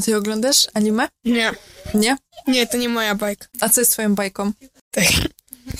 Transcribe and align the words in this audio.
A 0.00 0.02
ty 0.02 0.16
oglądasz 0.16 0.66
anime? 0.74 1.08
Nie. 1.24 1.52
Nie? 1.94 2.16
Nie, 2.46 2.66
to 2.66 2.76
nie 2.76 2.88
moja 2.88 3.14
bajka. 3.14 3.46
A 3.60 3.68
co 3.68 3.80
jest 3.80 3.92
twoją 3.92 4.14
bajką? 4.14 4.52
Tak. 4.90 5.04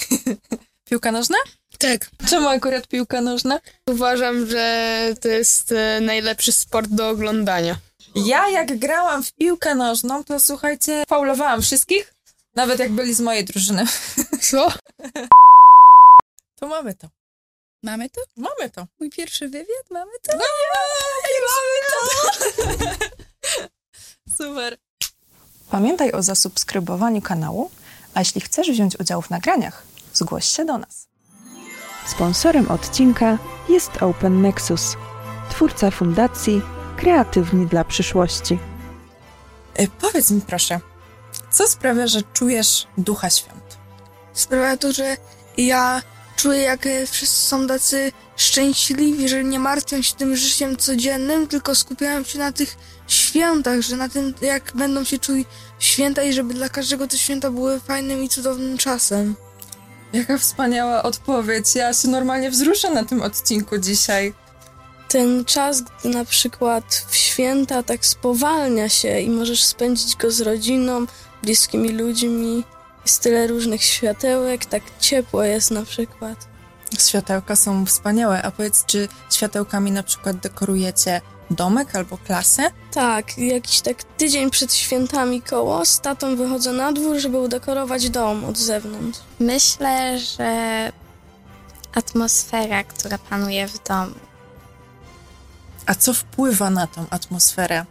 Piłka 0.88 1.12
nożna? 1.12 1.36
Tak. 1.78 2.10
Czemu 2.28 2.48
akurat 2.48 2.88
piłka 2.88 3.20
nożna? 3.20 3.60
Uważam, 3.86 4.46
że 4.46 5.14
to 5.20 5.28
jest 5.28 5.72
e, 5.72 6.00
najlepszy 6.00 6.52
sport 6.52 6.90
do 6.90 7.08
oglądania. 7.08 7.76
Ja 8.14 8.48
jak 8.48 8.78
grałam 8.78 9.24
w 9.24 9.32
piłkę 9.32 9.74
nożną, 9.74 10.24
to 10.24 10.40
słuchajcie, 10.40 11.04
faulowałam 11.08 11.62
wszystkich, 11.62 12.14
nawet 12.54 12.78
jak 12.78 12.92
byli 12.92 13.14
z 13.14 13.20
mojej 13.20 13.44
drużyny. 13.44 13.86
Co? 14.50 14.72
To 16.60 16.68
mamy 16.68 16.94
to. 16.94 17.08
Mamy 17.82 18.10
to? 18.10 18.20
Mamy 18.36 18.70
to. 18.70 18.86
Mój 19.00 19.10
pierwszy 19.10 19.48
wywiad? 19.48 19.90
Mamy 19.90 20.12
to? 20.22 20.32
No 20.36 20.44
nie, 20.44 21.40
mamy 21.46 22.90
to. 22.98 23.06
Super. 24.40 24.76
Pamiętaj 25.70 26.12
o 26.12 26.22
zasubskrybowaniu 26.22 27.22
kanału, 27.22 27.70
a 28.14 28.18
jeśli 28.18 28.40
chcesz 28.40 28.70
wziąć 28.70 29.00
udział 29.00 29.22
w 29.22 29.30
nagraniach, 29.30 29.82
zgłoś 30.14 30.44
się 30.44 30.64
do 30.64 30.78
nas. 30.78 31.08
Sponsorem 32.06 32.70
odcinka 32.70 33.38
jest 33.68 34.02
Open 34.02 34.42
Nexus, 34.42 34.96
twórca 35.50 35.90
fundacji 35.90 36.62
Kreatywni 36.96 37.66
dla 37.66 37.84
przyszłości. 37.84 38.58
Y, 39.80 39.88
powiedz 40.00 40.30
mi 40.30 40.40
proszę, 40.40 40.80
co 41.50 41.68
sprawia, 41.68 42.06
że 42.06 42.22
czujesz 42.22 42.86
ducha 42.98 43.30
świąt? 43.30 43.78
Sprawia 44.32 44.76
to, 44.76 44.92
że 44.92 45.16
ja 45.56 46.02
czuję, 46.36 46.60
jak 46.60 46.86
e, 46.86 47.06
wszyscy 47.06 47.46
są 47.46 47.66
tacy 47.66 48.12
szczęśliwi, 48.40 49.28
że 49.28 49.44
nie 49.44 49.58
martwią 49.58 50.02
się 50.02 50.14
tym 50.14 50.36
życiem 50.36 50.76
codziennym, 50.76 51.48
tylko 51.48 51.74
skupiają 51.74 52.24
się 52.24 52.38
na 52.38 52.52
tych 52.52 52.76
świętach, 53.08 53.80
że 53.80 53.96
na 53.96 54.08
tym, 54.08 54.34
jak 54.42 54.72
będą 54.74 55.04
się 55.04 55.18
czuli 55.18 55.46
święta 55.78 56.22
i 56.22 56.32
żeby 56.32 56.54
dla 56.54 56.68
każdego 56.68 57.06
te 57.06 57.18
święta 57.18 57.50
były 57.50 57.80
fajnym 57.80 58.22
i 58.22 58.28
cudownym 58.28 58.78
czasem. 58.78 59.34
Jaka 60.12 60.38
wspaniała 60.38 61.02
odpowiedź. 61.02 61.74
Ja 61.74 61.94
się 61.94 62.08
normalnie 62.08 62.50
wzruszę 62.50 62.90
na 62.90 63.04
tym 63.04 63.22
odcinku 63.22 63.78
dzisiaj. 63.78 64.34
ten 65.08 65.44
czas, 65.44 65.82
gdy 65.82 66.08
na 66.08 66.24
przykład 66.24 67.06
w 67.08 67.16
święta 67.16 67.82
tak 67.82 68.06
spowalnia 68.06 68.88
się 68.88 69.20
i 69.20 69.30
możesz 69.30 69.64
spędzić 69.64 70.16
go 70.16 70.30
z 70.30 70.40
rodziną, 70.40 71.06
bliskimi 71.42 71.88
ludźmi. 71.88 72.64
Jest 73.04 73.22
tyle 73.22 73.46
różnych 73.46 73.82
światełek, 73.84 74.66
tak 74.66 74.82
ciepło 75.00 75.44
jest 75.44 75.70
na 75.70 75.82
przykład. 75.82 76.49
Światełka 76.98 77.56
są 77.56 77.86
wspaniałe, 77.86 78.42
a 78.42 78.50
powiedz, 78.50 78.84
czy 78.86 79.08
światełkami 79.30 79.90
na 79.92 80.02
przykład 80.02 80.36
dekorujecie 80.36 81.20
domek 81.50 81.96
albo 81.96 82.18
klasę? 82.18 82.70
Tak, 82.92 83.38
jakiś 83.38 83.80
tak 83.80 84.04
tydzień 84.04 84.50
przed 84.50 84.74
świętami 84.74 85.42
koło 85.42 85.84
z 85.84 86.00
tatą 86.00 86.36
wychodzę 86.36 86.72
na 86.72 86.92
dwór, 86.92 87.18
żeby 87.18 87.38
udekorować 87.38 88.10
dom 88.10 88.44
od 88.44 88.58
zewnątrz. 88.58 89.18
Myślę, 89.40 90.18
że 90.18 90.92
atmosfera, 91.94 92.84
która 92.84 93.18
panuje 93.18 93.68
w 93.68 93.84
domu, 93.88 94.14
A 95.86 95.94
co 95.94 96.14
wpływa 96.14 96.70
na 96.70 96.86
tą 96.86 97.06
atmosferę? 97.10 97.84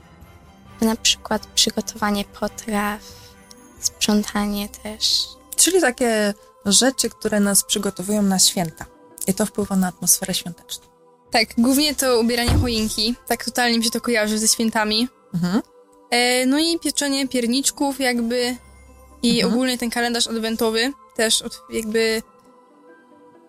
na 0.81 0.95
przykład 0.95 1.47
przygotowanie 1.47 2.25
potraw, 2.25 3.01
sprzątanie 3.79 4.69
też. 4.69 5.27
Czyli 5.55 5.81
takie 5.81 6.33
rzeczy, 6.71 7.09
które 7.09 7.39
nas 7.39 7.63
przygotowują 7.63 8.21
na 8.21 8.39
święta. 8.39 8.85
I 9.27 9.33
to 9.33 9.45
wpływa 9.45 9.75
na 9.75 9.87
atmosferę 9.87 10.33
świąteczną. 10.33 10.85
Tak, 11.31 11.47
głównie 11.57 11.95
to 11.95 12.19
ubieranie 12.19 12.53
choinki. 12.53 13.15
Tak 13.27 13.45
totalnie 13.45 13.77
mi 13.77 13.83
się 13.83 13.91
to 13.91 14.01
kojarzy 14.01 14.39
ze 14.39 14.47
świętami. 14.47 15.07
Mhm. 15.33 15.61
E, 16.11 16.45
no 16.45 16.59
i 16.59 16.79
pieczenie 16.79 17.27
pierniczków 17.27 17.99
jakby 17.99 18.55
i 19.23 19.35
Mhm. 19.35 19.53
ogólnie 19.53 19.77
ten 19.77 19.89
kalendarz 19.89 20.27
adwentowy 20.27 20.93
też 21.15 21.41
od, 21.41 21.61
jakby, 21.69 22.21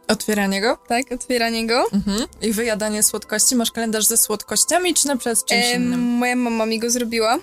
Otwieranie 0.08 0.60
go? 0.60 0.78
tak, 0.88 1.12
otwieranie 1.12 1.66
go. 1.66 1.84
Mhm. 1.92 2.26
I 2.42 2.52
wyjadanie 2.52 3.02
słodkości. 3.02 3.56
Masz 3.56 3.70
kalendarz 3.70 4.06
ze 4.06 4.16
słodkościami, 4.16 4.94
czy 4.94 5.06
na 5.08 5.16
przykład 5.16 5.38
z 5.38 5.44
czymś 5.44 5.64
E, 5.64 5.74
innym? 5.74 6.00
moja 6.00 6.36
mama 6.36 6.66
mi 6.66 6.78
go 6.78 6.90
zrobiła. 6.90 7.38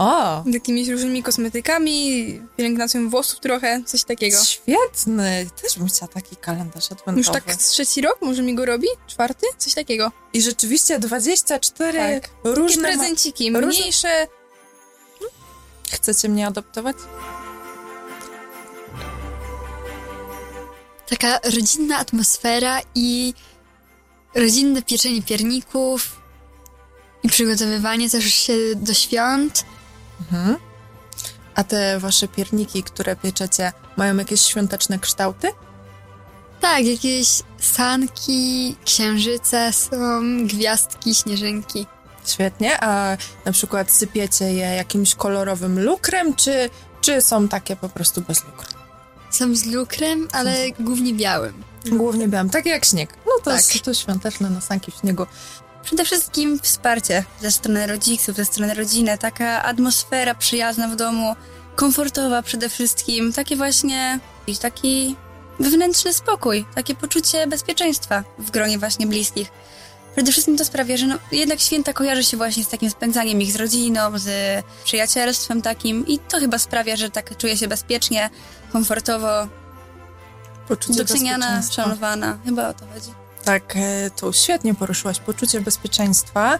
O! 0.00 0.42
Z 0.50 0.54
jakimiś 0.54 0.88
różnymi 0.88 1.22
kosmetykami, 1.22 2.40
pielęgnacją 2.56 3.10
włosów 3.10 3.40
trochę, 3.40 3.82
coś 3.86 4.04
takiego. 4.04 4.44
Świetny! 4.44 5.46
Też 5.62 5.78
bym 5.78 5.88
chciała 5.88 6.08
taki 6.12 6.36
kalendarz 6.36 6.84
adwentowy. 6.92 7.18
Już 7.18 7.28
tak 7.28 7.56
trzeci 7.56 8.00
rok 8.00 8.18
może 8.22 8.42
mi 8.42 8.54
go 8.54 8.64
robi? 8.66 8.86
Czwarty? 9.06 9.46
Coś 9.58 9.74
takiego. 9.74 10.12
I 10.32 10.42
rzeczywiście 10.42 10.98
24 10.98 11.98
Tak. 11.98 12.28
Takie 12.28 12.54
różne... 12.54 12.82
ma- 12.82 12.88
prezenciki, 12.88 13.50
różne- 13.52 13.66
mniejsze. 13.66 14.26
Chcecie 15.90 16.28
mnie 16.28 16.46
adoptować? 16.46 16.96
Taka 21.08 21.38
rodzinna 21.44 21.98
atmosfera 21.98 22.80
i 22.94 23.34
rodzinne 24.34 24.82
pieczenie 24.82 25.22
pierników 25.22 26.20
i 27.22 27.28
przygotowywanie 27.28 28.10
też 28.10 28.24
się 28.34 28.54
do 28.76 28.94
świąt. 28.94 29.64
Mhm. 30.20 30.56
A 31.54 31.64
te 31.64 31.98
wasze 31.98 32.28
pierniki, 32.28 32.82
które 32.82 33.16
pieczecie, 33.16 33.72
mają 33.96 34.16
jakieś 34.16 34.40
świąteczne 34.40 34.98
kształty? 34.98 35.48
Tak, 36.60 36.84
jakieś 36.84 37.28
sanki, 37.58 38.76
księżyce 38.84 39.72
są, 39.72 40.20
gwiazdki, 40.46 41.14
śnieżynki. 41.14 41.86
Świetnie. 42.26 42.80
A 42.84 43.16
na 43.44 43.52
przykład 43.52 43.90
sypiecie 43.90 44.44
je 44.44 44.66
jakimś 44.66 45.14
kolorowym 45.14 45.84
lukrem, 45.84 46.34
czy, 46.34 46.70
czy 47.00 47.22
są 47.22 47.48
takie 47.48 47.76
po 47.76 47.88
prostu 47.88 48.20
bez 48.20 48.44
lukru? 48.44 48.68
Są 49.30 49.54
z 49.54 49.64
lukrem, 49.66 50.28
ale 50.32 50.54
głównie 50.80 51.14
białym. 51.14 51.62
Głównie 51.86 52.28
białym, 52.28 52.50
takie 52.50 52.70
jak 52.70 52.84
śnieg. 52.84 53.16
No 53.26 53.32
to, 53.44 53.50
Tak. 53.50 53.62
to 53.84 53.94
świąteczne 53.94 54.50
nosanki 54.50 54.92
w 54.92 54.94
śniegu. 54.94 55.26
Przede 55.82 56.04
wszystkim 56.04 56.60
wsparcie 56.60 57.24
ze 57.40 57.50
strony 57.50 57.86
rodziców, 57.86 58.36
ze 58.36 58.44
strony 58.44 58.74
rodziny, 58.74 59.18
taka 59.18 59.62
atmosfera 59.62 60.34
przyjazna 60.34 60.88
w 60.88 60.96
domu, 60.96 61.36
komfortowa 61.76 62.42
przede 62.42 62.68
wszystkim, 62.68 63.32
takie 63.32 63.56
właśnie, 63.56 64.20
taki 64.60 65.16
wewnętrzny 65.60 66.12
spokój, 66.12 66.64
takie 66.74 66.94
poczucie 66.94 67.46
bezpieczeństwa 67.46 68.24
w 68.38 68.50
gronie 68.50 68.78
właśnie 68.78 69.06
bliskich. 69.06 69.48
Przede 70.14 70.32
wszystkim 70.32 70.56
to 70.56 70.64
sprawia, 70.64 70.96
że 70.96 71.06
no, 71.06 71.18
jednak 71.32 71.60
święta 71.60 71.92
kojarzy 71.92 72.24
się 72.24 72.36
właśnie 72.36 72.64
z 72.64 72.68
takim 72.68 72.90
spędzaniem 72.90 73.42
ich 73.42 73.52
z 73.52 73.56
rodziną, 73.56 74.18
z 74.18 74.28
przyjacielstwem 74.84 75.62
takim 75.62 76.06
i 76.06 76.18
to 76.18 76.38
chyba 76.38 76.58
sprawia, 76.58 76.96
że 76.96 77.10
tak 77.10 77.36
czuję 77.36 77.56
się 77.56 77.68
bezpiecznie, 77.68 78.30
komfortowo, 78.72 79.48
Poczucie 80.70 80.98
doceniana, 80.98 81.62
szanowana. 81.62 82.38
Chyba 82.44 82.68
o 82.68 82.74
to 82.74 82.86
chodzi. 82.94 83.19
Tak, 83.44 83.76
e, 83.76 84.10
to 84.10 84.32
świetnie 84.32 84.74
poruszyłaś 84.74 85.18
poczucie 85.18 85.60
bezpieczeństwa. 85.60 86.58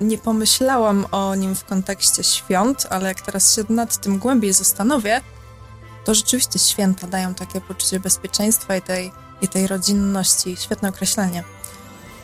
Nie 0.00 0.18
pomyślałam 0.18 1.06
o 1.10 1.34
nim 1.34 1.54
w 1.54 1.64
kontekście 1.64 2.24
świąt, 2.24 2.86
ale 2.90 3.08
jak 3.08 3.20
teraz 3.20 3.54
się 3.56 3.64
nad 3.68 3.96
tym 3.96 4.18
głębiej 4.18 4.52
zastanowię, 4.52 5.20
to 6.04 6.14
rzeczywiście 6.14 6.58
święta 6.58 7.06
dają 7.06 7.34
takie 7.34 7.60
poczucie 7.60 8.00
bezpieczeństwa 8.00 8.76
i 8.76 8.82
tej, 8.82 9.12
i 9.40 9.48
tej 9.48 9.66
rodzinności. 9.66 10.56
Świetne 10.56 10.88
określenie. 10.88 11.44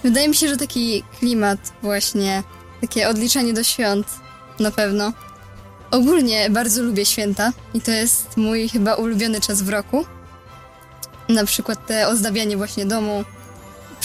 Wydaje 0.02 0.28
mi 0.28 0.34
się, 0.34 0.48
że 0.48 0.56
taki 0.56 1.02
klimat 1.18 1.58
właśnie, 1.82 2.42
takie 2.80 3.08
odliczanie 3.08 3.52
do 3.52 3.64
świąt 3.64 4.06
na 4.60 4.70
pewno. 4.70 5.12
Ogólnie 5.90 6.50
bardzo 6.50 6.82
lubię 6.82 7.06
święta 7.06 7.52
i 7.74 7.80
to 7.80 7.90
jest 7.90 8.36
mój 8.36 8.68
chyba 8.68 8.94
ulubiony 8.94 9.40
czas 9.40 9.62
w 9.62 9.68
roku. 9.68 10.06
Na 11.28 11.44
przykład 11.44 11.86
te 11.86 12.08
ozdabianie 12.08 12.56
właśnie 12.56 12.86
domu, 12.86 13.24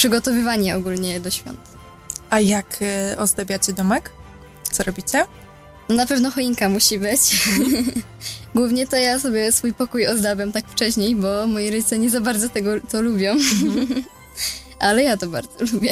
przygotowywanie 0.04 0.76
ogólnie 0.76 1.20
do 1.20 1.32
świąt. 1.32 1.60
A 2.30 2.40
jak 2.40 2.80
y, 2.82 3.18
ozdabiacie 3.18 3.74
domek? 3.74 4.12
Co 4.72 4.84
robicie? 4.84 5.26
Na 5.90 6.06
pewno 6.06 6.32
choinka 6.32 6.70
musi 6.70 7.00
być. 7.00 7.48
Głównie 8.56 8.88
to 8.88 8.96
ja 8.96 9.20
sobie 9.20 9.52
swój 9.52 9.74
pokój 9.74 10.08
ozdabiam 10.08 10.52
tak 10.52 10.68
wcześniej, 10.68 11.16
bo 11.16 11.48
moi 11.48 11.70
rodzice 11.72 12.00
nie 12.00 12.10
za 12.10 12.22
bardzo 12.22 12.50
tego 12.50 12.72
to 12.92 13.02
lubią. 13.02 13.36
Ale 14.80 15.04
ja 15.04 15.18
to 15.18 15.28
bardzo 15.28 15.66
lubię. 15.74 15.92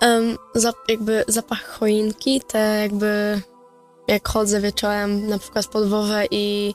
Em, 0.00 0.36
zap, 0.54 0.76
jakby 0.88 1.24
zapach 1.28 1.64
choinki, 1.78 2.40
te 2.40 2.78
jakby 2.82 3.40
jak 4.08 4.28
chodzę 4.28 4.60
wieczorem 4.60 5.28
na 5.28 5.38
przykład 5.38 5.66
pod 5.66 5.88
Wowę 5.88 6.24
i 6.30 6.74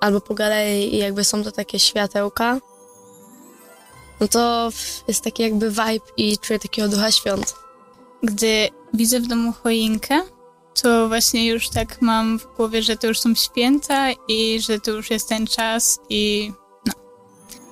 albo 0.00 0.20
po 0.20 0.34
galerii 0.34 0.94
i 0.94 0.98
jakby 0.98 1.24
są 1.24 1.44
to 1.44 1.52
takie 1.52 1.78
światełka, 1.78 2.58
no 4.20 4.28
to 4.28 4.70
jest 5.08 5.24
taki 5.24 5.42
jakby 5.42 5.70
vibe 5.70 6.06
i 6.16 6.38
czuję 6.38 6.58
takiego 6.58 6.88
ducha 6.88 7.12
świąt. 7.12 7.54
Gdy 8.22 8.68
widzę 8.94 9.20
w 9.20 9.26
domu 9.26 9.52
choinkę, 9.62 10.20
to 10.82 11.08
właśnie 11.08 11.46
już 11.46 11.68
tak 11.68 12.02
mam 12.02 12.38
w 12.38 12.46
głowie, 12.56 12.82
że 12.82 12.96
to 12.96 13.06
już 13.06 13.20
są 13.20 13.34
święta 13.34 14.10
i 14.28 14.60
że 14.60 14.80
to 14.80 14.90
już 14.90 15.10
jest 15.10 15.28
ten 15.28 15.46
czas 15.46 15.98
i 16.08 16.52
no. 16.86 16.92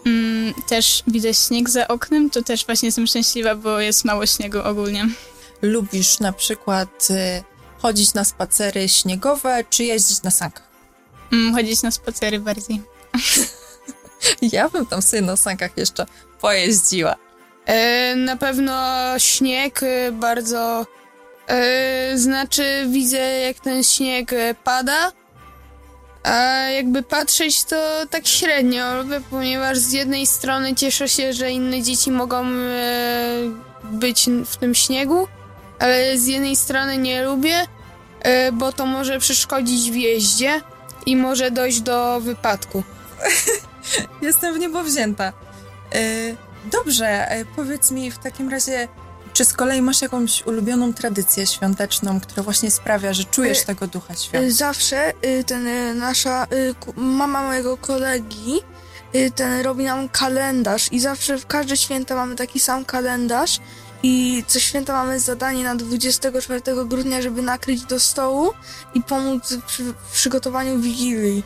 Mm, 0.07 0.55
też 0.69 1.03
widzę 1.07 1.35
śnieg 1.35 1.71
za 1.71 1.89
oknem, 1.89 2.31
to 2.31 2.43
też 2.43 2.67
właśnie 2.67 2.87
jestem 2.87 3.07
szczęśliwa, 3.07 3.55
bo 3.55 3.81
jest 3.81 4.05
mało 4.05 4.27
śniegu 4.27 4.59
ogólnie. 4.65 5.09
Lubisz 5.63 6.21
na 6.21 6.33
przykład 6.33 7.09
y, 7.11 7.45
chodzić 7.79 8.15
na 8.15 8.25
spacery 8.25 8.89
śniegowe, 8.89 9.65
czy 9.71 9.85
jeździć 9.85 10.23
na 10.23 10.31
sankach? 10.31 10.69
Mm, 11.33 11.55
chodzić 11.55 11.83
na 11.83 11.91
spacery 11.91 12.41
bardziej. 12.41 12.83
Ja 14.53 14.69
bym 14.69 14.87
tam 14.87 15.03
sobie 15.03 15.23
na 15.23 15.37
sankach 15.37 15.77
jeszcze 15.77 16.07
pojeździła. 16.41 17.17
E, 17.67 18.15
na 18.17 18.37
pewno 18.37 18.75
śnieg 19.19 19.83
e, 19.83 20.13
bardzo. 20.13 20.87
E, 21.49 22.19
znaczy, 22.19 22.87
widzę 22.89 23.19
jak 23.19 23.61
ten 23.61 23.85
śnieg 23.85 24.33
e, 24.33 24.55
pada. 24.55 25.13
A 26.23 26.35
jakby 26.71 27.03
patrzeć 27.03 27.65
to 27.65 27.77
tak 28.11 28.27
średnio 28.27 29.03
lubię, 29.03 29.21
ponieważ 29.31 29.79
z 29.79 29.93
jednej 29.93 30.27
strony 30.27 30.75
cieszę 30.75 31.09
się, 31.09 31.33
że 31.33 31.51
inne 31.51 31.83
dzieci 31.83 32.11
mogą 32.11 32.47
e, 32.47 33.67
być 33.85 34.27
w 34.47 34.57
tym 34.57 34.75
śniegu, 34.75 35.29
ale 35.79 36.19
z 36.19 36.27
jednej 36.27 36.57
strony 36.57 36.99
nie 36.99 37.25
lubię, 37.25 37.67
e, 38.21 38.53
bo 38.53 38.73
to 38.73 38.87
może 38.87 39.19
przeszkodzić 39.19 39.91
w 39.91 39.95
jeździe 39.95 40.61
i 41.07 41.17
może 41.17 41.51
dojść 41.51 41.81
do 41.81 42.21
wypadku. 42.21 42.83
Jestem 44.23 44.55
w 44.55 44.59
niebo 44.59 44.83
wzięta. 44.83 45.33
Y, 45.95 46.37
dobrze, 46.73 47.39
y, 47.41 47.45
powiedz 47.57 47.91
mi 47.91 48.11
w 48.11 48.19
takim 48.19 48.49
razie, 48.49 48.89
czy 49.33 49.45
z 49.45 49.53
kolei 49.53 49.83
masz 49.83 50.03
jakąś 50.03 50.47
ulubioną 50.47 50.95
tradycję 50.95 51.47
świąteczną, 51.47 52.21
która 52.21 52.43
właśnie 52.43 52.71
sprawia, 52.71 53.13
że 53.13 53.25
czujesz 53.25 53.63
Y, 53.63 53.67
tego 53.67 53.87
ducha 53.87 54.15
świąt? 54.15 54.53
Zawsze 54.53 55.13
ten 55.47 55.69
nasza 55.99 56.47
mama 56.97 57.43
mojego 57.43 57.77
kolegi 57.77 58.61
ten 59.35 59.61
robi 59.61 59.85
nam 59.85 60.09
kalendarz 60.09 60.93
i 60.93 61.01
zawsze 61.01 61.39
w 61.39 61.47
każde 61.47 61.77
święta 61.77 62.15
mamy 62.15 62.37
taki 62.37 62.61
sam 62.61 62.85
kalendarz 62.85 63.61
i 64.03 64.45
co 64.47 64.61
święta 64.61 64.93
mamy 64.93 65.21
zadanie 65.21 65.65
na 65.65 65.75
24 65.75 66.61
grudnia, 66.85 67.23
żeby 67.23 67.43
nakryć 67.43 67.85
do 67.85 68.01
stołu 68.01 68.51
i 68.95 69.03
pomóc 69.03 69.55
przy 69.67 69.85
w 69.85 70.13
przygotowaniu 70.13 70.79
Wigilii. 70.79 71.43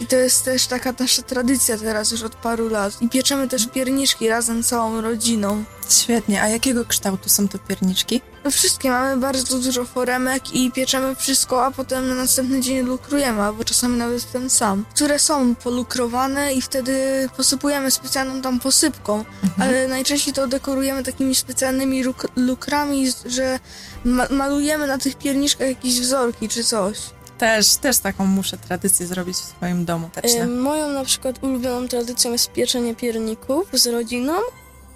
I 0.00 0.06
to 0.06 0.16
jest 0.16 0.44
też 0.44 0.66
taka 0.66 0.94
nasza 0.98 1.22
tradycja 1.22 1.78
teraz 1.78 2.10
już 2.10 2.22
od 2.22 2.34
paru 2.36 2.68
lat. 2.68 3.02
I 3.02 3.08
pieczemy 3.08 3.48
też 3.48 3.66
pierniczki 3.66 4.28
razem 4.28 4.62
całą 4.62 5.00
rodziną. 5.00 5.64
Świetnie, 5.90 6.42
a 6.42 6.48
jakiego 6.48 6.84
kształtu 6.84 7.28
są 7.28 7.48
te 7.48 7.58
pierniczki? 7.58 8.20
No 8.44 8.50
wszystkie 8.50 8.90
mamy 8.90 9.16
bardzo 9.16 9.58
dużo 9.58 9.84
foremek 9.84 10.54
i 10.54 10.70
pieczemy 10.72 11.16
wszystko, 11.16 11.64
a 11.64 11.70
potem 11.70 12.08
na 12.08 12.14
następny 12.14 12.60
dzień 12.60 12.86
lukrujemy, 12.86 13.42
albo 13.42 13.64
czasami 13.64 13.96
nawet 13.96 14.32
ten 14.32 14.50
sam. 14.50 14.84
Które 14.94 15.18
są 15.18 15.54
polukrowane 15.54 16.54
i 16.54 16.62
wtedy 16.62 17.28
posypujemy 17.36 17.90
specjalną 17.90 18.42
tam 18.42 18.60
posypką, 18.60 19.24
ale 19.58 19.88
najczęściej 19.88 20.34
to 20.34 20.46
dekorujemy 20.46 21.02
takimi 21.02 21.34
specjalnymi 21.34 22.04
luk- 22.04 22.28
lukrami, 22.36 23.06
że 23.26 23.58
ma- 24.04 24.28
malujemy 24.30 24.86
na 24.86 24.98
tych 24.98 25.14
pierniczkach 25.18 25.68
jakieś 25.68 26.00
wzorki 26.00 26.48
czy 26.48 26.64
coś. 26.64 26.98
Też, 27.40 27.76
też 27.76 27.98
taką 27.98 28.26
muszę 28.26 28.56
tradycję 28.58 29.06
zrobić 29.06 29.36
w 29.36 29.44
swoim 29.44 29.84
domu. 29.84 30.10
Też, 30.12 30.34
E, 30.34 30.46
moją 30.46 30.88
na 30.88 31.04
przykład 31.04 31.44
ulubioną 31.44 31.88
tradycją 31.88 32.32
jest 32.32 32.52
pieczenie 32.52 32.94
pierników 32.94 33.68
z 33.72 33.86
rodziną. 33.86 34.32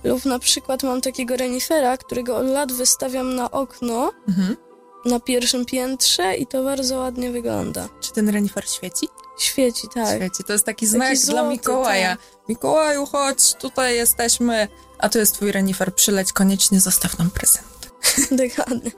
Lub 0.05 0.25
na 0.25 0.38
przykład 0.38 0.82
mam 0.82 1.00
takiego 1.00 1.37
renifera, 1.37 1.96
którego 1.96 2.37
od 2.37 2.46
lat 2.46 2.73
wystawiam 2.73 3.35
na 3.35 3.50
okno 3.50 4.12
mhm. 4.29 4.56
na 5.05 5.20
pierwszym 5.20 5.64
piętrze 5.64 6.35
i 6.37 6.46
to 6.46 6.64
bardzo 6.64 6.99
ładnie 6.99 7.31
wygląda. 7.31 7.88
Czy 8.00 8.12
ten 8.12 8.29
renifer 8.29 8.69
świeci? 8.69 9.08
Świeci, 9.38 9.88
tak. 9.94 10.17
Świeci, 10.17 10.44
to 10.47 10.52
jest 10.52 10.67
taki 10.67 10.87
znak 10.87 11.19
dla 11.19 11.26
złoty, 11.26 11.49
Mikołaja. 11.49 12.11
tak. 12.11 12.49
Mikołaju, 12.49 13.06
chodź, 13.06 13.55
tutaj 13.55 13.97
jesteśmy, 13.97 14.69
a 14.99 15.08
tu 15.08 15.19
jest 15.19 15.35
twój 15.35 15.52
renifer, 15.52 15.94
przyleć, 15.94 16.32
koniecznie 16.32 16.81
zostaw 16.81 17.19
nam 17.19 17.31
prezent. 17.31 17.90
Dokładnie. 18.49 18.90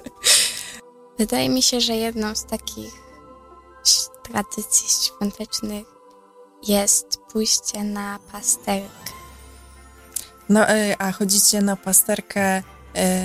Wydaje 1.19 1.49
mi 1.49 1.63
się, 1.63 1.81
że 1.81 1.97
jedną 1.97 2.35
z 2.35 2.45
takich 2.45 3.06
tradycji 4.29 4.89
świątecznych 4.89 5.87
jest 6.69 7.19
pójście 7.33 7.85
na 7.85 8.19
pasterkę. 8.33 9.13
No, 10.49 10.71
y, 10.71 10.95
a 10.99 11.13
chodzicie 11.13 11.63
na 11.63 11.77
pasterkę 11.77 12.63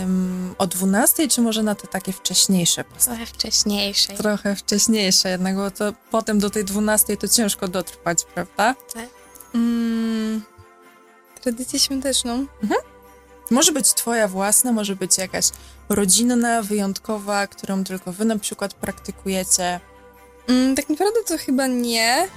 ym, 0.02 0.56
o 0.58 0.68
12, 0.68 1.28
czy 1.28 1.42
może 1.42 1.64
na 1.64 1.76
te 1.76 1.88
takie 1.88 2.14
wcześniejsze 2.14 2.84
pasterki? 2.84 3.06
Trochę 3.06 3.26
wcześniejszej. 3.26 4.18
Trochę 4.18 4.56
wcześniejsze 4.56 5.30
jednak, 5.30 5.56
bo 5.56 5.72
to 5.72 5.94
potem 6.12 6.40
do 6.40 6.50
tej 6.50 6.66
12 6.66 7.18
to 7.18 7.28
ciężko 7.28 7.68
dotrwać, 7.68 8.24
prawda? 8.24 8.76
Mm, 9.56 10.42
tradycję 11.42 11.80
świąteczną. 11.80 12.46
Może 13.52 13.72
być 13.72 13.94
twoja 13.94 14.28
własna, 14.28 14.72
może 14.72 14.96
być 14.96 15.18
jakaś 15.18 15.50
rodzinna, 15.90 16.62
wyjątkowa, 16.62 17.48
którą 17.48 17.84
tylko 17.84 18.14
wy 18.14 18.26
na 18.26 18.40
przykład 18.40 18.74
praktykujecie. 18.74 19.80
Mm, 20.48 20.76
tak 20.76 20.90
naprawdę 20.90 21.20
to 21.28 21.38
chyba 21.38 21.68
nie. 21.68 22.28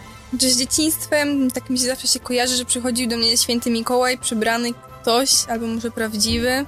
Że 0.40 0.50
z 0.50 0.58
dzieciństwem 0.58 1.50
tak 1.50 1.70
mi 1.70 1.78
się 1.78 1.84
zawsze 1.84 2.08
się 2.08 2.20
kojarzy, 2.20 2.56
że 2.56 2.64
przychodził 2.64 3.08
do 3.08 3.16
mnie 3.16 3.36
święty 3.36 3.70
Mikołaj, 3.70 4.18
przybrany 4.18 4.70
ktoś, 5.02 5.30
albo 5.48 5.66
może 5.66 5.90
prawdziwy. 5.90 6.66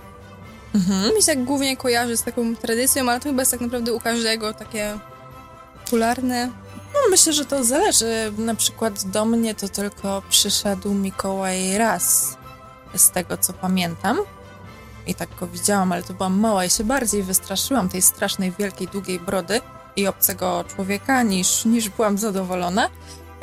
Mhm. 0.74 1.14
Mi 1.14 1.20
się 1.20 1.26
tak 1.26 1.44
głównie 1.44 1.76
kojarzy 1.76 2.16
z 2.16 2.22
taką 2.22 2.56
tradycją, 2.56 3.10
ale 3.10 3.20
to 3.20 3.28
chyba 3.28 3.42
jest 3.42 3.52
tak 3.52 3.60
naprawdę 3.60 3.92
u 3.92 4.00
każdego 4.00 4.54
takie 4.54 4.98
popularne. 5.84 6.50
No, 6.94 7.00
myślę, 7.10 7.32
że 7.32 7.44
to 7.44 7.64
zależy. 7.64 8.32
Na 8.38 8.54
przykład 8.54 9.04
do 9.04 9.24
mnie 9.24 9.54
to 9.54 9.68
tylko 9.68 10.22
przyszedł 10.28 10.94
Mikołaj 10.94 11.78
raz, 11.78 12.36
z 12.96 13.10
tego 13.10 13.36
co 13.36 13.52
pamiętam. 13.52 14.18
I 15.06 15.14
tak 15.14 15.28
go 15.40 15.46
widziałam, 15.46 15.92
ale 15.92 16.02
to 16.02 16.14
byłam 16.14 16.40
mała 16.40 16.64
i 16.64 16.70
się 16.70 16.84
bardziej 16.84 17.22
wystraszyłam 17.22 17.88
tej 17.88 18.02
strasznej, 18.02 18.52
wielkiej, 18.58 18.88
długiej 18.88 19.20
brody 19.20 19.60
i 19.96 20.06
obcego 20.06 20.64
człowieka, 20.74 21.22
niż, 21.22 21.64
niż 21.64 21.88
byłam 21.88 22.18
zadowolona. 22.18 22.90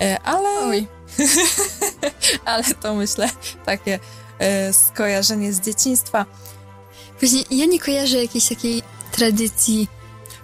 E, 0.01 0.19
Ale, 0.19 0.49
Oj. 0.49 0.87
ale 2.45 2.63
to 2.63 2.95
myślę 2.95 3.29
takie 3.65 3.99
e, 4.39 4.73
skojarzenie 4.73 5.53
z 5.53 5.61
dzieciństwa. 5.61 6.25
Właśnie 7.19 7.43
ja 7.51 7.65
nie 7.65 7.79
kojarzę 7.79 8.21
jakiejś 8.21 8.49
takiej 8.49 8.83
tradycji. 9.11 9.87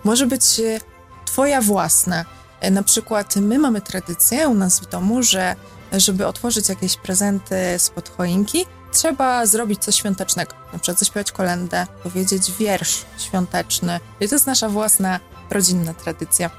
Może 0.04 0.28
być 0.28 0.60
e, 0.60 0.80
twoja 1.26 1.62
własna. 1.62 2.26
Na 2.72 2.84
przykład 2.84 3.36
my 3.36 3.60
mamy 3.60 3.82
tradycję 3.82 4.48
u 4.48 4.54
nas 4.54 4.80
w 4.80 4.86
domu, 4.86 5.24
że 5.24 5.56
żeby 5.94 6.28
otworzyć 6.28 6.70
jakieś 6.70 6.98
prezenty 6.98 7.56
spod 7.78 8.10
choinki, 8.10 8.66
trzeba 8.92 9.46
zrobić 9.46 9.84
coś 9.84 9.96
świątecznego. 9.96 10.54
Na 10.74 10.80
przykład 10.80 11.00
zaśpiewać 11.00 11.32
kolędę, 11.32 11.88
powiedzieć 12.04 12.52
wiersz 12.60 13.06
świąteczny. 13.18 14.00
I 14.20 14.28
to 14.30 14.36
jest 14.36 14.48
nasza 14.48 14.70
własna 14.70 15.20
rodzinna 15.50 15.94
tradycja. 15.94 16.50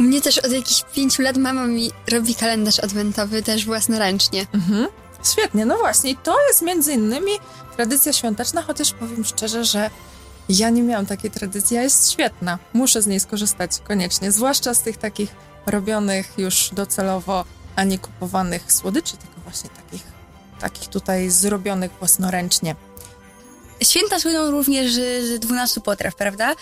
U 0.00 0.02
mnie 0.02 0.20
też 0.20 0.38
od 0.38 0.52
jakichś 0.52 0.84
pięciu 0.94 1.22
lat 1.22 1.36
mama 1.36 1.66
mi 1.66 1.90
robi 2.10 2.34
kalendarz 2.34 2.78
adwentowy 2.78 3.42
też 3.42 3.66
własnoręcznie. 3.66 4.46
Mhm. 4.54 4.86
Świetnie, 5.32 5.66
no 5.66 5.78
właśnie. 5.78 6.10
I 6.10 6.16
to 6.16 6.46
jest 6.48 6.62
między 6.62 6.92
innymi 6.92 7.32
tradycja 7.76 8.12
świąteczna, 8.12 8.62
chociaż 8.62 8.92
powiem 8.92 9.24
szczerze, 9.24 9.64
że 9.64 9.90
ja 10.48 10.70
nie 10.70 10.82
miałam 10.82 11.06
takiej 11.06 11.30
tradycji, 11.30 11.76
a 11.76 11.82
jest 11.82 12.10
świetna. 12.12 12.58
Muszę 12.72 13.02
z 13.02 13.06
niej 13.06 13.20
skorzystać 13.20 13.70
koniecznie, 13.84 14.32
zwłaszcza 14.32 14.74
z 14.74 14.82
tych 14.82 14.96
takich 14.96 15.30
robionych 15.66 16.32
już 16.38 16.70
docelowo, 16.72 17.44
a 17.76 17.84
nie 17.84 17.98
kupowanych 17.98 18.72
słodyczy, 18.72 19.16
tylko 19.16 19.40
właśnie 19.40 19.70
takich, 19.70 20.02
takich 20.60 20.88
tutaj 20.88 21.30
zrobionych 21.30 21.90
własnoręcznie. 21.98 22.76
Święta 23.82 24.20
słyną 24.20 24.50
również 24.50 24.92
z 24.92 25.26
z 25.26 25.40
12 25.40 25.80
potraw, 25.80 26.14
prawda? 26.14 26.54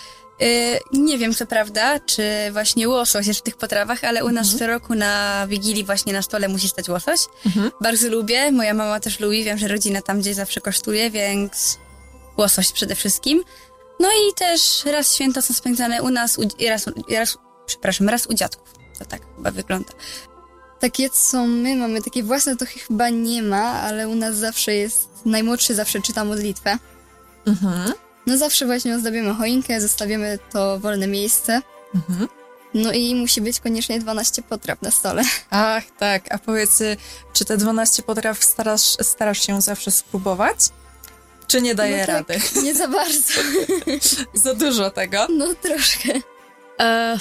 Y, 0.42 0.80
nie 0.92 1.18
wiem 1.18 1.34
co 1.34 1.46
prawda, 1.46 2.00
czy 2.00 2.22
właśnie 2.52 2.88
łosoś 2.88 3.26
jest 3.26 3.40
w 3.40 3.42
tych 3.42 3.56
potrawach, 3.56 4.04
ale 4.04 4.24
u 4.24 4.30
nas 4.30 4.56
co 4.56 4.66
roku 4.66 4.94
na 4.94 5.46
Wigilii 5.48 5.84
właśnie 5.84 6.12
na 6.12 6.22
stole 6.22 6.48
musi 6.48 6.68
stać 6.68 6.88
łosoś. 6.88 7.20
Mhm. 7.46 7.70
Bardzo 7.80 8.08
lubię, 8.08 8.52
moja 8.52 8.74
mama 8.74 9.00
też 9.00 9.20
lubi, 9.20 9.44
wiem, 9.44 9.58
że 9.58 9.68
rodzina 9.68 10.02
tam 10.02 10.20
gdzieś 10.20 10.34
zawsze 10.34 10.60
kosztuje, 10.60 11.10
więc 11.10 11.78
łosoś 12.36 12.72
przede 12.72 12.94
wszystkim. 12.94 13.44
No 14.00 14.08
i 14.08 14.34
też 14.34 14.84
raz 14.84 15.14
święta 15.14 15.42
są 15.42 15.54
spędzane 15.54 16.02
u 16.02 16.10
nas, 16.10 16.38
u, 16.38 16.42
raz, 16.68 16.86
raz, 17.10 17.38
przepraszam, 17.66 18.08
raz 18.08 18.26
u 18.26 18.34
dziadków. 18.34 18.68
To 18.98 19.04
tak 19.04 19.20
chyba 19.36 19.50
wygląda. 19.50 19.92
Takie 20.80 21.10
co 21.10 21.46
my 21.46 21.76
mamy, 21.76 22.02
takie 22.02 22.22
własne 22.22 22.56
to 22.56 22.66
chyba 22.66 23.08
nie 23.08 23.42
ma, 23.42 23.80
ale 23.80 24.08
u 24.08 24.14
nas 24.14 24.36
zawsze 24.36 24.74
jest, 24.74 25.08
najmłodszy 25.24 25.74
zawsze 25.74 26.02
czyta 26.02 26.24
modlitwę. 26.24 26.78
Mhm. 27.46 27.92
No 28.26 28.38
zawsze 28.38 28.66
właśnie 28.66 28.94
ozdobimy 28.94 29.34
choinkę, 29.34 29.80
zostawimy 29.80 30.38
to 30.52 30.78
wolne 30.78 31.06
miejsce. 31.06 31.62
Mhm. 31.94 32.28
No 32.74 32.92
i 32.92 33.14
musi 33.14 33.40
być 33.40 33.60
koniecznie 33.60 34.00
12 34.00 34.42
potraw 34.42 34.82
na 34.82 34.90
stole. 34.90 35.22
Ach, 35.50 35.82
tak. 35.98 36.34
A 36.34 36.38
powiedz, 36.38 36.80
y, 36.80 36.96
czy 37.32 37.44
te 37.44 37.56
12 37.56 38.02
potraw 38.02 38.44
starasz, 38.44 38.96
starasz 39.02 39.46
się 39.46 39.62
zawsze 39.62 39.90
spróbować? 39.90 40.56
Czy 41.46 41.62
nie 41.62 41.74
daje 41.74 42.00
No 42.00 42.06
tak. 42.06 42.28
rady? 42.28 42.40
Nie 42.62 42.74
za 42.74 42.88
bardzo. 42.88 43.32
Za 44.44 44.54
dużo 44.54 44.90
tego? 44.90 45.26
No 45.30 45.46
troszkę. 45.62 46.08
E, 46.80 47.18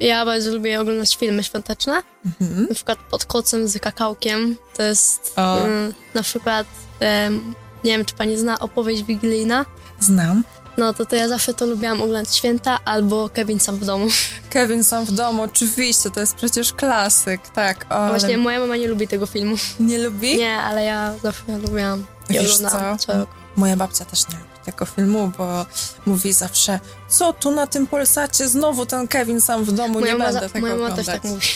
ja 0.00 0.24
bardzo 0.24 0.50
lubię 0.54 0.80
oglądać 0.80 1.16
filmy 1.16 1.44
świąteczne. 1.44 2.02
Mhm. 2.40 2.66
Na 2.68 2.74
przykład 2.74 2.98
pod 2.98 3.24
kocem 3.24 3.68
z 3.68 3.78
kakałkiem. 3.80 4.56
To 4.76 4.82
jest 4.82 5.32
O. 5.36 5.58
mm, 5.64 5.94
na 6.14 6.22
przykład, 6.22 6.66
em, 7.00 7.54
nie 7.84 7.92
wiem 7.92 8.04
czy 8.04 8.14
pani 8.14 8.38
zna 8.38 8.58
opowieść 8.58 9.02
wigilijna. 9.02 9.66
Znam. 10.02 10.44
No 10.76 10.94
to, 10.94 11.06
to 11.06 11.16
ja 11.16 11.28
zawsze 11.28 11.54
to 11.54 11.66
lubiłam 11.66 12.02
oglądać 12.02 12.36
święta 12.36 12.78
albo 12.84 13.28
Kevin 13.28 13.60
sam 13.60 13.76
w 13.76 13.84
domu. 13.84 14.06
Kevin 14.50 14.84
sam 14.84 15.04
w 15.04 15.12
domu, 15.12 15.42
oczywiście, 15.42 16.10
to 16.10 16.20
jest 16.20 16.34
przecież 16.34 16.72
klasyk, 16.72 17.48
tak. 17.48 17.86
Ale 17.88 18.08
Właśnie 18.10 18.38
moja 18.38 18.60
mama 18.60 18.76
nie 18.76 18.88
lubi 18.88 19.08
tego 19.08 19.26
filmu. 19.26 19.56
nie 19.80 19.98
lubi? 19.98 20.36
Nie, 20.38 20.56
ale 20.56 20.84
ja 20.84 21.14
zawsze 21.22 21.58
lubiłam 21.58 22.04
i 22.30 22.32
Wiesz 22.32 22.58
co? 22.58 22.96
co. 22.98 23.12
Moja 23.56 23.76
babcia 23.76 24.04
też 24.04 24.28
nie 24.28 24.34
lubi 24.34 24.50
tego 24.64 24.84
filmu, 24.86 25.32
bo 25.38 25.66
mówi 26.06 26.32
zawsze, 26.32 26.80
co 27.08 27.32
tu 27.32 27.50
na 27.50 27.66
tym 27.66 27.86
Polsacie 27.86 28.48
znowu 28.48 28.86
ten 28.86 29.08
Kevin 29.08 29.40
sam 29.40 29.64
w 29.64 29.72
domu, 29.72 30.00
Moja 30.00 30.12
nie 30.12 30.18
mama, 30.18 30.32
będę 30.32 30.48
tego 30.48 30.60
moja 30.60 30.74
mama 30.74 30.84
oglądać. 30.84 31.06
też 31.06 31.14
tak 31.14 31.24
mówi. 31.24 31.46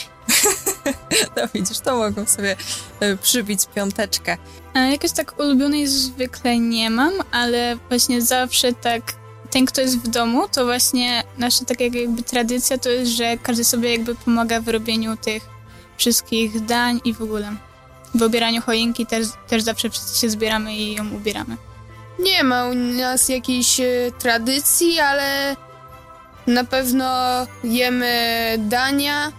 No 1.35 1.43
widzisz, 1.53 1.79
to 1.79 1.97
mogą 1.97 2.25
sobie 2.25 2.55
e, 2.99 3.17
przybić 3.17 3.65
piąteczkę. 3.75 4.37
A 4.73 4.79
jakoś 4.79 5.11
tak 5.11 5.39
ulubionej 5.39 5.87
zwykle 5.87 6.59
nie 6.59 6.89
mam, 6.89 7.13
ale 7.31 7.77
właśnie 7.89 8.21
zawsze 8.21 8.73
tak 8.73 9.01
ten, 9.49 9.65
kto 9.65 9.81
jest 9.81 9.97
w 9.97 10.07
domu, 10.07 10.47
to 10.51 10.65
właśnie 10.65 11.23
nasza 11.37 11.65
taka 11.65 11.83
jakby 11.83 12.23
tradycja 12.23 12.77
to 12.77 12.89
jest, 12.89 13.11
że 13.11 13.37
każdy 13.37 13.63
sobie 13.63 13.91
jakby 13.91 14.15
pomaga 14.15 14.61
w 14.61 14.67
robieniu 14.67 15.17
tych 15.17 15.43
wszystkich 15.97 16.65
dań 16.65 17.01
i 17.05 17.13
w 17.13 17.21
ogóle. 17.21 17.51
W 18.15 18.21
ubieraniu 18.21 18.61
choinki 18.61 19.05
też, 19.05 19.27
też 19.47 19.63
zawsze 19.63 19.89
wszyscy 19.89 20.19
się 20.19 20.29
zbieramy 20.29 20.75
i 20.75 20.93
ją 20.93 21.09
ubieramy. 21.15 21.57
Nie 22.19 22.43
ma 22.43 22.65
u 22.65 22.73
nas 22.73 23.29
jakiejś 23.29 23.79
e, 23.79 23.85
tradycji, 24.19 24.99
ale 24.99 25.55
na 26.47 26.63
pewno 26.63 27.07
jemy 27.63 28.55
dania, 28.59 29.31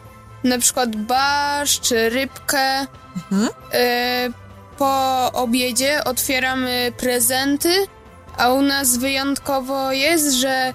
na 0.44 0.58
przykład 0.58 0.96
barszcz, 0.96 1.90
rybkę. 1.90 2.86
Mhm. 3.32 3.48
E, 3.72 4.28
po 4.78 5.32
obiedzie 5.32 6.04
otwieramy 6.04 6.92
prezenty, 6.96 7.86
a 8.36 8.52
u 8.52 8.62
nas 8.62 8.96
wyjątkowo 8.96 9.92
jest, 9.92 10.32
że 10.34 10.74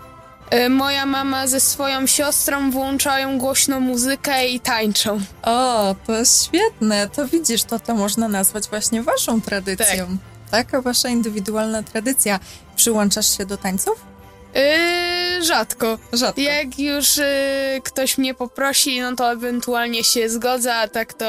e, 0.50 0.70
moja 0.70 1.06
mama 1.06 1.48
ze 1.48 1.60
swoją 1.60 2.08
siostrą 2.08 2.72
włączają 2.72 3.38
głośno 3.38 3.80
muzykę 3.80 4.48
i 4.48 4.60
tańczą. 4.60 5.20
O, 5.44 5.96
to 6.08 6.26
świetne. 6.26 7.10
To 7.10 7.28
widzisz, 7.28 7.64
to 7.64 7.80
to 7.80 7.96
można 7.96 8.28
nazwać 8.28 8.68
właśnie 8.68 9.04
waszą 9.04 9.42
tradycją. 9.42 10.18
Taka 10.52 10.82
wasza 10.82 11.10
indywidualna 11.10 11.84
tradycja. 11.84 12.40
Przyłączasz 12.76 13.38
się 13.38 13.46
do 13.46 13.58
tańców? 13.58 14.13
E, 14.56 15.42
rzadko. 15.42 15.98
Rzadko. 16.14 16.42
Jak 16.42 16.80
już 16.80 17.18
y, 17.18 17.82
ktoś 17.84 18.18
mnie 18.18 18.34
poprosi, 18.34 19.02
no 19.02 19.16
to 19.16 19.32
ewentualnie 19.32 20.04
się 20.04 20.30
zgodzę, 20.30 20.76
a 20.76 20.88
tak 20.88 21.14
to 21.14 21.26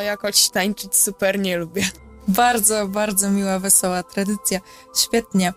jakoś 0.00 0.48
tańczyć 0.48 0.96
super 0.96 1.38
nie 1.38 1.58
lubię. 1.58 1.88
Bardzo, 2.28 2.88
bardzo 2.88 3.30
miła, 3.30 3.58
wesoła 3.58 4.02
tradycja. 4.02 4.60
Świetnie. 4.96 5.52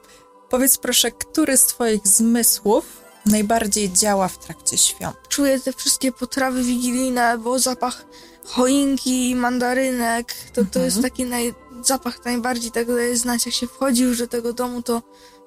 Powiedz 0.49 0.77
proszę, 0.77 1.11
który 1.11 1.57
z 1.57 1.65
twoich 1.65 2.07
zmysłów 2.07 2.85
najbardziej 3.25 3.91
działa 3.91 4.27
w 4.27 4.37
trakcie 4.37 4.77
świąt? 4.77 5.15
Czuję 5.29 5.59
te 5.59 5.73
wszystkie 5.73 6.11
potrawy 6.11 6.63
wigilijne, 6.63 7.37
bo 7.37 7.59
zapach 7.59 8.05
choinki 8.45 9.29
i 9.29 9.35
mandarynek, 9.35 10.33
to, 10.53 10.61
to 10.71 10.79
jest 10.79 11.01
taki 11.01 11.25
naj, 11.25 11.53
zapach 11.81 12.25
najbardziej 12.25 12.71
tego 12.71 12.95
daje 12.95 13.17
znać. 13.17 13.45
Jak 13.45 13.55
się 13.55 13.67
wchodzi 13.67 14.03
już 14.03 14.17
do 14.17 14.27
tego 14.27 14.53
domu, 14.53 14.81
to 14.81 15.01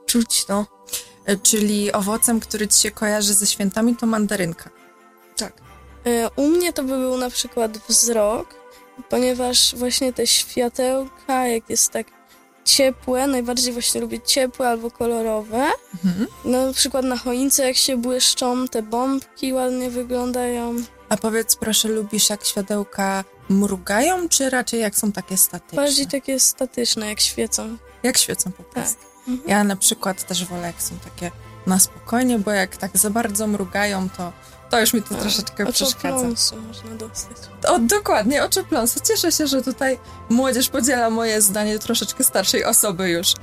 czuć 0.06 0.44
to. 0.44 0.60
E, 0.60 0.66
Czyli 1.42 1.92
owocem, 1.92 2.40
który 2.40 2.68
ci 2.68 2.80
się 2.82 2.90
kojarzy 2.90 3.34
ze 3.34 3.46
świętami, 3.46 3.96
to 3.96 4.06
mandarynka. 4.06 4.70
Tak. 5.36 5.52
E, 6.06 6.30
U 6.36 6.48
mnie 6.48 6.72
to 6.72 6.82
by 6.82 6.98
był 6.98 7.16
na 7.16 7.30
przykład 7.30 7.78
wzrok, 7.88 8.54
ponieważ 9.08 9.74
właśnie 9.76 10.12
te 10.12 10.26
światełka, 10.26 11.46
jak 11.48 11.70
jest 11.70 11.90
tak 11.90 12.06
ciepłe, 12.64 13.26
najbardziej 13.26 13.72
właśnie 13.72 14.00
lubię 14.00 14.20
ciepłe 14.20 14.68
albo 14.68 14.90
kolorowe. 14.90 15.66
Mhm. 16.04 16.26
Na 16.44 16.72
przykład 16.72 17.04
na 17.04 17.16
choince, 17.16 17.66
jak 17.66 17.76
się 17.76 17.96
błyszczą, 17.96 18.68
te 18.68 18.82
bombki 18.82 19.52
ładnie 19.52 19.90
wyglądają. 19.90 20.76
A 21.08 21.16
powiedz 21.16 21.56
proszę, 21.56 21.88
lubisz 21.88 22.30
jak 22.30 22.44
światełka 22.44 23.24
mrugają, 23.48 24.28
czy 24.28 24.50
raczej 24.50 24.80
jak 24.80 24.96
są 24.96 25.12
takie 25.12 25.36
statyczne? 25.36 25.76
Bardziej 25.76 26.06
takie 26.06 26.40
statyczne, 26.40 27.08
jak 27.08 27.20
świecą. 27.20 27.76
Jak 28.02 28.18
świecą 28.18 28.52
po 28.52 28.62
prostu. 28.62 29.13
Mhm. 29.28 29.50
Ja 29.50 29.64
na 29.64 29.76
przykład 29.76 30.26
też 30.26 30.44
wolę, 30.44 30.66
jak 30.66 30.82
są 30.82 30.98
takie 30.98 31.30
na 31.66 31.78
spokojnie, 31.78 32.38
bo 32.38 32.50
jak 32.50 32.76
tak 32.76 32.98
za 32.98 33.10
bardzo 33.10 33.46
mrugają, 33.46 34.08
to, 34.10 34.32
to 34.70 34.80
już 34.80 34.94
mi 34.94 35.02
to 35.02 35.14
troszeczkę 35.14 35.72
przeszkadza. 35.72 36.16
Oczopląsu 36.16 36.56
można 36.56 36.90
dostać. 36.90 37.36
O, 37.68 37.78
dokładnie, 37.78 38.44
oczopląsu. 38.44 39.00
Cieszę 39.08 39.32
się, 39.32 39.46
że 39.46 39.62
tutaj 39.62 39.98
młodzież 40.28 40.68
podziela 40.68 41.10
moje 41.10 41.42
zdanie 41.42 41.78
troszeczkę 41.78 42.24
starszej 42.24 42.64
osoby 42.64 43.10
już. 43.10 43.34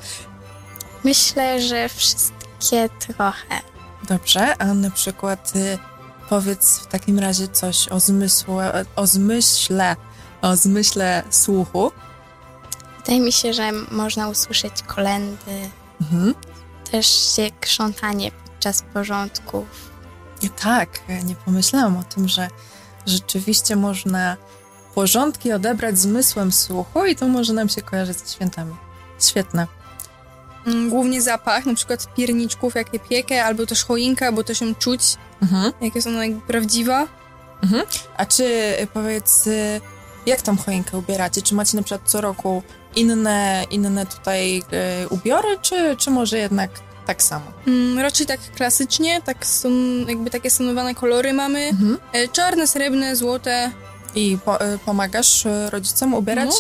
Myślę, 1.04 1.62
że 1.62 1.90
wszystkie 1.90 2.90
trochę. 3.00 3.62
Dobrze, 4.08 4.58
a 4.58 4.74
na 4.74 4.92
przykład 4.92 5.54
y, 5.56 5.78
powiedz 6.30 6.80
w 6.80 6.88
takim 6.88 7.20
razie 7.20 7.48
coś 7.48 7.88
o 7.88 8.00
zmysłu, 8.00 8.58
o 8.96 9.08
zmyśle, 9.08 9.96
o 10.42 10.56
zmyśle 10.56 11.24
słuchu. 11.30 11.92
Wydaje 13.02 13.20
mi 13.20 13.32
się, 13.32 13.54
że 13.54 13.72
można 13.92 14.30
usłyszeć 14.30 14.74
kolendy, 14.88 15.70
Mhm. 16.02 16.36
też 16.92 17.36
się 17.36 17.50
krzątanie 17.62 18.32
podczas 18.32 18.84
porządków. 18.94 19.66
I 20.42 20.50
tak, 20.50 20.90
nie 21.24 21.36
pomyślałam 21.36 21.98
o 21.98 22.04
tym, 22.04 22.28
że 22.28 22.48
rzeczywiście 23.06 23.76
można 23.76 24.38
porządki 24.96 25.54
odebrać 25.54 26.00
zmysłem 26.00 26.52
słuchu 26.52 27.06
i 27.06 27.16
to 27.16 27.28
może 27.28 27.54
nam 27.54 27.70
się 27.70 27.82
kojarzyć 27.82 28.18
ze 28.20 28.34
świętami. 28.34 28.76
Świetne. 29.20 29.68
Mm, 30.68 30.90
Głównie 30.90 31.22
zapach, 31.22 31.66
na 31.66 31.74
przykład 31.76 32.14
pierniczków, 32.16 32.76
jak 32.76 32.94
je 32.94 33.00
piekę, 33.00 33.46
albo 33.46 33.66
też 33.66 33.84
choinka, 33.86 34.32
bo 34.32 34.44
też 34.44 34.62
ją 34.62 34.76
czuć, 34.76 35.02
Mhm. 35.42 35.74
jak 35.82 35.96
jest 35.96 36.08
ona 36.08 36.26
jakby 36.26 36.42
prawdziwa. 36.42 37.08
A 38.18 38.26
czy 38.26 38.44
y, 38.82 38.88
powiedz, 38.94 39.48
y, 39.48 39.82
jak 40.26 40.42
tam 40.42 40.58
choinkę 40.58 40.98
ubieracie? 40.98 41.42
Czy 41.42 41.56
macie 41.56 41.78
na 41.78 41.84
przykład 41.84 42.10
co 42.10 42.22
roku 42.22 42.64
inne, 42.96 43.66
inne 43.70 44.06
tutaj 44.06 44.64
y, 45.04 45.10
ubiory, 45.10 45.58
czy, 45.62 45.96
czy 45.98 46.10
może 46.12 46.38
jednak 46.38 46.72
tak 47.06 47.24
samo? 47.24 47.46
Mm, 47.68 48.00
Raczej 48.00 48.26
tak 48.28 48.40
klasycznie, 48.56 49.22
tak 49.22 49.46
są 49.46 49.70
jakby 50.08 50.30
takie 50.30 50.50
stonowane 50.50 50.96
kolory 50.96 51.34
mamy. 51.34 51.60
Mhm. 51.60 51.98
E, 52.14 52.28
Czarne, 52.28 52.68
srebrne, 52.68 53.16
złote. 53.16 53.72
I 54.16 54.38
po, 54.46 54.66
y, 54.66 54.78
pomagasz 54.86 55.46
y, 55.46 55.70
rodzicom 55.70 56.14
ubierać? 56.14 56.50
No. 56.50 56.56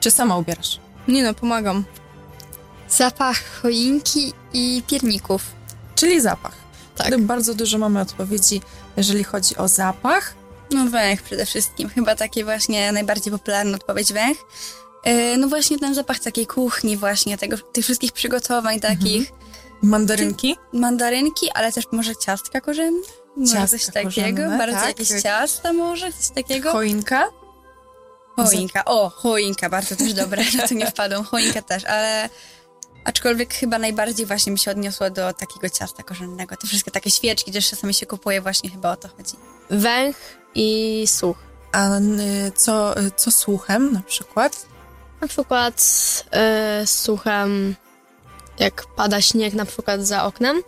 Czy 0.00 0.10
sama 0.10 0.36
ubierasz? 0.36 0.80
Nie 1.08 1.22
no, 1.22 1.34
pomagam. 1.34 1.84
Zapach 2.88 3.60
choinki 3.62 4.32
i 4.52 4.82
pierników. 4.86 5.42
Czyli 5.94 6.20
zapach. 6.20 6.52
Tak. 6.96 7.20
Bardzo 7.20 7.54
dużo 7.54 7.78
mamy 7.78 8.00
odpowiedzi, 8.00 8.60
jeżeli 8.96 9.24
chodzi 9.24 9.56
o 9.56 9.68
zapach. 9.68 10.34
No 10.70 10.84
węch 10.90 11.22
przede 11.22 11.46
wszystkim. 11.46 11.88
Chyba 11.88 12.14
takie 12.14 12.44
właśnie 12.44 12.92
najbardziej 12.92 13.32
popularna 13.32 13.76
odpowiedź 13.76 14.12
węch. 14.12 14.38
E, 15.04 15.36
No 15.36 15.48
właśnie 15.48 15.78
ten 15.78 15.94
zapach 15.94 16.18
takiej 16.18 16.46
kuchni 16.46 16.96
właśnie, 16.96 17.38
tego, 17.38 17.58
tych 17.58 17.84
wszystkich 17.84 18.12
przygotowań 18.12 18.80
takich. 18.80 19.32
Mandarynki? 19.82 20.56
Mandarynki, 20.72 21.50
ale 21.50 21.72
też 21.72 21.84
może 21.92 22.16
ciastka 22.16 22.60
korzenne? 22.60 22.98
Może 23.36 23.52
Ciastka 23.52 23.78
coś 23.78 23.86
takiego? 23.86 24.36
korzenne, 24.36 24.58
Bardzo 24.58 24.76
tak. 24.78 24.88
jakieś 24.88 25.22
ciasta 25.22 25.72
może? 25.72 26.12
Coś 26.12 26.28
takiego? 26.28 26.72
Choinka? 26.72 27.24
Choinka. 28.36 28.84
O, 28.84 29.10
choinka, 29.10 29.68
bardzo 29.68 29.96
też 29.96 30.14
dobre. 30.14 30.44
Na 30.56 30.68
to 30.68 30.74
nie 30.74 30.86
wpadłam. 30.86 31.24
Choinka 31.24 31.62
też, 31.62 31.84
ale 31.84 32.28
Aczkolwiek 33.04 33.54
chyba 33.54 33.78
najbardziej 33.78 34.26
właśnie 34.26 34.52
mi 34.52 34.58
się 34.58 34.70
odniosło 34.70 35.10
do 35.10 35.32
takiego 35.32 35.68
ciasta 35.70 36.02
korzennego. 36.02 36.56
Te 36.56 36.66
wszystkie 36.66 36.90
takie 36.90 37.10
świeczki, 37.10 37.52
też 37.52 37.70
czasami 37.70 37.94
się 37.94 38.06
kupuje, 38.06 38.40
właśnie 38.40 38.70
chyba 38.70 38.92
o 38.92 38.96
to 38.96 39.08
chodzi. 39.08 39.36
Węch 39.70 40.16
i 40.54 41.04
słuch. 41.06 41.36
A 41.72 41.98
y, 41.98 42.52
co, 42.56 43.00
y, 43.00 43.10
co 43.16 43.30
słuchem 43.30 43.92
na 43.92 44.00
przykład? 44.00 44.66
Na 45.22 45.28
przykład 45.28 45.76
e, 46.32 46.82
słucham, 46.86 47.74
jak 48.58 48.86
pada 48.86 49.20
śnieg 49.20 49.54
na 49.54 49.64
przykład 49.64 50.06
za 50.06 50.24
oknem, 50.24 50.62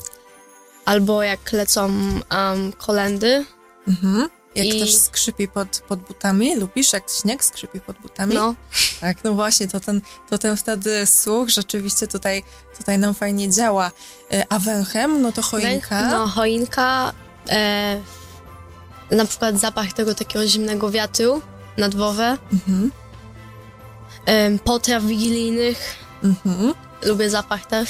albo 0.84 1.22
jak 1.22 1.52
lecą 1.52 1.86
um, 1.86 2.72
kolendy. 2.72 3.44
Mhm. 3.88 4.28
Jak 4.54 4.66
I- 4.66 4.80
też 4.80 4.94
skrzypi 4.96 5.48
pod, 5.48 5.82
pod 5.88 6.00
butami? 6.00 6.56
Lubisz, 6.56 6.92
jak 6.92 7.04
śnieg 7.10 7.44
skrzypi 7.44 7.80
pod 7.80 7.98
butami? 7.98 8.34
No, 8.34 8.54
Tak, 9.00 9.24
no 9.24 9.32
właśnie, 9.34 9.68
to 9.68 9.80
ten, 9.80 10.00
to 10.30 10.38
ten 10.38 10.56
wtedy 10.56 11.06
słuch 11.06 11.48
rzeczywiście 11.48 12.06
tutaj, 12.06 12.42
tutaj 12.78 12.98
nam 12.98 13.14
fajnie 13.14 13.50
działa. 13.50 13.90
Y, 14.34 14.42
A 14.48 14.58
węchem, 14.58 15.22
no 15.22 15.32
to 15.32 15.42
choinka. 15.42 16.00
Węch, 16.00 16.10
no 16.12 16.26
choinka, 16.26 17.12
e, 17.48 18.00
na 19.10 19.24
przykład 19.24 19.58
zapach 19.60 19.92
tego 19.92 20.14
takiego 20.14 20.46
zimnego 20.46 20.90
wiatru 20.90 21.42
nad 21.78 21.94
Wowę, 21.94 22.38
Mhm. 22.52 22.90
E, 24.26 24.58
potraw 24.58 25.02
wigilijnych, 25.04 25.96
Mhm. 26.24 26.74
lubię 27.02 27.30
zapach 27.30 27.66
też. 27.66 27.88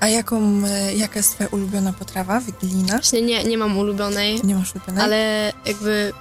A 0.00 0.08
jaką, 0.08 0.62
y, 0.90 0.94
jaka 0.94 1.18
jest 1.18 1.34
twoja 1.34 1.48
ulubiona 1.52 1.92
potrawa 1.92 2.40
wigilijna? 2.40 2.92
Właśnie 2.94 3.22
nie, 3.22 3.44
nie 3.44 3.58
mam 3.58 3.78
ulubionej, 3.78 4.40
Nie 4.44 4.54
masz 4.54 4.74
ulubionej? 4.74 5.02
ale 5.04 5.52
jakby 5.66 6.12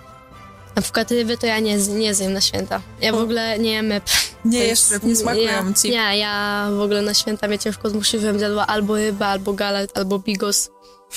na 0.75 0.81
przykład 0.81 1.11
ryby 1.11 1.37
to 1.37 1.47
ja 1.47 1.59
nie, 1.59 1.77
nie 1.77 2.13
zjem 2.15 2.33
na 2.33 2.41
święta. 2.41 2.81
Ja 3.01 3.11
w 3.13 3.15
ogóle 3.15 3.59
nie 3.59 3.71
jem 3.71 3.91
ryb. 3.91 4.03
Nie 4.45 4.51
To 4.59 4.63
jesz 4.63 4.69
jest- 4.69 4.91
ryb, 4.91 5.03
nie 5.03 5.15
smakują 5.15 5.43
ja, 5.45 5.63
ci. 5.81 5.89
Nie, 5.89 6.17
ja 6.17 6.67
w 6.71 6.79
ogóle 6.81 7.01
na 7.01 7.13
święta 7.13 7.47
mnie 7.47 7.59
ciężko 7.59 7.89
zmusić, 7.89 8.21
żebym 8.21 8.39
zjadła 8.39 8.67
albo 8.67 8.95
rybę, 8.95 9.25
albo 9.27 9.53
galet, 9.53 9.97
albo 9.97 10.19
bigos. 10.19 10.69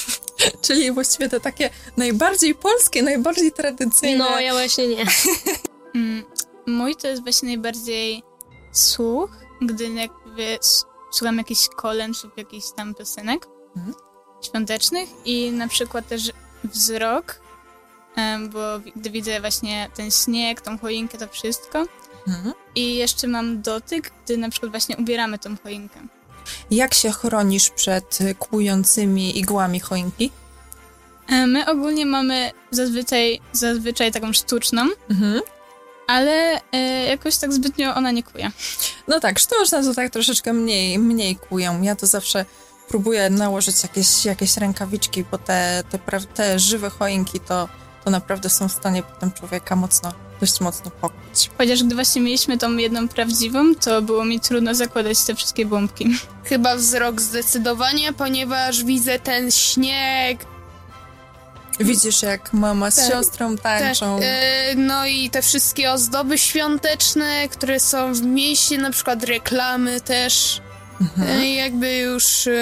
Czyli 0.65 0.93
właściwie 0.93 1.29
te 1.29 1.41
takie 1.41 1.71
najbardziej 1.97 2.55
polskie, 2.55 3.03
najbardziej 3.03 3.53
tradycyjne. 3.53 4.19
No, 4.19 4.41
ja 4.41 4.53
właśnie 4.53 4.89
nie. 4.89 5.05
Mm, 5.95 6.25
mój 6.67 6.97
to 6.97 7.09
jest 7.09 7.23
właśnie 7.23 7.49
najbardziej 7.49 8.23
słuch, 8.73 9.31
gdy 9.63 9.89
jakby 9.89 10.59
słucham 11.13 11.39
jakichś 11.39 11.69
kolęd 11.77 12.25
lub 12.25 12.39
jakichś 12.39 12.67
tam 12.77 12.95
piosenek 12.95 13.47
Mhm. 13.77 13.95
świątecznych 14.49 15.09
i 15.25 15.51
na 15.51 15.69
przykład 15.69 16.09
też 16.09 16.33
wzrok, 16.65 17.41
bo 18.53 18.59
gdy 18.97 19.11
widzę 19.11 19.41
właśnie 19.41 19.91
ten 19.97 20.11
śnieg, 20.11 20.61
tą 20.61 20.79
choinkę, 20.79 21.19
to 21.19 21.29
wszystko. 21.29 21.85
Mhm. 22.29 22.55
I 22.75 22.95
jeszcze 22.95 23.27
mam 23.29 23.63
dotyk, 23.63 24.11
gdy 24.25 24.37
na 24.37 24.49
przykład 24.51 24.71
właśnie 24.73 24.97
ubieramy 24.97 25.39
tą 25.39 25.57
choinkę. 25.63 26.01
Jak 26.71 26.95
się 26.95 27.11
chronisz 27.11 27.71
przed 27.71 28.21
y, 28.21 28.35
kłującymi 28.35 29.39
igłami 29.39 29.81
choinki? 29.81 30.31
E, 31.29 31.47
My 31.47 31.67
ogólnie 31.71 32.07
mamy 32.07 32.51
zazwyczaj, 32.71 33.41
zazwyczaj 33.53 34.13
taką 34.13 34.33
sztuczną, 34.33 34.87
Mhm. 35.11 35.41
Ale 36.09 36.61
e, 36.73 36.79
jakoś 37.05 37.37
tak 37.37 37.53
zbytnio 37.53 37.95
ona 37.95 38.11
nie 38.11 38.23
kuje. 38.23 38.51
No 39.09 39.21
tak, 39.21 39.39
sztuczne 39.39 39.83
to 39.83 39.95
tak 39.95 40.13
troszeczkę 40.13 40.53
mniej, 40.53 40.99
mniej 40.99 41.37
kują. 41.37 41.83
Ja 41.83 41.97
to 41.97 42.07
zawsze 42.07 42.45
próbuję 42.89 43.31
nałożyć 43.31 43.83
jakieś, 43.83 44.25
jakieś 44.25 44.57
rękawiczki, 44.57 45.25
bo 45.31 45.39
te, 45.39 45.83
te, 45.91 45.99
pra- 45.99 46.27
te 46.27 46.59
żywe 46.59 46.91
choinki 46.91 47.41
to, 47.41 47.69
to 48.05 48.11
naprawdę 48.11 48.49
są 48.49 48.69
w 48.69 48.73
stanie 48.73 49.03
potem 49.03 49.33
człowieka 49.33 49.77
mocno, 49.77 50.13
dość 50.41 50.61
mocno 50.61 50.91
pokuć. 50.91 51.51
Chociaż 51.59 51.83
gdy 51.83 51.95
właśnie 51.95 52.23
mieliśmy 52.23 52.59
tą 52.59 52.77
jedną 52.77 53.09
prawdziwą, 53.09 53.75
to 53.75 54.03
było 54.03 54.25
mi 54.25 54.41
trudno 54.41 54.75
zakładać 54.75 55.23
te 55.23 55.35
wszystkie 55.35 55.67
bombki. 55.67 56.19
Chyba 56.45 56.77
wzrok 56.77 57.21
zdecydowanie, 57.21 58.13
ponieważ 58.13 58.85
widzę 58.85 59.19
ten 59.19 59.51
śnieg, 59.51 60.45
Widzisz, 61.81 62.23
jak 62.23 62.53
mama 62.53 62.91
z 62.91 62.97
Tak. 62.97 63.13
siostrą 63.13 63.57
tańczą. 63.57 64.19
e, 64.23 64.75
no 64.75 65.07
i 65.07 65.31
te 65.31 65.43
wszystkie 65.43 65.93
ozdoby 65.93 66.39
świąteczne, 66.39 67.49
które 67.49 67.81
są 67.81 68.15
w 68.15 68.23
mieście, 68.23 68.79
na 68.79 68.91
przykład 68.91 69.25
reklamy 69.25 70.01
też. 70.01 70.61
Mhm. 71.01 71.29
E, 71.41 71.55
jakby 71.55 71.97
już 71.99 72.47
e, 72.47 72.53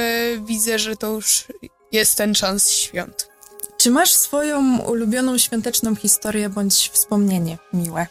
widzę, 0.40 0.78
że 0.78 0.96
to 0.96 1.06
już 1.12 1.44
jest 1.92 2.16
ten 2.16 2.34
czas 2.34 2.70
świąt. 2.70 3.28
Czy 3.78 3.90
masz 3.90 4.12
swoją 4.12 4.78
ulubioną 4.78 5.38
świąteczną 5.38 5.94
historię 5.96 6.48
bądź 6.48 6.90
wspomnienie 6.92 7.58
miłe? 7.72 8.06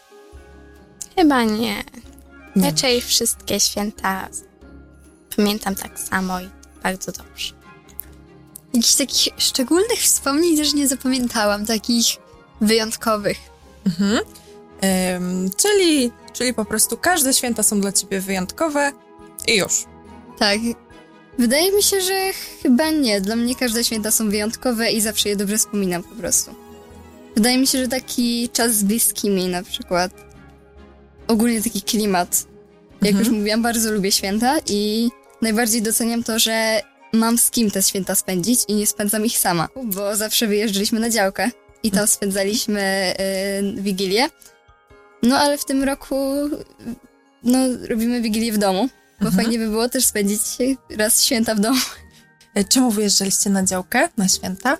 Chyba 1.15 1.43
nie. 1.43 1.83
Nie. 2.55 2.65
Raczej 2.71 3.01
wszystkie 3.01 3.59
święta 3.59 4.27
pamiętam 5.35 5.75
tak 5.75 5.99
samo 5.99 6.41
i 6.41 6.49
bardzo 6.83 7.11
dobrze. 7.11 7.53
Jakichś 8.75 8.95
takich 8.95 9.33
szczególnych 9.37 9.99
wspomnień 9.99 10.57
też 10.57 10.73
nie 10.73 10.87
zapamiętałam, 10.87 11.65
takich 11.65 12.05
wyjątkowych. 12.61 13.37
Mhm. 13.85 14.19
Em, 14.81 15.49
czyli, 15.57 16.11
czyli 16.33 16.53
po 16.53 16.65
prostu 16.65 16.97
każde 16.97 17.33
święta 17.33 17.63
są 17.63 17.81
dla 17.81 17.91
ciebie 17.91 18.19
wyjątkowe 18.21 18.91
i 19.47 19.57
już. 19.57 19.85
Tak. 20.39 20.59
Wydaje 21.37 21.71
mi 21.71 21.83
się, 21.83 22.01
że 22.01 22.31
chyba 22.63 22.89
nie. 22.89 23.21
Dla 23.21 23.35
mnie 23.35 23.55
każde 23.55 23.83
święta 23.83 24.11
są 24.11 24.29
wyjątkowe 24.29 24.91
i 24.91 25.01
zawsze 25.01 25.29
je 25.29 25.35
dobrze 25.35 25.57
wspominam 25.57 26.03
po 26.03 26.15
prostu. 26.15 26.51
Wydaje 27.35 27.57
mi 27.57 27.67
się, 27.67 27.77
że 27.77 27.87
taki 27.87 28.49
czas 28.49 28.75
z 28.75 28.83
bliskimi 28.83 29.47
na 29.47 29.63
przykład. 29.63 30.11
Ogólnie 31.27 31.61
taki 31.63 31.81
klimat. 31.81 32.45
Jak 33.01 33.11
Mhm. 33.11 33.25
już 33.25 33.33
mówiłam, 33.39 33.61
bardzo 33.61 33.91
lubię 33.91 34.11
święta 34.11 34.55
i 34.69 35.09
najbardziej 35.41 35.81
doceniam 35.81 36.23
to, 36.23 36.39
że 36.39 36.81
mam 37.15 37.37
z 37.37 37.51
kim 37.51 37.71
te 37.71 37.83
święta 37.83 38.15
spędzić 38.15 38.59
i 38.67 38.73
nie 38.75 38.87
spędzam 38.87 39.25
ich 39.25 39.37
sama, 39.37 39.69
bo 39.83 40.15
zawsze 40.15 40.47
wyjeżdżaliśmy 40.47 40.99
na 40.99 41.09
działkę 41.09 41.49
i 41.83 41.91
tam 41.91 42.07
spędzaliśmy 42.07 43.13
y, 43.77 43.81
Wigilię. 43.81 44.29
No 45.23 45.37
ale 45.37 45.57
w 45.57 45.65
tym 45.65 45.83
roku 45.83 46.15
no, 47.43 47.57
robimy 47.89 48.21
Wigilię 48.21 48.51
w 48.53 48.57
domu, 48.57 48.89
bo 49.21 49.27
Mhm. 49.27 49.43
fajnie 49.45 49.59
by 49.59 49.69
było 49.69 49.89
też 49.89 50.05
spędzić 50.05 50.41
raz 50.97 51.23
święta 51.23 51.55
w 51.55 51.59
domu. 51.59 51.79
E, 52.55 52.63
Czemu 52.63 52.91
wyjeżdżaliście 52.91 53.49
na 53.49 53.63
działkę 53.63 54.09
na 54.17 54.27
święta? 54.27 54.77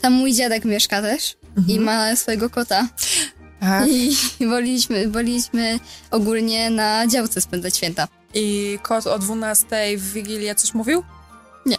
Tam 0.00 0.12
mój 0.12 0.32
dziadek 0.34 0.64
mieszka 0.64 1.02
też 1.02 1.36
i 1.56 1.58
Mhm. 1.58 1.82
ma 1.82 2.16
swojego 2.16 2.50
kota. 2.50 2.88
Tak. 3.60 3.88
I 3.88 4.16
woliliśmy, 4.50 5.08
woliliśmy 5.08 5.78
ogólnie 6.10 6.70
na 6.70 7.06
działce 7.06 7.40
spędzać 7.40 7.76
święta. 7.76 8.08
I 8.34 8.78
kot 8.82 9.06
o 9.06 9.18
12 9.18 9.66
w 9.98 10.12
Wigilię 10.12 10.54
coś 10.54 10.74
mówił? 10.74 11.02
Nie. 11.68 11.76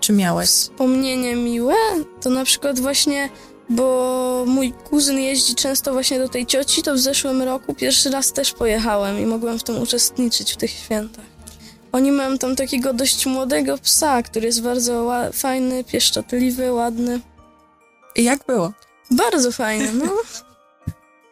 Czy 0.00 0.12
miałeś? 0.12 0.48
Wspomnienie 0.48 1.36
miłe 1.36 1.74
to 2.20 2.30
na 2.30 2.44
przykład 2.44 2.80
właśnie, 2.80 3.28
bo 3.68 4.44
mój 4.46 4.72
kuzyn 4.72 5.18
jeździ 5.18 5.54
często 5.54 5.92
właśnie 5.92 6.18
do 6.18 6.28
tej 6.28 6.46
cioci, 6.46 6.82
to 6.82 6.94
w 6.94 6.98
zeszłym 6.98 7.42
roku 7.42 7.74
pierwszy 7.74 8.10
raz 8.10 8.32
też 8.32 8.52
pojechałem 8.52 9.18
i 9.20 9.26
mogłem 9.26 9.58
w 9.58 9.62
tym 9.64 9.82
uczestniczyć 9.82 10.52
w 10.52 10.56
tych 10.56 10.70
świętach. 10.70 11.24
Oni 11.92 12.12
mają 12.12 12.38
tam 12.38 12.56
takiego 12.56 12.92
dość 12.92 13.26
młodego 13.26 13.78
psa, 13.78 14.22
który 14.22 14.46
jest 14.46 14.62
bardzo 14.62 14.92
ła- 14.92 15.32
fajny, 15.32 15.84
pieszczotliwy, 15.84 16.72
ładny. 16.72 17.20
I 18.16 18.24
jak 18.24 18.46
było? 18.46 18.72
Bardzo 19.10 19.52
fajny, 19.52 19.92
no. 19.92 20.04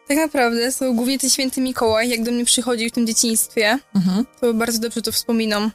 Tak 0.07 0.17
naprawdę 0.17 0.71
to 0.71 0.93
głównie 0.93 1.19
ten 1.19 1.29
święty 1.29 1.61
Mikołaj, 1.61 2.09
jak 2.09 2.23
do 2.23 2.31
mnie 2.31 2.45
przychodził 2.45 2.89
w 2.89 2.91
tym 2.91 3.07
dzieciństwie, 3.07 3.79
Mhm. 3.95 4.25
to 4.41 4.53
bardzo 4.53 4.79
dobrze 4.79 5.01
to 5.01 5.11
wspominam. 5.11 5.71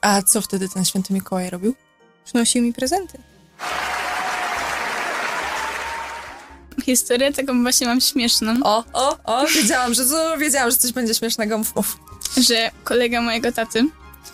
A 0.00 0.22
co 0.22 0.40
wtedy 0.42 0.68
ten 0.68 0.84
święty 0.84 1.14
Mikołaj 1.14 1.50
robił? 1.50 1.74
Przynosił 2.24 2.62
mi 2.62 2.72
prezenty. 2.72 3.18
Historię 6.84 7.32
taką 7.32 7.62
właśnie 7.62 7.86
mam 7.86 8.00
śmieszną, 8.00 8.54
O, 8.64 8.84
o, 8.92 9.18
o, 9.24 9.46
wiedziałam, 9.46 9.94
że, 9.94 10.06
co- 10.06 10.38
wiedziałam, 10.38 10.70
że 10.70 10.76
coś 10.76 10.92
będzie 10.92 11.14
śmiesznego. 11.14 11.58
Mów, 11.58 11.98
że 12.36 12.70
kolega 12.84 13.20
mojego 13.20 13.52
taty 13.52 13.84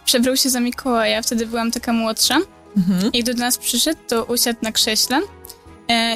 przebrał 0.05 0.37
się 0.37 0.51
za 0.51 0.61
Mikołaja, 0.61 1.23
wtedy 1.23 1.47
byłam 1.47 1.71
taka 1.71 1.93
młodsza 1.93 2.39
Mhm. 2.77 3.13
i 3.13 3.23
gdy 3.23 3.35
do 3.35 3.41
nas 3.41 3.59
przyszedł, 3.59 4.01
to 4.09 4.25
usiadł 4.25 4.59
na 4.63 4.73
krześle 4.73 5.21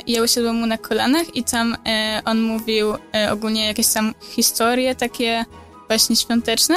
ja 0.06 0.22
usiadłam 0.22 0.56
mu 0.56 0.66
na 0.66 0.78
kolanach 0.78 1.36
i 1.36 1.44
tam 1.44 1.76
e, 1.86 2.22
on 2.24 2.40
mówił 2.42 2.94
e, 3.14 3.32
ogólnie 3.32 3.66
jakieś 3.66 3.88
tam 3.88 4.14
historie 4.30 4.94
takie 4.94 5.44
właśnie 5.88 6.16
świąteczne 6.16 6.76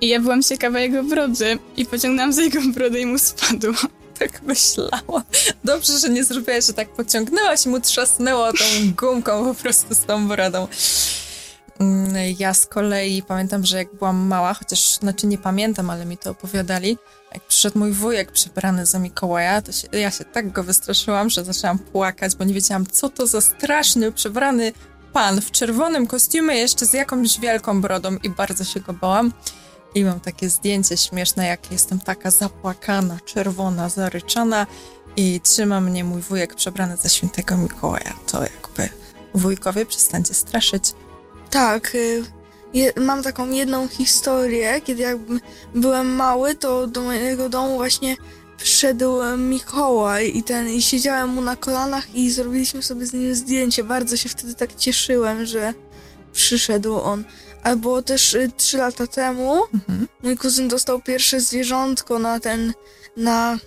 i 0.00 0.08
ja 0.08 0.20
byłam 0.20 0.42
ciekawa 0.42 0.80
jego 0.80 1.04
brody 1.04 1.58
i 1.76 1.86
pociągnęłam 1.86 2.32
za 2.32 2.42
jego 2.42 2.60
brodę 2.74 3.00
i 3.00 3.06
mu 3.06 3.18
spadło. 3.18 3.72
Tak 4.18 4.42
myślałam. 4.42 5.22
Dobrze, 5.64 5.98
że 5.98 6.08
nie 6.08 6.24
zrobiłaś, 6.24 6.66
że 6.66 6.72
tak 6.72 6.88
pociągnęłaś 6.88 7.66
i 7.66 7.68
mu 7.68 7.80
trzasnęło 7.80 8.52
tą 8.52 8.64
gumką 8.96 9.44
po 9.44 9.54
prostu 9.54 9.94
z 9.94 10.00
tą 10.00 10.28
brodą. 10.28 10.68
Mm, 11.80 12.14
Ja 12.38 12.54
z 12.54 12.66
kolei 12.66 13.22
pamiętam, 13.22 13.66
że 13.66 13.76
jak 13.76 13.94
byłam 13.94 14.16
mała, 14.16 14.54
chociaż 14.54 14.94
znaczy 14.94 15.26
nie 15.26 15.38
pamiętam, 15.38 15.90
ale 15.90 16.04
mi 16.04 16.18
to 16.18 16.30
opowiadali, 16.30 16.98
Jak 17.34 17.46
przyszedł 17.46 17.78
mój 17.78 17.92
wujek 17.92 18.32
przebrany 18.32 18.86
za 18.86 18.98
Mikołaja, 18.98 19.62
to 19.62 19.72
się, 19.72 19.88
ja 19.92 20.10
się 20.10 20.24
tak 20.24 20.52
go 20.52 20.64
wystraszyłam, 20.64 21.30
że 21.30 21.44
zaczęłam 21.44 21.78
płakać, 21.78 22.36
bo 22.36 22.44
nie 22.44 22.54
wiedziałam, 22.54 22.86
co 22.86 23.08
to 23.08 23.26
za 23.26 23.40
straszny, 23.40 24.12
przebrany 24.12 24.72
pan 25.12 25.40
w 25.40 25.50
czerwonym 25.50 26.06
kostiumie, 26.06 26.54
jeszcze 26.54 26.86
z 26.86 26.92
jakąś 26.92 27.40
wielką 27.40 27.80
brodą 27.80 28.16
i 28.22 28.30
bardzo 28.30 28.64
się 28.64 28.80
go 28.80 28.92
bałam. 28.92 29.32
I 29.94 30.04
mam 30.04 30.20
takie 30.20 30.48
zdjęcie 30.48 30.96
śmieszne, 30.96 31.46
jak 31.46 31.72
jestem 31.72 32.00
taka 32.00 32.30
zapłakana, 32.30 33.18
czerwona, 33.24 33.88
zaryczana 33.88 34.66
i 35.16 35.40
trzyma 35.40 35.80
mnie 35.80 36.04
mój 36.04 36.22
wujek 36.22 36.54
przebrany 36.54 36.96
za 36.96 37.08
świętego 37.08 37.56
Mikołaja. 37.56 38.12
To 38.26 38.42
jakby 38.42 38.88
wujkowie 39.34 39.86
przestańcie 39.86 40.34
straszyć. 40.34 40.84
Tak, 41.50 41.94
y, 41.94 42.24
je, 42.74 42.92
mam 42.96 43.22
taką 43.22 43.50
jedną 43.50 43.88
historię, 43.88 44.80
kiedy 44.84 45.02
jak 45.02 45.18
byłem 45.74 46.14
mały, 46.14 46.54
to 46.54 46.86
do 46.86 47.02
mojego 47.02 47.48
domu 47.48 47.76
właśnie 47.76 48.16
przyszedł 48.56 49.22
e, 49.22 49.36
Mikołaj 49.36 50.36
i 50.36 50.42
ten 50.42 50.68
i 50.68 50.82
siedziałem 50.82 51.30
mu 51.30 51.40
na 51.40 51.56
kolanach 51.56 52.14
i 52.14 52.30
zrobiliśmy 52.30 52.82
sobie 52.82 53.06
z 53.06 53.12
nim 53.12 53.34
zdjęcie. 53.34 53.84
Bardzo 53.84 54.16
się 54.16 54.28
wtedy 54.28 54.54
tak 54.54 54.74
cieszyłem, 54.76 55.46
że 55.46 55.74
przyszedł 56.32 57.00
on. 57.00 57.24
Albo 57.62 58.02
też 58.02 58.34
y, 58.34 58.50
trzy 58.56 58.76
lata 58.78 59.06
temu 59.06 59.62
Mhm. 59.74 60.08
mój 60.22 60.36
kuzyn 60.36 60.68
dostał 60.68 61.00
pierwsze 61.00 61.40
zwierzątko 61.40 62.18
na 62.18 62.40
ten, 62.40 62.72
na 63.16 63.58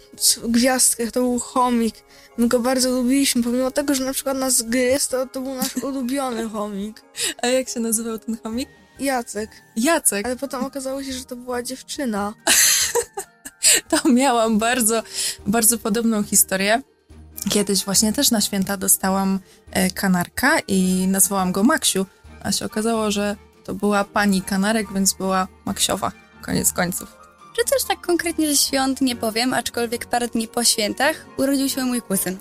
gwiazdkach, 0.43 1.11
to 1.11 1.19
był 1.19 1.39
chomik. 1.39 1.95
My 2.37 2.47
go 2.47 2.59
bardzo 2.59 2.89
lubiliśmy, 2.91 3.43
pomimo 3.43 3.71
tego, 3.71 3.95
że 3.95 4.05
na 4.05 4.13
przykład 4.13 4.37
nas 4.37 4.61
gryzł, 4.61 5.09
to, 5.11 5.27
to 5.27 5.41
był 5.41 5.55
nasz 5.55 5.75
ulubiony 5.87 6.49
chomik. 6.49 7.01
A 7.41 7.47
jak 7.47 7.69
się 7.69 7.79
nazywał 7.79 8.19
ten 8.19 8.37
chomik? 8.43 8.69
Jacek. 8.99 9.49
Jacek. 9.75 10.25
Ale 10.25 10.36
potem 10.36 10.65
okazało 10.65 11.03
się, 11.03 11.13
że 11.13 11.25
to 11.25 11.36
była 11.36 11.63
dziewczyna. 11.63 12.34
To 13.89 14.10
miałam 14.10 14.60
bardzo, 14.60 15.03
bardzo 15.47 15.77
podobną 15.77 16.23
historię. 16.23 16.81
Kiedyś 17.49 17.86
właśnie 17.86 18.13
też 18.13 18.31
na 18.31 18.41
święta 18.41 18.77
dostałam 18.77 19.39
e, 19.71 19.89
kanarka 19.89 20.60
i 20.60 21.08
nazwałam 21.08 21.51
go 21.51 21.63
Maksiu, 21.63 22.05
a 22.43 22.51
się 22.51 22.65
okazało, 22.65 23.12
że 23.12 23.36
to 23.63 23.73
była 23.73 24.03
pani 24.03 24.41
kanarek, 24.41 24.93
więc 24.93 25.13
była 25.13 25.47
Maksiowa. 25.65 26.12
Koniec 26.41 26.73
końców. 26.73 27.17
Że 27.58 27.63
też 27.63 27.84
tak 27.84 28.01
konkretnie 28.01 28.47
ze 28.47 28.58
świąt 28.58 29.01
nie 29.01 29.15
powiem, 29.15 29.53
aczkolwiek 29.53 30.05
parę 30.05 30.27
dni 30.27 30.47
po 30.47 30.63
świętach 30.63 31.25
urodził 31.38 31.69
się 31.69 31.86
mój 31.86 32.01
kuzyn. 32.01 32.38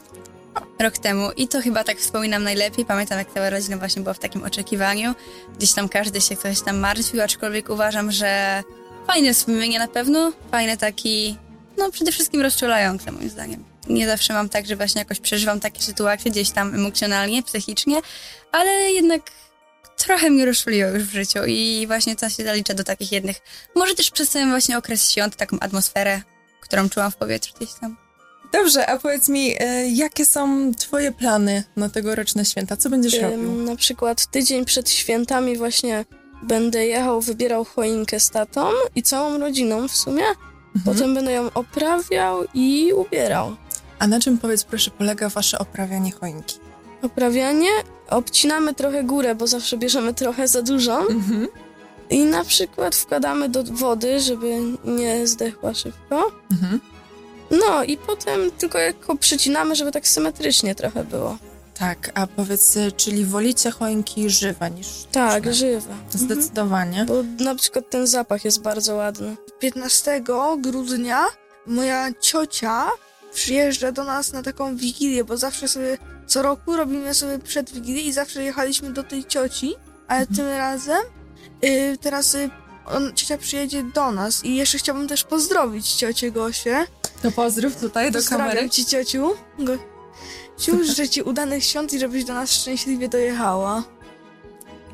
Rok 0.84 0.98
temu. 0.98 1.30
I 1.36 1.48
to 1.48 1.62
chyba 1.62 1.84
tak 1.84 1.98
wspominam 1.98 2.42
najlepiej. 2.42 2.84
Pamiętam, 2.84 3.18
jak 3.18 3.34
cała 3.34 3.50
rodzina 3.50 3.76
właśnie 3.76 4.02
była 4.02 4.14
w 4.14 4.18
takim 4.18 4.44
oczekiwaniu. 4.44 5.14
Gdzieś 5.58 5.72
tam 5.72 5.88
każdy 5.88 6.20
się 6.20 6.36
ktoś 6.36 6.60
tam 6.60 6.78
martwił, 6.78 7.22
aczkolwiek 7.22 7.70
uważam, 7.70 8.12
że 8.12 8.62
fajne 9.06 9.34
wspomnienie 9.34 9.78
na 9.78 9.88
pewno. 9.88 10.32
Fajny 10.50 10.76
taki, 10.76 11.36
no 11.78 11.90
przede 11.90 12.12
wszystkim 12.12 12.40
rozczulające 12.40 13.12
moim 13.12 13.30
zdaniem. 13.30 13.64
Nie 13.88 14.06
zawsze 14.06 14.32
mam 14.32 14.48
tak, 14.48 14.66
że 14.66 14.76
właśnie 14.76 14.98
jakoś 14.98 15.20
przeżywam 15.20 15.60
takie 15.60 15.82
sytuacje 15.82 16.30
gdzieś 16.30 16.50
tam 16.50 16.74
emocjonalnie, 16.74 17.42
psychicznie, 17.42 18.00
ale 18.52 18.70
jednak 18.70 19.22
trochę 19.96 20.30
mnie 20.30 20.46
rozczuliło 20.46 20.90
już 20.90 21.02
w 21.02 21.12
życiu 21.12 21.38
i 21.46 21.84
właśnie 21.86 22.16
to 22.16 22.30
się 22.30 22.44
zalicza 22.44 22.74
do 22.74 22.84
takich 22.84 23.12
jednych. 23.12 23.36
Może 23.74 23.94
też 23.94 24.10
przez 24.10 24.30
ten 24.30 24.50
właśnie 24.50 24.78
okres 24.78 25.10
świąt, 25.10 25.36
taką 25.36 25.60
atmosferę, 25.60 26.22
którą 26.60 26.88
czułam 26.88 27.10
w 27.10 27.16
powietrzu 27.16 27.54
gdzieś 27.56 27.70
tam. 27.80 28.03
Dobrze, 28.54 28.86
a 28.86 28.98
powiedz 28.98 29.28
mi, 29.28 29.54
e, 29.58 29.88
jakie 29.88 30.24
są 30.24 30.72
twoje 30.74 31.12
plany 31.12 31.64
na 31.76 31.88
tegoroczne 31.88 32.44
święta? 32.44 32.76
Co 32.76 32.90
będziesz 32.90 33.18
robił? 33.18 33.52
Na 33.52 33.76
przykład 33.76 34.26
tydzień 34.26 34.64
przed 34.64 34.90
świętami 34.90 35.56
właśnie 35.56 36.04
będę 36.42 36.86
jechał, 36.86 37.20
wybierał 37.20 37.64
choinkę 37.64 38.20
z 38.20 38.30
tatą 38.30 38.70
i 38.94 39.02
całą 39.02 39.38
rodziną 39.38 39.88
w 39.88 39.96
sumie. 39.96 40.24
Potem 40.84 41.14
będę 41.14 41.32
ją 41.32 41.50
oprawiał 41.54 42.44
i 42.54 42.92
ubierał. 42.92 43.56
A 43.98 44.06
na 44.06 44.20
czym, 44.20 44.38
powiedz 44.38 44.64
proszę, 44.64 44.90
polega 44.90 45.28
wasze 45.28 45.58
oprawianie 45.58 46.12
choinki? 46.12 46.58
Oprawianie, 47.02 47.68
obcinamy 48.10 48.74
trochę 48.74 49.04
górę, 49.04 49.34
bo 49.34 49.46
zawsze 49.46 49.76
bierzemy 49.76 50.14
trochę 50.14 50.48
za 50.48 50.62
dużo. 50.62 51.00
Mhm. 51.00 51.48
I 52.10 52.24
na 52.24 52.44
przykład 52.44 52.96
wkładamy 52.96 53.48
do 53.48 53.64
wody, 53.64 54.20
żeby 54.20 54.60
nie 54.84 55.26
zdechła 55.26 55.74
szybko. 55.74 56.32
Mhm. 56.52 56.80
No 57.60 57.84
i 57.84 57.96
potem 57.96 58.50
tylko 58.58 58.78
jako 58.78 59.16
przycinamy, 59.16 59.76
żeby 59.76 59.92
tak 59.92 60.08
symetrycznie 60.08 60.74
trochę 60.74 61.04
było. 61.04 61.38
Tak, 61.78 62.10
a 62.14 62.26
powiedz, 62.26 62.76
e, 62.76 62.92
czyli 62.92 63.24
wolicie 63.24 63.70
choinki 63.70 64.30
żywe 64.30 64.70
niż 64.70 64.86
Tak, 65.12 65.32
sztuczne? 65.42 65.54
żywe. 65.54 65.94
Zdecydowanie. 66.10 67.04
Bo 67.04 67.14
na 67.44 67.54
przykład 67.54 67.90
ten 67.90 68.06
zapach 68.06 68.44
jest 68.44 68.62
bardzo 68.62 68.94
ładny. 68.94 69.36
15 69.58 70.22
grudnia 70.58 71.24
moja 71.66 72.08
ciocia 72.20 72.86
przyjeżdża 73.32 73.92
do 73.92 74.04
nas 74.04 74.32
na 74.32 74.42
taką 74.42 74.76
wigilię, 74.76 75.24
bo 75.24 75.36
zawsze 75.36 75.68
sobie 75.68 75.98
co 76.26 76.42
roku 76.42 76.76
robimy 76.76 77.14
sobie 77.14 77.38
przed 77.38 77.70
wigilię 77.72 78.00
i 78.00 78.12
zawsze 78.12 78.42
jechaliśmy 78.44 78.92
do 78.92 79.02
tej 79.02 79.24
cioci, 79.24 79.74
ale 80.08 80.26
tym 80.26 80.46
razem 80.48 81.02
y, 81.64 81.98
teraz 82.00 82.34
y, 82.34 82.50
on, 82.86 83.12
ciocia 83.14 83.38
przyjedzie 83.38 83.82
do 83.82 84.12
nas 84.12 84.44
i 84.44 84.54
jeszcze 84.54 84.78
chciałabym 84.78 85.08
też 85.08 85.24
pozdrowić 85.24 85.92
ciocię 85.92 86.30
Gosię. 86.30 86.86
To 87.22 87.30
pozdrów 87.30 87.76
tutaj 87.76 88.10
do 88.12 88.18
Pozdrawiam 88.18 88.48
kamery. 88.48 88.70
ci 88.70 88.84
ciociu. 88.84 89.34
Go... 89.58 89.72
Ciu, 90.58 90.84
życzę 90.84 91.08
ci 91.08 91.22
udanych 91.22 91.64
świąt 91.64 91.92
i 91.92 91.98
żebyś 91.98 92.24
do 92.24 92.34
nas 92.34 92.52
szczęśliwie 92.52 93.08
dojechała. 93.08 93.84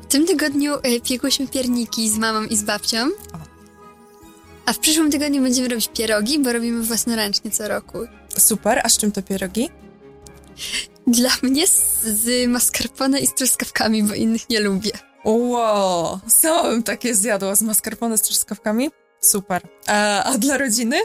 W 0.01 0.05
tym 0.05 0.25
tygodniu 0.25 0.75
y, 0.75 1.01
piekłyśmy 1.01 1.47
pierniki 1.47 2.09
z 2.09 2.17
mamą 2.17 2.43
i 2.43 2.55
z 2.57 2.63
babcią. 2.63 2.97
A 4.65 4.73
w 4.73 4.79
przyszłym 4.79 5.11
tygodniu 5.11 5.41
będziemy 5.41 5.67
robić 5.67 5.89
pierogi, 5.93 6.39
bo 6.39 6.53
robimy 6.53 6.83
własnoręcznie 6.83 7.51
co 7.51 7.67
roku. 7.67 7.97
Super, 8.37 8.81
a 8.83 8.89
z 8.89 8.97
czym 8.97 9.11
te 9.11 9.23
pierogi? 9.23 9.69
Dla 11.07 11.29
mnie 11.41 11.67
z, 11.67 12.03
z 12.03 12.49
mascarpone 12.49 13.19
i 13.19 13.27
z 13.27 13.33
truskawkami, 13.33 14.03
bo 14.03 14.13
innych 14.13 14.49
nie 14.49 14.59
lubię. 14.59 14.91
Wow, 15.25 16.19
sama 16.27 16.63
bym 16.63 16.83
takie 16.83 17.15
zjadła 17.15 17.55
z 17.55 17.61
mascarpone 17.61 18.17
z 18.17 18.21
truskawkami. 18.21 18.89
Super. 19.21 19.61
A, 19.87 20.23
a 20.23 20.37
dla 20.37 20.57
rodziny? 20.57 20.99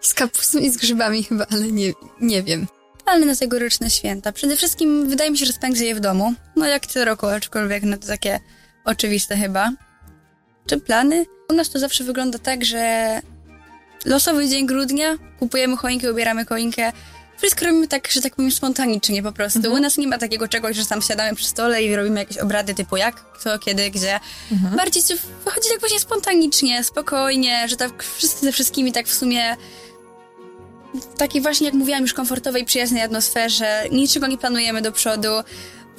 Z 0.00 0.14
kapustą 0.14 0.58
i 0.58 0.70
z 0.70 0.76
grzybami 0.76 1.24
chyba, 1.24 1.46
ale 1.50 1.72
nie, 1.72 1.92
nie 2.20 2.42
wiem. 2.42 2.66
Plany 3.04 3.26
na 3.26 3.36
tegoroczne 3.36 3.90
święta. 3.90 4.32
Przede 4.32 4.56
wszystkim 4.56 5.08
wydaje 5.08 5.30
mi 5.30 5.38
się, 5.38 5.46
że 5.46 5.52
spędzę 5.52 5.84
je 5.84 5.94
w 5.94 6.00
domu. 6.00 6.34
No 6.56 6.66
jak 6.66 6.86
co 6.86 7.04
roku, 7.04 7.26
aczkolwiek 7.26 7.82
no 7.82 7.96
to 7.96 8.06
takie 8.06 8.40
oczywiste 8.84 9.36
chyba. 9.36 9.72
Czy 10.66 10.80
plany? 10.80 11.26
U 11.50 11.52
nas 11.52 11.70
to 11.70 11.78
zawsze 11.78 12.04
wygląda 12.04 12.38
tak, 12.38 12.64
że 12.64 13.20
losowy 14.04 14.48
dzień 14.48 14.66
grudnia, 14.66 15.18
kupujemy 15.38 15.76
choinkę, 15.76 16.12
ubieramy 16.12 16.44
choinkę. 16.44 16.92
Wszystko 17.38 17.64
robimy 17.64 17.88
tak, 17.88 18.10
że 18.10 18.20
tak 18.20 18.34
powiem, 18.34 18.50
spontanicznie 18.50 19.22
po 19.22 19.32
prostu. 19.32 19.58
Mhm. 19.58 19.74
U 19.74 19.78
nas 19.80 19.98
nie 19.98 20.06
ma 20.06 20.18
takiego 20.18 20.48
czegoś, 20.48 20.76
że 20.76 20.86
tam 20.86 21.02
siadamy 21.02 21.36
przy 21.36 21.46
stole 21.46 21.82
i 21.82 21.96
robimy 21.96 22.20
jakieś 22.20 22.38
obrady 22.38 22.74
typu 22.74 22.96
jak, 22.96 23.32
kto, 23.32 23.58
kiedy, 23.58 23.90
gdzie. 23.90 24.20
Mhm. 24.52 24.76
Bardziej 24.76 25.02
to 25.02 25.14
wychodzi 25.44 25.68
tak 25.68 25.80
właśnie 25.80 26.00
spontanicznie, 26.00 26.84
spokojnie, 26.84 27.68
że 27.68 27.76
tak 27.76 28.04
wszyscy 28.16 28.44
ze 28.46 28.52
wszystkimi 28.52 28.92
tak 28.92 29.06
w 29.06 29.14
sumie 29.14 29.56
w 30.94 31.18
takiej 31.18 31.42
właśnie, 31.42 31.66
jak 31.66 31.74
mówiłam, 31.74 32.02
już 32.02 32.14
komfortowej, 32.14 32.64
przyjaznej 32.64 33.02
atmosferze. 33.02 33.84
Niczego 33.92 34.26
nie 34.26 34.38
planujemy 34.38 34.82
do 34.82 34.92
przodu. 34.92 35.28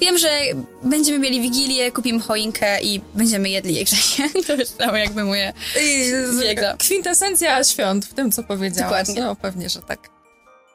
Wiem, 0.00 0.18
że 0.18 0.28
będziemy 0.82 1.18
mieli 1.18 1.40
wigilię, 1.40 1.92
kupimy 1.92 2.20
choinkę 2.20 2.82
i 2.82 3.00
będziemy 3.14 3.48
jedli 3.48 3.74
je 3.74 3.84
grzecznie. 3.84 4.30
To 4.46 4.64
całe 4.78 5.00
jakby 5.00 5.24
moje... 5.24 5.52
I 5.82 6.12
kwintesencja 6.78 7.64
świąt 7.64 8.06
w 8.06 8.14
tym, 8.14 8.32
co 8.32 8.42
powiedziałaś. 8.42 8.90
Dokładnie. 8.90 9.22
No 9.22 9.36
pewnie, 9.36 9.68
że 9.68 9.82
tak. 9.82 10.17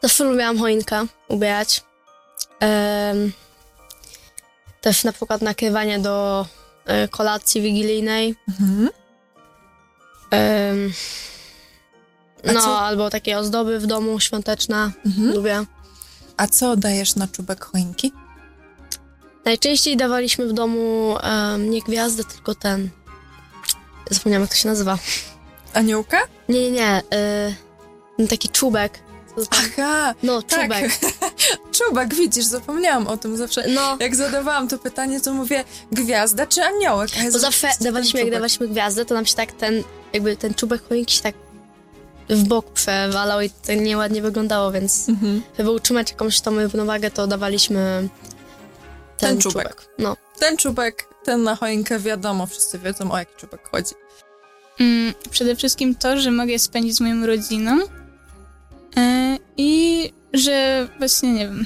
Zawsze 0.04 0.24
lubiłam 0.24 0.58
choinkę 0.60 1.06
ubierać. 1.28 1.82
Też 4.82 5.04
na 5.04 5.13
przykład 5.13 5.42
nakrywanie 5.42 6.00
do 6.00 6.46
e, 6.86 7.08
kolacji 7.08 7.62
wigilijnej. 7.62 8.36
Mhm. 8.50 8.89
A 12.48 12.52
no, 12.52 12.62
co- 12.62 12.80
albo 12.80 13.10
takie 13.10 13.38
ozdoby 13.38 13.80
w 13.80 13.86
domu 13.86 14.20
świąteczne. 14.20 14.92
Mhm. 15.06 15.34
Lubię. 15.36 15.66
A 16.38 16.48
co 16.48 16.76
dajesz 16.76 17.16
na 17.16 17.28
czubek 17.28 17.66
choinki? 17.66 18.12
Najczęściej 19.46 19.98
dawaliśmy 19.98 20.48
w 20.48 20.54
domu 20.54 21.16
em, 21.22 21.70
nie 21.70 21.82
gwiazdę, 21.82 22.24
tylko 22.24 22.56
ten. 22.56 22.89
Zapomniałam, 24.10 24.42
jak 24.44 24.52
to 24.52 24.58
się 24.58 24.70
nazywa. 24.70 24.98
Aniołka? 25.74 26.18
Nie, 26.50 26.62
nie, 26.62 26.72
nie. 26.72 27.02
y, 28.20 28.28
taki 28.28 28.50
czubek. 28.50 29.00
Aha, 29.52 30.13
No, 30.24 30.41
tak. 30.41 30.62
czubek. 30.62 30.91
czubek, 31.78 32.13
widzisz, 32.13 32.46
zapomniałam 32.46 33.08
o 33.08 33.17
tym 33.17 33.38
zawsze. 33.38 33.63
No, 33.67 33.98
Jak 34.00 34.15
zadawałam 34.15 34.67
to 34.67 34.78
pytanie, 34.78 35.22
to 35.22 35.34
mówię 35.34 35.63
gwiazda 35.91 36.48
czy 36.48 36.63
aniołek? 36.63 37.10
A 37.19 37.24
ja 37.24 37.32
bo 37.32 37.39
zawsze 37.39 37.67
dawaliśmy, 37.82 38.19
jak 38.19 38.32
dawaliśmy 38.32 38.67
gwiazdę, 38.67 39.06
to 39.06 39.15
nam 39.15 39.26
się 39.26 39.36
tak 39.36 39.52
ten, 39.52 39.84
jakby 40.13 40.38
ten 40.38 40.54
czubek 40.54 40.88
choinki 40.89 41.15
się 41.15 41.22
tak 41.22 41.36
w 42.30 42.43
bok 42.43 42.72
przewalał 42.72 43.41
i 43.41 43.50
to 43.50 43.74
nieładnie 43.74 44.22
wyglądało, 44.22 44.72
więc 44.72 45.10
Mhm. 45.10 45.41
żeby 45.58 45.72
utrzymać 45.72 46.10
jakąś 46.12 46.41
tą 46.41 46.62
równowagę, 46.63 47.12
to 47.12 47.28
dawaliśmy 47.28 48.10
ten, 49.17 49.30
Ten 49.30 49.39
czubek. 49.41 49.67
czubek. 49.67 49.89
No. 50.00 50.17
Ten 50.39 50.58
czubek, 50.58 51.08
ten 51.24 51.43
na 51.43 51.56
choinkę, 51.56 52.00
wiadomo, 52.00 52.46
wszyscy 52.46 52.80
wiedzą 52.80 53.12
o 53.12 53.17
jaki 53.17 53.32
czubek 53.38 53.67
chodzi. 53.72 53.96
Mm, 54.80 55.13
przede 55.32 55.56
wszystkim 55.56 55.96
to, 55.96 56.19
że 56.19 56.32
mogę 56.32 56.60
spędzić 56.60 56.96
z 56.96 57.00
moją 57.02 57.26
rodziną 57.26 57.78
i 59.58 60.13
że 60.34 60.88
właśnie 60.97 61.34
nie 61.34 61.47
wiem, 61.47 61.65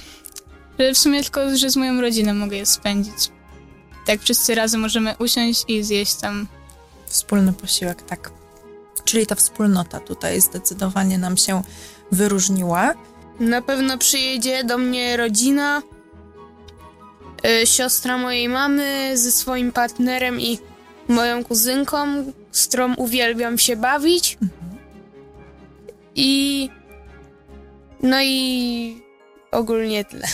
że 0.80 0.94
w 0.94 0.98
sumie 0.98 1.24
tylko, 1.24 1.58
że 1.58 1.70
z 1.70 1.76
moją 1.76 2.02
rodziną 2.02 2.34
mogę 2.34 2.58
je 2.58 2.66
spędzić. 2.66 3.32
Tak 4.06 4.22
wszyscy 4.22 4.56
razem 4.56 4.82
możemy 4.82 5.16
usiąść 5.20 5.64
i 5.68 5.84
zjeść 5.84 6.16
tam. 6.16 6.48
Wspólny 7.06 7.54
posiłek, 7.54 8.02
tak. 8.02 8.32
Czyli 9.06 9.28
ta 9.28 9.36
wspólnota 9.36 10.00
tutaj 10.00 10.42
zdecydowanie 10.42 11.18
nam 11.18 11.38
się 11.38 11.62
wyróżniła. 12.12 12.94
Na 13.40 13.62
pewno 13.62 13.98
przyjedzie 13.98 14.64
do 14.64 14.78
mnie 14.78 15.18
rodzina, 15.18 15.82
y, 17.62 17.68
siostra 17.68 18.18
mojej 18.18 18.50
mamy 18.50 19.18
ze 19.18 19.32
swoim 19.32 19.72
partnerem 19.72 20.42
i 20.42 20.60
moją 21.08 21.44
kuzynką, 21.44 22.08
z 22.52 22.68
którą 22.68 22.96
uwielbiam 22.96 23.58
się 23.58 23.76
bawić. 23.76 24.38
I 26.16 26.70
no 28.02 28.18
i 28.22 29.02
ogólnie 29.52 30.06
tyle. 30.06 30.28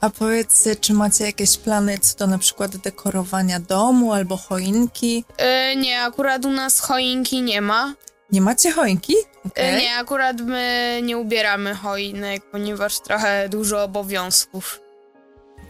A 0.00 0.10
powiedz, 0.10 0.68
czy 0.80 0.92
macie 0.92 1.24
jakieś 1.24 1.58
plany 1.58 1.98
co 1.98 2.16
do 2.18 2.26
na 2.26 2.38
przykład 2.38 2.76
dekorowania 2.76 3.60
domu 3.60 4.12
albo 4.12 4.36
choinki? 4.36 5.24
Y, 5.72 5.76
nie, 5.76 6.02
akurat 6.02 6.44
u 6.44 6.50
nas 6.50 6.80
choinki 6.80 7.42
nie 7.42 7.60
ma. 7.60 7.94
Nie 8.32 8.40
macie 8.40 8.72
choinki? 8.72 9.14
Y, 9.14 9.48
Okej. 9.48 9.82
nie, 9.82 9.96
akurat 9.96 10.40
my 10.40 11.00
nie 11.02 11.18
ubieramy 11.18 11.74
choinek, 11.74 12.50
ponieważ 12.50 13.00
trochę 13.00 13.48
dużo 13.48 13.82
obowiązków. 13.82 14.80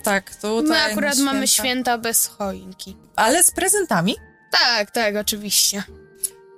Tak, 0.03 0.35
tutaj 0.35 0.63
My 0.69 0.93
akurat 0.93 1.19
na 1.19 1.25
mamy 1.25 1.49
święta 1.49 1.99
bez 1.99 2.27
choinki. 2.27 2.97
Ale 3.17 3.45
z 3.45 3.51
prezentami? 3.51 4.17
Tak, 4.51 4.91
tak, 4.91 5.17
oczywiście. 5.17 5.83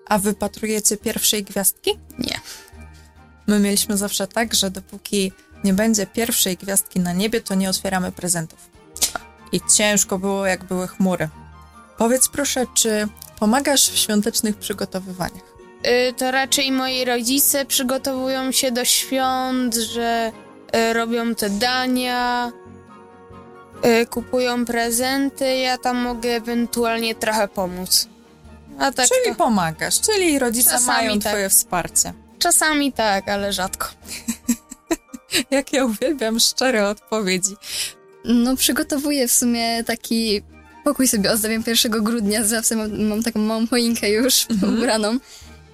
A 0.09 0.19
wypatrujecie 0.19 0.97
pierwszej 0.97 1.45
gwiazdki? 1.45 1.99
Nie. 2.19 2.41
My 3.47 3.59
mieliśmy 3.59 3.97
zawsze 3.97 4.27
tak, 4.27 4.55
że 4.55 4.71
dopóki 4.71 5.33
nie 5.65 5.73
będzie 5.75 6.07
pierwszej 6.07 6.57
gwiazdki 6.57 7.01
na 7.01 7.13
niebie, 7.13 7.41
to 7.41 7.55
nie 7.55 7.71
otwieramy 7.71 8.13
prezentów. 8.13 8.59
I 9.53 9.61
ciężko 9.77 10.19
było, 10.19 10.47
jak 10.47 10.65
były 10.65 10.89
chmury. 10.89 11.29
Powiedz 11.99 12.29
proszę, 12.29 12.67
czy 12.75 13.09
pomagasz 13.39 13.91
w 13.91 13.99
świątecznych 13.99 14.57
przygotowywaniach? 14.57 15.53
Y, 15.87 16.13
to 16.13 16.31
raczej 16.31 16.73
moi 16.73 17.05
rodzice 17.05 17.65
przygotowują 17.65 18.53
się 18.53 18.73
do 18.73 18.85
świąt, 18.85 19.75
że 19.75 20.33
y, 20.77 20.93
robią 20.93 21.35
te 21.35 21.51
dania, 21.51 22.53
y, 24.03 24.07
kupują 24.07 24.65
prezenty, 24.65 25.57
ja 25.57 25.79
tam 25.79 25.97
mogę 25.97 26.31
ewentualnie 26.31 27.15
trochę 27.15 27.49
pomóc. 27.49 28.09
A 28.79 28.93
tak 28.93 29.09
czyli 29.09 29.37
to, 29.37 29.45
pomagasz, 29.45 30.01
czyli 30.01 30.39
rodzice 30.39 30.71
Czasami 30.71 31.09
mają 31.09 31.21
tak. 31.21 31.33
twoje 31.33 31.49
wsparcie. 31.49 32.13
Czasami 32.43 32.93
tak, 32.93 33.29
ale 33.29 33.53
rzadko. 33.53 33.89
Jak 35.51 35.73
ja 35.73 35.85
uwielbiam 35.85 36.41
szczere 36.41 36.89
odpowiedzi. 36.89 37.57
No, 38.25 38.57
przygotowuję 38.57 39.29
w 39.29 39.33
sumie 39.33 39.85
taki 39.85 40.43
pokój 40.85 41.09
sobie 41.09 41.31
ozdabiam 41.33 41.65
1 41.67 42.05
grudnia, 42.05 42.45
zawsze 42.45 42.77
mam, 42.77 43.03
mam 43.03 43.23
taką 43.23 43.41
małą 43.41 43.67
choinkę 43.67 44.11
już 44.11 44.47
ubraną. 44.79 45.19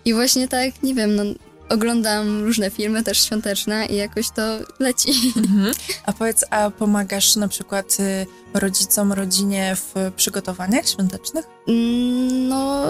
I 0.05 0.15
właśnie 0.15 0.49
tak, 0.49 0.83
nie 0.83 0.95
wiem, 0.95 1.17
no, 1.17 1.23
oglądam 1.69 2.45
różne 2.45 2.71
filmy 2.71 3.03
też 3.03 3.25
świąteczne 3.25 3.87
i 3.87 3.97
jakoś 3.97 4.31
to 4.31 4.43
leci. 4.79 5.13
Mhm. 5.37 5.75
A 6.07 6.13
powiedz, 6.13 6.45
a 6.51 6.71
pomagasz 6.71 7.37
na 7.37 7.49
przykład 7.49 7.97
y, 8.01 8.27
rodzicom, 8.55 9.13
rodzinie 9.13 9.77
w 9.77 10.13
przygotowaniach 10.17 10.89
świątecznych? 10.89 11.45
Mm, 11.69 12.49
No, 12.49 12.85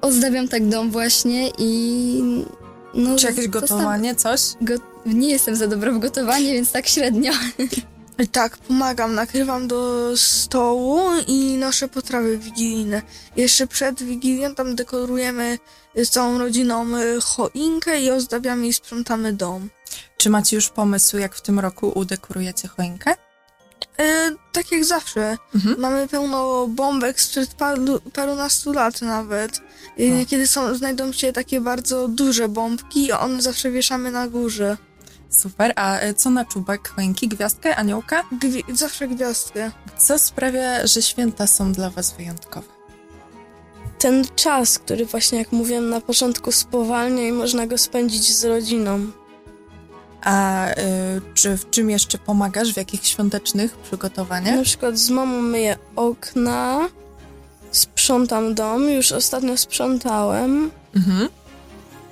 ozdabiam 0.00 0.48
tak 0.48 0.68
dom 0.68 0.90
właśnie 0.90 1.50
i... 1.58 2.44
No, 2.94 3.16
Czy 3.16 3.26
jakieś 3.26 3.48
gotowanie, 3.48 4.14
coś? 4.14 4.40
Go... 4.60 4.74
Nie 5.06 5.28
jestem 5.28 5.56
za 5.56 5.66
dobra 5.66 5.92
w 5.92 5.98
gotowanie, 5.98 6.52
więc 6.52 6.72
tak 6.72 6.88
średnio. 6.88 7.32
I 8.18 8.28
tak, 8.28 8.58
pomagam, 8.58 9.14
nakrywam 9.14 9.68
do 9.68 10.10
stołu 10.16 11.00
i 11.26 11.56
noszę 11.56 11.88
potrawy 11.88 12.38
wigilijne. 12.38 13.02
Jeszcze 13.36 13.66
przed 13.66 14.02
Wigilią 14.02 14.54
tam 14.54 14.74
dekorujemy 14.74 15.58
z 15.96 16.10
całą 16.10 16.38
rodziną 16.38 16.96
y, 16.98 17.20
choinkę 17.20 18.02
i 18.02 18.10
ozdabiamy 18.10 18.66
i 18.66 18.72
sprzątamy 18.72 19.32
dom. 19.32 19.68
Czy 20.16 20.30
macie 20.30 20.56
już 20.56 20.68
pomysł, 20.68 21.18
jak 21.18 21.34
w 21.34 21.40
tym 21.40 21.60
roku 21.60 21.92
udekorujecie 21.94 22.68
choinkę? 22.68 23.14
E, 23.98 24.30
tak 24.52 24.72
jak 24.72 24.84
zawsze. 24.84 25.38
Mhm. 25.54 25.80
Mamy 25.80 26.08
pełno 26.08 26.66
bombek 26.66 27.20
sprzed 27.20 27.54
paru, 27.54 28.00
parunastu 28.12 28.72
lat 28.72 29.02
nawet. 29.02 29.60
E, 30.00 30.22
O. 30.22 30.26
kiedy 30.26 30.46
są, 30.46 30.74
znajdą 30.74 31.12
się 31.12 31.32
takie 31.32 31.60
bardzo 31.60 32.08
duże 32.08 32.48
bombki, 32.48 33.12
one 33.12 33.42
zawsze 33.42 33.70
wieszamy 33.70 34.10
na 34.10 34.28
górze. 34.28 34.76
Super. 35.30 35.72
A 35.76 36.00
y, 36.04 36.14
co 36.14 36.30
na 36.30 36.44
czubek 36.44 36.88
choinki? 36.88 37.28
Gwiazdkę, 37.28 37.76
aniołka? 37.76 38.22
Gwi- 38.32 38.76
zawsze 38.76 39.08
gwiazdkę. 39.08 39.70
Co 39.98 40.18
sprawia, 40.18 40.86
że 40.86 41.02
święta 41.02 41.46
są 41.46 41.72
dla 41.72 41.90
was 41.90 42.12
wyjątkowe? 42.12 42.66
Ten 43.98 44.24
czas, 44.36 44.78
który 44.78 45.06
właśnie, 45.06 45.38
jak 45.38 45.52
mówiłem 45.52 45.90
na 45.90 46.00
początku, 46.00 46.52
spowalnia 46.52 47.28
i 47.28 47.32
można 47.32 47.66
go 47.66 47.78
spędzić 47.78 48.32
z 48.36 48.44
rodziną. 48.44 49.00
A 50.24 50.68
y, 50.70 50.74
czy 51.34 51.56
w 51.56 51.70
czym 51.70 51.90
jeszcze 51.90 52.18
pomagasz? 52.18 52.72
W 52.72 52.76
jakich 52.76 53.06
świątecznych 53.06 53.76
przygotowaniach? 53.76 54.56
Na 54.56 54.62
przykład 54.62 54.98
z 54.98 55.10
mamą 55.10 55.40
myję 55.42 55.78
okna, 55.96 56.88
sprzątam 57.70 58.54
dom, 58.54 58.88
już 58.90 59.12
ostatnio 59.12 59.56
sprzątałem. 59.56 60.70
Mhm. 60.96 61.28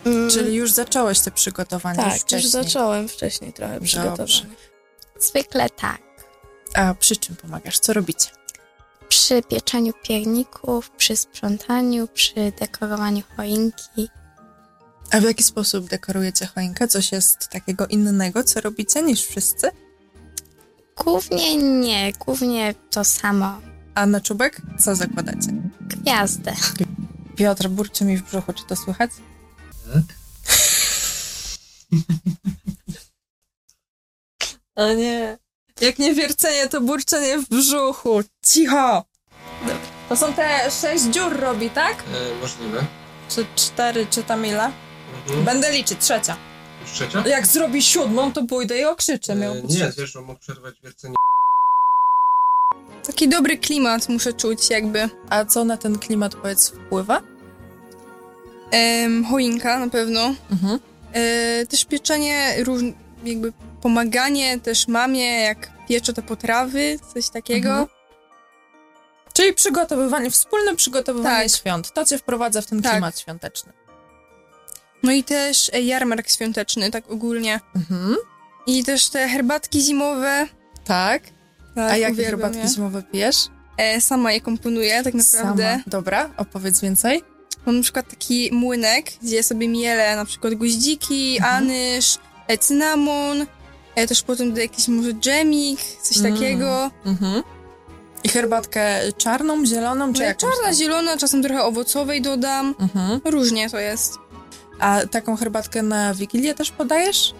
Mm, 0.04 0.30
Czyli 0.30 0.54
już 0.54 0.72
zacząłeś 0.72 1.20
te 1.20 1.30
przygotowania 1.30 2.04
już 2.04 2.04
tak, 2.04 2.14
już 2.14 2.22
wcześniej. 2.22 2.50
zacząłem 2.64 3.08
wcześniej 3.08 3.52
trochę 3.52 3.80
przygotowania. 3.80 4.46
Zwykle 5.20 5.70
tak. 5.70 6.00
A 6.74 6.94
przy 6.94 7.16
czym 7.16 7.36
pomagasz? 7.36 7.78
Co 7.78 7.92
robicie? 7.92 8.26
Przy 9.08 9.42
pieczeniu 9.42 9.92
pierników, 10.02 10.90
przy 10.90 11.16
sprzątaniu, 11.16 12.08
przy 12.08 12.52
dekorowaniu 12.60 13.22
choinki. 13.36 14.08
A 15.12 15.20
w 15.20 15.22
jaki 15.22 15.42
sposób 15.44 15.88
dekorujecie 15.88 16.46
choinkę? 16.46 16.88
Coś 16.88 17.12
jest 17.12 17.48
takiego 17.48 17.86
innego, 17.86 18.44
co 18.44 18.60
robicie 18.60 19.02
niż 19.02 19.26
wszyscy? 19.26 19.70
Głównie 20.96 21.56
nie, 21.56 22.12
głównie 22.12 22.74
to 22.90 23.04
samo. 23.04 23.60
A 23.94 24.06
na 24.06 24.20
czubek 24.20 24.60
co 24.78 24.94
zakładacie? 24.96 25.48
Gwiazdę. 25.80 26.52
Piotr 27.36 27.68
burczy 27.68 28.04
mi 28.04 28.16
w 28.16 28.22
brzuchu, 28.22 28.52
czy 28.52 28.64
to 28.66 28.76
słychać? 28.76 29.10
O 34.76 34.92
nie. 34.94 35.38
Jak 35.80 35.98
nie 35.98 36.14
wiercenie, 36.14 36.68
to 36.68 36.80
burczenie 36.80 37.38
w 37.38 37.48
brzuchu. 37.48 38.20
Cicho! 38.46 39.04
To 40.08 40.16
są 40.16 40.32
te 40.34 40.70
sześć 40.70 41.04
dziur 41.04 41.36
robi, 41.40 41.70
tak? 41.70 41.96
E, 42.14 42.40
możliwe. 42.40 42.84
Czy 43.28 43.46
cztery, 43.56 44.06
czy 44.10 44.22
tam 44.22 44.46
ile? 44.46 44.70
Mhm. 45.26 45.44
Będę 45.44 45.72
liczyć, 45.72 45.98
trzecia. 46.00 46.36
Już 46.82 46.90
trzecia? 46.92 47.28
Jak 47.28 47.46
zrobi 47.46 47.82
siódmą, 47.82 48.32
to 48.32 48.44
pójdę 48.46 48.78
i 48.78 48.84
okrzyczę. 48.84 49.34
Miał 49.34 49.54
E, 49.54 49.62
nie, 49.62 49.92
wiesz, 49.98 50.16
on 50.16 50.24
mógł 50.24 50.40
przerwać 50.40 50.74
wiercenie. 50.84 51.14
Taki 53.06 53.28
dobry 53.28 53.58
klimat 53.58 54.08
muszę 54.08 54.32
czuć 54.32 54.70
jakby. 54.70 55.08
A 55.30 55.44
co 55.44 55.64
na 55.64 55.76
ten 55.76 55.98
klimat, 55.98 56.34
powiedz, 56.34 56.68
wpływa? 56.70 57.20
Em, 58.70 59.24
choinka 59.24 59.78
na 59.78 59.88
pewno. 59.90 60.34
Mhm. 60.50 60.78
E, 61.12 61.66
też 61.66 61.84
pieczenie, 61.84 62.54
róż, 62.64 62.82
jakby 63.24 63.52
pomaganie 63.82 64.60
też 64.60 64.88
mamie, 64.88 65.40
jak 65.40 65.70
pieczę 65.88 66.12
te 66.12 66.22
potrawy, 66.22 66.98
coś 67.14 67.28
takiego. 67.30 67.68
Mhm. 67.68 67.86
Czyli 69.32 69.54
przygotowywanie, 69.54 70.30
wspólne 70.30 70.76
przygotowywanie 70.76 71.48
Tak. 71.48 71.56
świąt. 71.60 71.92
To 71.92 72.04
cię 72.04 72.18
wprowadza 72.18 72.62
w 72.62 72.66
ten 72.66 72.82
Tak. 72.82 72.92
klimat 72.92 73.20
świąteczny. 73.20 73.72
No 75.02 75.12
i 75.12 75.24
też 75.24 75.70
e, 75.74 75.80
jarmark 75.82 76.28
świąteczny, 76.30 76.90
tak 76.90 77.10
ogólnie. 77.10 77.60
Mhm. 77.76 78.16
I 78.66 78.84
też 78.84 79.08
te 79.10 79.28
herbatki 79.28 79.80
zimowe. 79.80 80.46
Tak. 80.84 81.22
Tak, 81.74 81.92
A 81.92 81.96
jakie 81.96 82.24
herbatki 82.24 82.58
je. 82.58 82.68
zimowe 82.68 83.02
pijesz? 83.02 83.36
E, 83.76 84.00
sama 84.00 84.32
je 84.32 84.40
komponuję, 84.40 85.02
tak 85.04 85.14
naprawdę. 85.14 85.70
Sama. 85.72 85.82
Dobra, 85.86 86.30
opowiedz 86.36 86.80
więcej. 86.80 87.22
Mam 87.66 87.76
na 87.76 87.82
przykład 87.82 88.10
taki 88.10 88.50
młynek, 88.52 89.06
gdzie 89.22 89.42
sobie 89.42 89.68
mielę 89.68 90.16
na 90.16 90.24
przykład 90.24 90.54
goździki, 90.54 91.36
Mhm. 91.36 91.54
anyż, 91.56 92.18
e, 92.48 92.58
cynamon, 92.58 93.46
e, 93.94 94.06
też 94.06 94.22
potem 94.22 94.52
do 94.54 94.60
jakiś 94.60 94.88
może 94.88 95.12
dżemik, 95.14 95.80
coś 96.02 96.18
Mm. 96.18 96.32
takiego. 96.34 96.90
Mhm. 97.06 97.42
I 98.24 98.28
herbatkę 98.28 99.00
czarną, 99.18 99.66
zieloną, 99.66 100.12
czy 100.12 100.22
jakąś 100.22 100.40
Czarna, 100.40 100.64
tam? 100.66 100.74
zielona, 100.74 101.16
czasem 101.16 101.42
trochę 101.42 101.62
owocowej 101.62 102.22
dodam. 102.22 102.74
Mhm. 102.80 103.20
Różnie 103.24 103.70
to 103.70 103.78
jest. 103.78 104.14
A 104.80 105.00
taką 105.10 105.36
herbatkę 105.36 105.82
na 105.82 106.14
Wigilię 106.14 106.54
też 106.54 106.70
podajesz? 106.70 107.34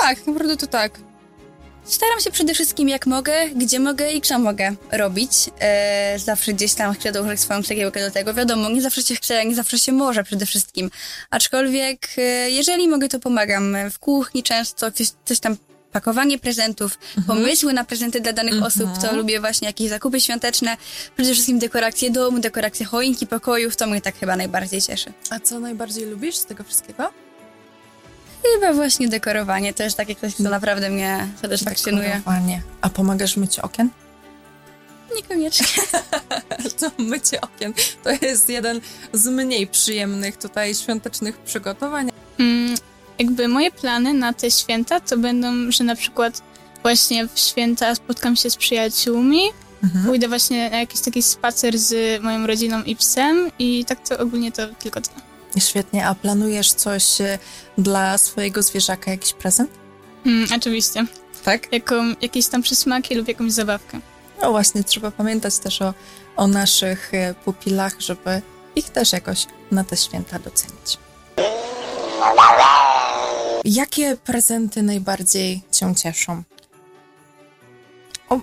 Tak, 0.00 0.26
naprawdę 0.26 0.56
to 0.56 0.66
tak. 0.66 1.00
staram 1.84 2.20
się 2.20 2.30
przede 2.30 2.54
wszystkim 2.54 2.88
jak 2.88 3.06
mogę, 3.06 3.48
gdzie 3.56 3.80
mogę 3.80 4.12
i 4.12 4.20
co 4.20 4.38
mogę 4.38 4.72
robić. 4.92 5.32
E, 5.60 6.18
zawsze 6.18 6.52
gdzieś 6.52 6.74
tam 6.74 6.94
chcę 6.94 7.12
dołożyć 7.12 7.40
swoją 7.40 7.62
cegiełkę 7.62 8.00
do 8.00 8.10
tego. 8.10 8.34
Wiadomo, 8.34 8.70
nie 8.70 8.82
zawsze 8.82 9.02
się 9.02 9.14
chce, 9.14 9.46
nie 9.46 9.54
zawsze 9.54 9.78
się 9.78 9.92
może 9.92 10.24
przede 10.24 10.46
wszystkim. 10.46 10.90
Aczkolwiek, 11.30 12.08
e, 12.18 12.50
jeżeli 12.50 12.88
mogę, 12.88 13.08
to 13.08 13.20
pomagam 13.20 13.76
w 13.90 13.98
kuchni 13.98 14.42
często, 14.42 14.90
coś, 14.90 15.08
coś 15.24 15.40
tam 15.40 15.56
pakowanie 15.92 16.38
prezentów, 16.38 16.98
pomysły 17.26 17.72
na 17.72 17.84
prezenty 17.84 18.20
dla 18.20 18.32
danych 18.32 18.62
osób, 18.62 18.98
to 19.02 19.16
lubię 19.16 19.40
właśnie 19.40 19.66
jakieś 19.66 19.88
zakupy 19.88 20.20
świąteczne, 20.20 20.76
przede 21.16 21.32
wszystkim 21.32 21.58
dekoracje 21.58 22.10
domu, 22.10 22.38
dekoracje 22.38 22.86
choinki, 22.86 23.26
pokojów, 23.26 23.76
to 23.76 23.86
mnie 23.86 24.00
tak 24.00 24.16
chyba 24.16 24.36
najbardziej 24.36 24.82
cieszy. 24.82 25.12
A 25.30 25.40
co 25.40 25.60
najbardziej 25.60 26.04
lubisz 26.04 26.36
z 26.36 26.44
tego 26.46 26.64
wszystkiego? 26.64 27.10
Chyba 28.42 28.72
właśnie 28.72 29.08
dekorowanie, 29.08 29.74
to 29.74 29.82
jest 29.82 29.96
takie 29.96 30.16
coś, 30.16 30.34
co 30.34 30.42
naprawdę 30.42 30.90
mnie 30.90 31.28
satysfakcjonuje. 31.42 32.08
Dekorowanie. 32.08 32.62
A 32.80 32.90
pomagasz 32.90 33.36
myciu 33.36 33.60
okien? 33.62 33.90
Niekoniecznie. 35.16 35.82
to 36.80 36.90
mycie 36.98 37.40
okien 37.40 37.72
to 38.04 38.10
jest 38.26 38.48
jeden 38.48 38.80
z 39.12 39.26
mniej 39.26 39.66
przyjemnych 39.66 40.36
tutaj 40.36 40.74
świątecznych 40.74 41.38
przygotowań. 41.38 42.10
Mm, 42.38 42.74
jakby 43.20 43.48
moje 43.48 43.70
plany 43.70 44.14
na 44.14 44.32
te 44.32 44.50
święta 44.50 45.00
to 45.00 45.16
będą, 45.18 45.70
że 45.70 45.84
na 45.84 45.96
przykład 45.96 46.42
właśnie 46.82 47.28
w 47.34 47.38
święta 47.38 47.94
spotkam 47.94 48.36
się 48.36 48.50
z 48.50 48.56
przyjaciółmi, 48.56 49.40
pójdę 50.04 50.28
właśnie 50.28 50.70
na 50.70 50.78
jakiś 50.78 51.00
taki 51.00 51.22
spacer 51.22 51.78
z 51.78 52.22
moją 52.22 52.46
rodziną 52.46 52.82
i 52.82 52.96
psem 52.96 53.50
i 53.58 53.84
tak 53.84 54.08
to 54.08 54.18
ogólnie 54.18 54.52
to 54.52 54.66
tylko 54.66 55.00
to. 55.00 55.10
Świetnie, 55.58 56.06
a 56.06 56.14
planujesz 56.14 56.72
coś 56.72 57.20
e, 57.20 57.38
dla 57.78 58.18
swojego 58.18 58.62
zwierzaka, 58.62 59.10
jakiś 59.10 59.32
prezent? 59.32 59.70
Mm, 60.26 60.48
oczywiście. 60.56 61.06
Tak? 61.44 61.72
Jaką, 61.72 62.14
jakieś 62.20 62.46
tam 62.46 62.62
przysmaki 62.62 63.14
lub 63.14 63.28
jakąś 63.28 63.52
zabawkę. 63.52 64.00
No 64.42 64.50
właśnie, 64.50 64.84
trzeba 64.84 65.10
pamiętać 65.10 65.58
też 65.58 65.82
o, 65.82 65.94
o 66.36 66.46
naszych 66.46 67.14
e, 67.14 67.34
pupilach, 67.34 68.00
żeby 68.00 68.42
ich 68.76 68.90
też 68.90 69.12
jakoś 69.12 69.46
na 69.70 69.84
te 69.84 69.96
święta 69.96 70.38
docenić. 70.38 70.98
Jakie 73.64 74.16
prezenty 74.16 74.82
najbardziej 74.82 75.62
cię 75.70 75.94
cieszą? 75.94 76.42
O, 78.28 78.36
y, 78.36 78.40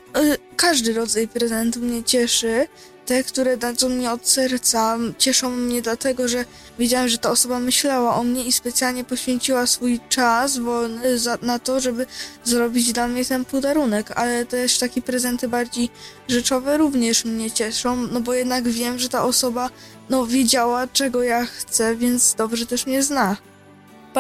każdy 0.56 0.94
rodzaj 0.94 1.28
prezentu 1.28 1.80
mnie 1.80 2.04
cieszy. 2.04 2.68
Te, 3.06 3.24
które 3.24 3.58
dadzą 3.58 3.90
mnie 3.90 4.12
od 4.12 4.30
serca, 4.30 4.98
cieszą 5.18 5.50
mnie 5.50 5.82
dlatego, 5.82 6.28
że 6.28 6.46
wiedziałem, 6.80 7.08
że 7.10 7.18
ta 7.18 7.30
osoba 7.30 7.60
myślała 7.60 8.16
o 8.16 8.24
mnie 8.24 8.44
i 8.44 8.52
specjalnie 8.52 9.04
poświęciła 9.04 9.68
swój 9.68 10.00
czas 10.10 10.58
wolny 10.58 11.20
za, 11.20 11.38
na 11.42 11.60
to, 11.60 11.80
żeby 11.80 12.06
zrobić 12.44 12.94
dla 12.94 13.08
mnie 13.08 13.26
ten 13.26 13.46
podarunek. 13.46 14.12
Ale 14.12 14.46
też 14.46 14.78
takie 14.78 15.02
prezenty 15.02 15.48
bardziej 15.48 15.90
rzeczowe 16.28 16.78
również 16.78 17.26
mnie 17.26 17.52
cieszą, 17.52 17.96
no 17.96 18.22
bo 18.22 18.34
jednak 18.34 18.68
wiem, 18.68 19.00
że 19.00 19.10
ta 19.10 19.24
osoba 19.24 19.70
no, 20.10 20.26
wiedziała, 20.26 20.88
czego 20.88 21.24
ja 21.24 21.46
chcę, 21.46 21.96
więc 21.96 22.34
dobrze 22.34 22.66
też 22.66 22.86
mnie 22.86 23.04
zna. 23.04 23.38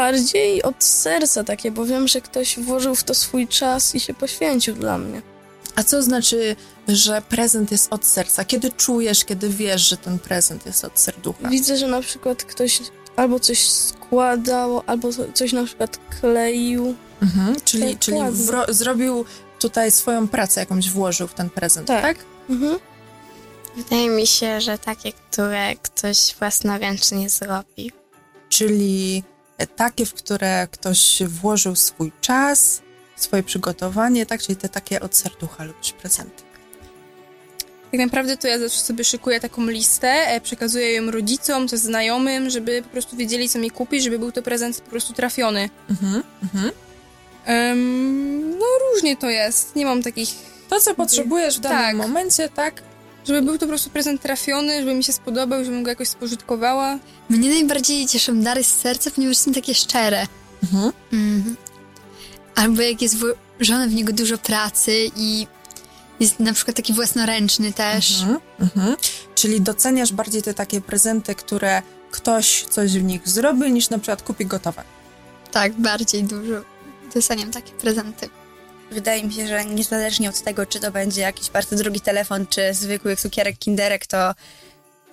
Bardziej 0.01 0.63
od 0.63 0.83
serca 0.83 1.43
takie, 1.43 1.71
bo 1.71 1.86
wiem, 1.86 2.07
że 2.07 2.21
ktoś 2.21 2.60
włożył 2.60 2.95
w 2.95 3.03
to 3.03 3.13
swój 3.13 3.47
czas 3.47 3.95
i 3.95 3.99
się 3.99 4.13
poświęcił 4.13 4.75
dla 4.75 4.97
mnie. 4.97 5.21
A 5.75 5.83
co 5.83 6.03
znaczy, 6.03 6.55
że 6.88 7.21
prezent 7.29 7.71
jest 7.71 7.93
od 7.93 8.05
serca? 8.05 8.45
Kiedy 8.45 8.71
czujesz, 8.71 9.25
kiedy 9.25 9.49
wiesz, 9.49 9.89
że 9.89 9.97
ten 9.97 10.19
prezent 10.19 10.65
jest 10.65 10.86
od 10.86 10.99
serducha? 10.99 11.49
Widzę, 11.49 11.77
że 11.77 11.88
na 11.88 12.01
przykład 12.01 12.43
ktoś 12.43 12.79
albo 13.15 13.39
coś 13.39 13.69
składał, 13.69 14.81
albo 14.88 15.13
co- 15.13 15.31
coś 15.33 15.53
na 15.53 15.63
przykład 15.65 15.99
kleił. 16.21 16.95
Mhm, 17.21 17.55
czyli 17.65 17.89
Tak, 17.91 17.99
czyli 17.99 18.17
wro- 18.17 18.73
zrobił 18.73 19.25
tutaj 19.60 19.91
swoją 19.91 20.27
pracę, 20.27 20.60
jakąś 20.60 20.89
włożył 20.89 21.27
w 21.27 21.33
ten 21.33 21.49
prezent, 21.49 21.88
tak? 21.88 22.01
Tak. 22.03 22.17
Mhm. 22.49 22.79
Wydaje 23.77 24.10
mi 24.10 24.27
się, 24.27 24.62
że 24.62 24.77
takie, 24.77 25.12
które 25.13 25.75
ktoś 25.75 26.36
własnoręcznie 26.39 27.29
zrobi. 27.29 27.91
Czyli 28.49 29.23
takie, 29.65 30.06
w 30.06 30.13
które 30.13 30.67
ktoś 30.72 31.24
włożył 31.28 31.76
swój 31.76 32.12
czas, 32.22 32.82
swoje 33.15 33.43
przygotowanie, 33.43 34.26
tak? 34.26 34.41
Czyli 34.41 34.56
te 34.56 34.70
takie 34.70 35.00
od 35.00 35.15
serducha 35.15 35.63
lubisz 35.63 35.91
prezenty. 35.91 36.43
Tak 37.91 38.00
naprawdę 38.00 38.38
to 38.38 38.48
ja 38.48 38.60
zawsze 38.60 38.80
sobie 38.80 39.04
szykuję 39.04 39.39
taką 39.39 39.67
listę, 39.67 40.08
e, 40.08 40.41
przekazuję 40.41 40.93
ją 40.93 41.12
rodzicom, 41.12 41.67
też 41.67 41.80
znajomym, 41.80 42.50
żeby 42.50 42.82
po 42.84 42.89
prostu 42.89 43.17
wiedzieli, 43.17 43.50
co 43.50 43.60
mi 43.60 43.72
kupić, 43.72 44.04
żeby 44.04 44.20
był 44.20 44.32
to 44.32 44.41
prezent 44.41 44.82
po 44.82 44.89
prostu 44.89 45.13
trafiony. 45.13 45.70
Mhm, 45.89 46.24
mhm. 46.43 46.72
Em, 47.46 48.50
no 48.60 48.65
różnie 48.91 49.17
to 49.17 49.30
jest, 49.30 49.76
nie 49.76 49.86
mam 49.86 50.04
takich... 50.04 50.30
To, 50.70 50.80
co 50.80 50.96
potrzebujesz 50.96 51.58
w 51.58 51.60
danym 51.60 51.98
Tak. 51.98 52.08
momencie, 52.08 52.50
tak? 52.50 52.82
Żeby 53.28 53.42
był 53.42 53.54
to 53.54 53.60
po 53.60 53.68
prostu 53.68 53.90
prezent 53.90 54.22
trafiony, 54.22 54.80
żeby 54.80 54.94
mi 54.94 55.04
się 55.04 55.13
spodobał, 55.13 55.63
żebym 55.63 55.84
go 55.84 55.90
jakoś 55.90 56.08
spożytkowała. 56.08 57.00
Mnie 57.30 57.50
najbardziej 57.50 58.08
cieszą 58.08 58.42
dary 58.42 58.63
z 58.63 58.78
serca, 58.78 59.12
ponieważ 59.12 59.38
są 59.38 59.52
takie 59.54 59.76
szczere. 59.76 60.28
Mhm. 60.63 60.92
Mhm. 61.13 61.56
Albo 62.56 62.82
jak 62.82 63.02
jest 63.02 63.16
włożone 63.18 63.88
w 63.88 63.94
niego 63.94 64.13
dużo 64.13 64.38
pracy 64.38 65.12
i 65.16 65.48
jest 66.20 66.40
na 66.40 66.54
przykład 66.54 66.78
taki 66.78 66.94
własnoręczny 66.94 67.74
też. 67.74 68.22
Mhm, 68.22 68.40
mhm. 68.60 68.96
Czyli 69.36 69.62
doceniasz 69.62 70.13
bardziej 70.13 70.42
te 70.42 70.54
takie 70.54 70.82
prezenty, 70.82 71.36
które 71.36 71.82
ktoś 72.12 72.66
coś 72.70 72.92
w 72.98 73.04
nich 73.04 73.28
zrobi, 73.28 73.72
niż 73.72 73.90
na 73.90 74.00
przykład 74.00 74.24
kupi 74.24 74.46
gotowe. 74.46 74.84
Tak, 75.52 75.74
bardziej 75.74 76.24
dużo 76.24 76.62
doceniam 77.13 77.52
takie 77.52 77.72
prezenty. 77.72 78.30
Wydaje 78.91 79.23
mi 79.23 79.34
się, 79.34 79.47
że 79.47 79.65
niezależnie 79.65 80.30
od 80.30 80.41
tego, 80.41 80.65
czy 80.65 80.80
to 80.80 80.91
będzie 80.91 81.21
jakiś 81.21 81.50
bardzo 81.50 81.76
drogi 81.76 82.02
telefon, 82.02 82.47
czy 82.47 82.73
zwykły 82.73 83.15
cukierek 83.15 83.58
kinderek, 83.58 84.06
to 84.06 84.34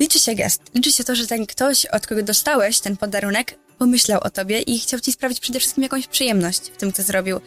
liczy 0.00 0.18
się 0.18 0.34
gest. 0.34 0.62
Liczy 0.74 0.92
się 0.92 1.04
to, 1.04 1.14
że 1.14 1.26
ten 1.26 1.46
ktoś, 1.46 1.86
od 1.86 2.06
kogo 2.06 2.22
dostałeś 2.22 2.80
ten 2.80 2.96
podarunek, 2.96 3.54
pomyślał 3.78 4.20
o 4.20 4.30
tobie 4.30 4.60
i 4.60 4.78
chciał 4.78 5.00
ci 5.00 5.12
sprawić 5.12 5.40
przede 5.40 5.58
wszystkim 5.58 5.82
jakąś 5.82 6.06
przyjemność 6.06 6.60
w 6.60 6.76
tym, 6.76 6.92
co 6.92 7.02
zrobił. 7.02 7.40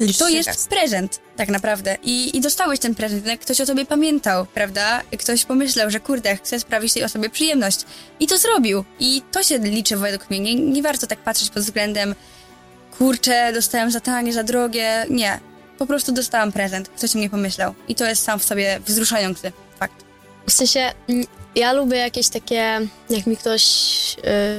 Liczy 0.00 0.18
to 0.18 0.28
jest 0.28 0.48
gest. 0.48 0.68
prezent, 0.68 1.20
tak 1.36 1.48
naprawdę. 1.48 1.96
I, 2.02 2.36
I 2.36 2.40
dostałeś 2.40 2.78
ten 2.78 2.94
prezent, 2.94 3.26
jak 3.26 3.40
ktoś 3.40 3.60
o 3.60 3.66
tobie 3.66 3.86
pamiętał, 3.86 4.46
prawda? 4.46 5.02
Ktoś 5.18 5.44
pomyślał, 5.44 5.90
że 5.90 6.00
kurde, 6.00 6.36
chce 6.36 6.60
sprawić 6.60 6.92
tej 6.92 7.04
osobie 7.04 7.30
przyjemność. 7.30 7.80
I 8.20 8.26
to 8.26 8.38
zrobił. 8.38 8.84
I 8.98 9.22
to 9.32 9.42
się 9.42 9.58
liczy 9.58 9.96
według 9.96 10.30
mnie. 10.30 10.40
Nie, 10.40 10.54
nie 10.54 10.82
warto 10.82 11.06
tak 11.06 11.18
patrzeć 11.18 11.50
pod 11.50 11.62
względem 11.62 12.14
kurczę, 12.98 13.52
dostałem 13.52 13.90
za 13.90 14.00
tanie, 14.00 14.32
za 14.32 14.42
drogie. 14.42 15.06
Nie. 15.10 15.40
Po 15.78 15.86
prostu 15.86 16.12
dostałam 16.12 16.52
prezent. 16.52 16.88
Ktoś 16.88 17.14
o 17.14 17.18
mnie 17.18 17.30
pomyślał. 17.30 17.74
I 17.88 17.94
to 17.94 18.04
jest 18.04 18.22
sam 18.22 18.38
w 18.38 18.44
sobie 18.44 18.80
wzruszający 18.86 19.52
fakt. 19.78 20.04
W 20.46 20.52
sensie, 20.52 20.92
mm, 21.08 21.26
ja 21.54 21.72
lubię 21.72 21.96
jakieś 21.96 22.28
takie, 22.28 22.80
jak 23.10 23.26
mi 23.26 23.36
ktoś, 23.36 23.64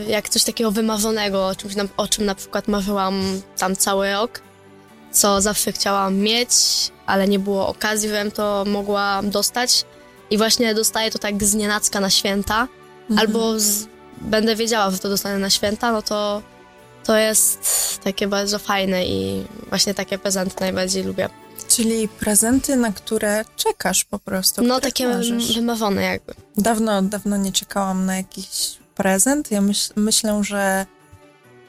y, 0.06 0.12
jak 0.12 0.30
coś 0.30 0.44
takiego 0.44 0.72
wymarzonego, 0.72 1.48
o, 1.48 1.56
czymś, 1.56 1.74
o 1.98 2.08
czym 2.08 2.26
na 2.26 2.36
przykład 2.36 2.68
marzyłam 2.68 3.42
tam 3.58 3.76
cały 3.76 4.12
rok, 4.12 4.42
co 5.12 5.42
zawsze 5.42 5.72
chciałam 5.72 6.16
mieć, 6.16 6.52
ale 7.06 7.28
nie 7.28 7.40
było 7.40 7.68
okazji, 7.68 8.10
żebym 8.10 8.32
to 8.32 8.64
mogła 8.68 9.22
dostać. 9.24 9.86
I 10.30 10.38
właśnie 10.38 10.76
dostaję 10.76 11.12
to 11.12 11.20
tak 11.20 11.44
z 11.44 11.54
nienacka 11.54 12.00
na 12.00 12.10
święta, 12.10 12.68
albo 13.18 13.60
z, 13.60 13.86
będę 14.22 14.56
wiedziała, 14.56 14.92
że 14.92 15.00
to 15.00 15.10
dostanę 15.10 15.40
na 15.40 15.50
święta, 15.50 15.92
no 15.92 16.02
to 16.02 16.42
to 17.04 17.18
jest 17.18 17.60
takie 18.04 18.28
bardzo 18.28 18.60
fajne 18.60 19.06
i 19.06 19.46
właśnie 19.70 19.94
takie 19.94 20.18
prezenty 20.18 20.56
najbardziej 20.60 21.04
lubię. 21.04 21.30
Czyli 21.68 22.08
prezenty, 22.08 22.76
na 22.76 22.92
które 22.92 23.46
czekasz 23.56 24.04
po 24.04 24.20
prostu. 24.20 24.62
No 24.62 24.80
takie 24.80 25.08
marzysz. 25.08 25.56
wymarzone 25.56 26.02
jakby. 26.04 26.34
Dawno, 26.58 27.02
dawno 27.02 27.38
nie 27.38 27.52
czekałam 27.52 28.06
na 28.06 28.18
jakiś 28.18 28.78
prezent. 28.96 29.52
Ja 29.52 29.62
myśl, 29.62 29.94
myślę, 29.96 30.44
że 30.44 30.86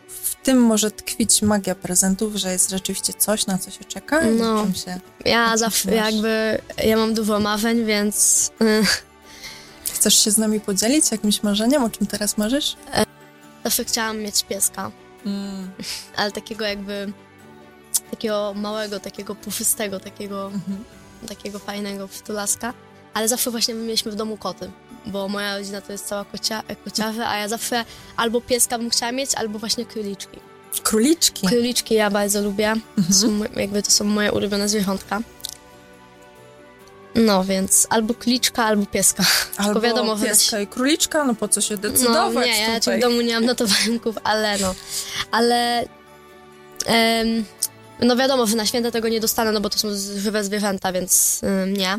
w 0.09 0.35
tym 0.35 0.59
może 0.62 0.90
tkwić 0.90 1.42
magia 1.42 1.75
prezentów, 1.75 2.35
że 2.37 2.53
jest 2.53 2.70
rzeczywiście 2.70 3.12
coś, 3.12 3.47
na 3.47 3.59
co 3.59 3.70
się 3.70 3.85
czeka 3.85 4.20
No. 4.25 4.66
się... 4.85 5.01
Ja 5.25 5.57
zawsze 5.57 5.94
jakby, 5.94 6.59
ja 6.85 6.97
mam 6.97 7.14
dużo 7.14 7.40
marzeń, 7.40 7.85
więc 7.85 8.51
y, 8.62 8.83
Chcesz 9.94 10.25
się 10.25 10.31
z 10.31 10.38
nami 10.38 10.61
podzielić 10.61 11.11
jakimś 11.12 11.42
marzeniem, 11.42 11.85
o 11.85 11.90
czym 11.90 12.07
teraz 12.07 12.38
marzysz? 12.38 12.77
zawsze 13.64 13.85
chciałam 13.85 14.18
mieć 14.18 14.42
pieska, 14.44 14.90
Mm. 15.27 15.71
ale 16.17 16.33
takiego 16.33 16.65
jakby, 16.65 17.13
takiego 18.11 18.55
małego, 18.57 19.01
takiego 19.01 19.35
puszystego, 19.35 20.01
takiego, 20.01 20.47
Mhm. 20.47 20.85
takiego 21.29 21.59
fajnego 21.59 22.09
przytulaska. 22.09 22.75
Ale 23.15 23.29
zawsze 23.29 23.51
właśnie 23.51 23.75
mieliśmy 23.75 24.13
w 24.13 24.15
domu 24.15 24.37
koty, 24.37 24.71
bo 25.07 25.29
moja 25.29 25.59
rodzina 25.59 25.81
to 25.81 25.93
jest 25.93 26.07
cała 26.07 26.25
kocia, 26.25 26.62
kociarze, 26.85 27.27
a 27.29 27.37
ja 27.39 27.49
zawsze 27.49 27.85
albo 28.16 28.41
pieska 28.41 28.79
bym 28.79 28.91
chciała 28.91 29.12
mieć, 29.12 29.35
albo 29.35 29.59
właśnie 29.59 29.85
króliczki. 29.85 30.39
Króliczki. 30.83 31.47
Króliczki 31.47 31.95
ja 31.95 32.11
bardzo 32.11 32.43
lubię, 32.43 32.75
Mhm. 32.99 33.14
są, 33.14 33.41
jakby 33.61 33.83
to 33.83 33.91
są 33.91 34.05
moje 34.05 34.33
ulubione 34.33 34.68
zwierzątka. 34.68 35.20
No 37.15 37.45
więc 37.45 37.87
albo 37.91 38.15
kliczka, 38.15 38.65
albo 38.65 38.87
pieska. 38.87 39.25
Albo 39.57 39.81
wiadomo, 39.81 40.17
pieska 40.17 40.61
i 40.61 40.67
króliczka, 40.67 41.25
no 41.25 41.35
po 41.35 41.49
co 41.49 41.61
się 41.61 41.75
No 41.75 41.81
decydować 41.81 42.47
nie, 42.47 42.61
ja 42.61 42.81
tutaj? 42.81 42.99
w 42.99 43.03
domu 43.03 43.21
nie 43.21 43.35
mam 43.35 43.45
notowanków, 43.45 44.17
ale 44.25 44.59
no. 44.59 44.75
Ale 45.31 45.85
em, 46.87 47.45
No 48.01 48.17
wiadomo, 48.17 48.47
że 48.47 48.57
na 48.57 48.67
święta 48.67 48.91
tego 48.91 49.09
nie 49.09 49.21
dostanę, 49.21 49.53
no 49.53 49.61
bo 49.61 49.71
to 49.71 49.79
są 49.79 49.89
żywe 50.17 50.45
zwierzęta, 50.45 50.93
więc 50.93 51.41
ym, 51.43 51.77
nie. 51.77 51.99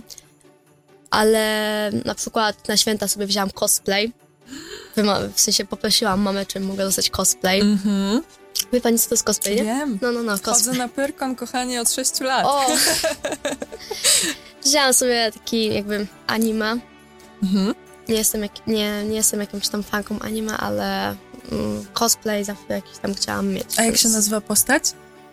Ale 1.11 1.91
na 2.05 2.15
przykład 2.15 2.67
na 2.67 2.77
święta 2.77 3.07
sobie 3.07 3.27
wzięłam 3.27 3.49
cosplay. 3.51 4.13
W 5.35 5.41
sensie 5.41 5.65
poprosiłam 5.65 6.21
mamę, 6.21 6.45
czy 6.45 6.59
mogę 6.59 6.83
dostać 6.85 7.09
cosplay. 7.09 7.61
Mhm. 7.61 8.21
Wie 8.73 8.81
pani, 8.81 8.99
co 8.99 9.09
to 9.09 9.13
jest 9.15 9.23
cosplay, 9.23 9.55
nie? 9.55 9.63
Wiem. 9.63 9.99
No, 10.01 10.11
no, 10.11 10.23
no, 10.23 10.31
Chodzę 10.31 10.43
cosplay. 10.43 10.77
na 10.77 10.87
Pyrkon, 10.87 11.35
kochanie, 11.35 11.81
od 11.81 11.91
6 11.91 12.19
lat. 12.19 12.45
O! 12.45 12.65
Wzięłam 14.65 14.93
sobie 14.93 15.31
taki 15.31 15.73
jakby 15.73 16.07
anime. 16.27 16.77
Mhm. 17.43 17.75
Nie 18.09 18.15
jestem, 18.15 18.41
jak, 18.41 18.67
nie, 18.67 19.03
nie 19.03 19.15
jestem 19.15 19.39
jakimś 19.39 19.67
tam 19.67 19.83
fanką 19.83 20.19
anime, 20.19 20.57
ale 20.57 21.15
mm, 21.51 21.85
cosplay 21.93 22.43
zawsze 22.45 22.65
jakiś 22.73 22.97
tam 22.97 23.13
chciałam 23.13 23.47
mieć. 23.47 23.65
A 23.77 23.81
jak 23.83 23.91
więc- 23.91 24.01
się 24.01 24.09
nazywa 24.09 24.41
postać? 24.41 24.83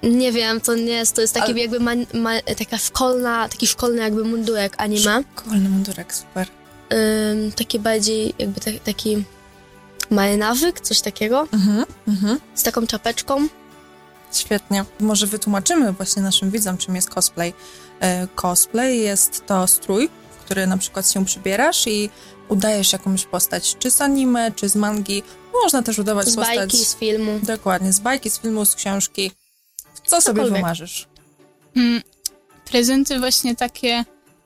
Nie 0.02 0.32
wiem, 0.32 0.60
to 0.60 0.74
nie 0.74 0.92
jest, 0.92 1.14
to 1.14 1.20
jest 1.20 1.34
taki 1.34 1.50
Ale- 1.52 1.60
jakby 1.60 1.80
ma, 1.80 1.90
ma, 2.14 2.30
taka 2.58 2.78
szkolna, 2.78 3.48
taki 3.48 3.66
szkolny 3.66 4.02
jakby 4.02 4.24
mundurek 4.24 4.74
anime. 4.78 5.24
Szkolny 5.36 5.68
mundurek, 5.68 6.14
super. 6.14 6.46
Ym, 7.32 7.52
taki 7.52 7.78
bardziej 7.78 8.34
jakby 8.38 8.60
ta, 8.60 8.70
taki 8.84 9.24
marynarzyk, 10.10 10.80
coś 10.80 11.00
takiego, 11.00 11.48
Mhm, 11.52 11.84
mhm. 12.08 12.40
z 12.54 12.62
taką 12.62 12.86
czapeczką. 12.86 13.48
Świetnie. 14.32 14.84
Może 15.00 15.26
wytłumaczymy 15.26 15.92
właśnie 15.92 16.22
naszym 16.22 16.50
widzom, 16.50 16.78
czym 16.78 16.96
jest 16.96 17.10
cosplay. 17.10 17.52
E, 18.02 18.26
Cosplay 18.34 18.98
jest 19.00 19.46
to 19.46 19.66
strój, 19.66 20.08
w 20.08 20.44
który 20.44 20.66
na 20.66 20.78
przykład 20.78 21.10
się 21.10 21.24
przybierasz 21.24 21.86
i 21.86 22.10
udajesz 22.48 22.92
jakąś 22.92 23.24
postać, 23.24 23.76
czy 23.78 23.90
z 23.90 24.00
anime, 24.00 24.52
czy 24.52 24.68
z 24.68 24.76
mangi. 24.76 25.22
Można 25.62 25.82
też 25.82 25.98
udawać 25.98 26.28
Z 26.28 26.36
postać... 26.36 26.56
bajki, 26.56 26.76
z 26.84 26.96
filmu. 26.96 27.40
Dokładnie, 27.42 27.92
z 27.92 28.00
bajki, 28.00 28.30
z 28.30 28.38
filmu, 28.38 28.64
z 28.64 28.74
książki. 28.74 29.30
Co 30.06 30.20
sobie 30.20 30.36
Cokolwiek. 30.36 30.54
wymarzysz. 30.54 31.08
Mm, 31.76 32.02
prezenty 32.64 33.18
właśnie 33.18 33.56
takie, 33.56 34.04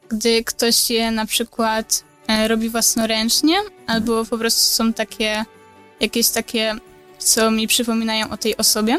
gdy 0.08 0.44
ktoś 0.44 0.90
je 0.90 1.10
na 1.10 1.26
przykład 1.26 2.04
e, 2.28 2.48
robi 2.48 2.68
własnoręcznie, 2.68 3.56
albo 3.86 4.24
po 4.24 4.38
prostu 4.38 4.60
są 4.60 4.92
takie, 4.92 5.44
jakieś 6.00 6.28
takie, 6.28 6.74
co 7.18 7.50
mi 7.50 7.68
przypominają 7.68 8.30
o 8.30 8.36
tej 8.36 8.56
osobie. 8.56 8.98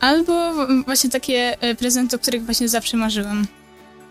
Albo 0.00 0.52
właśnie 0.84 1.10
takie 1.10 1.56
e, 1.60 1.74
prezenty, 1.74 2.16
o 2.16 2.18
których 2.18 2.44
właśnie 2.44 2.68
zawsze 2.68 2.96
marzyłam. 2.96 3.46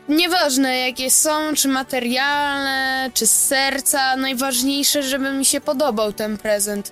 Nieważne 0.10 0.78
jakie 0.78 1.12
są, 1.12 1.54
czy 1.56 1.68
materialne, 1.68 3.12
czy 3.14 3.28
z 3.28 3.48
serca, 3.48 4.16
najważniejsze, 4.18 5.04
żeby 5.04 5.34
mi 5.34 5.46
się 5.46 5.62
podobał 5.62 6.14
ten 6.14 6.38
prezent. 6.38 6.92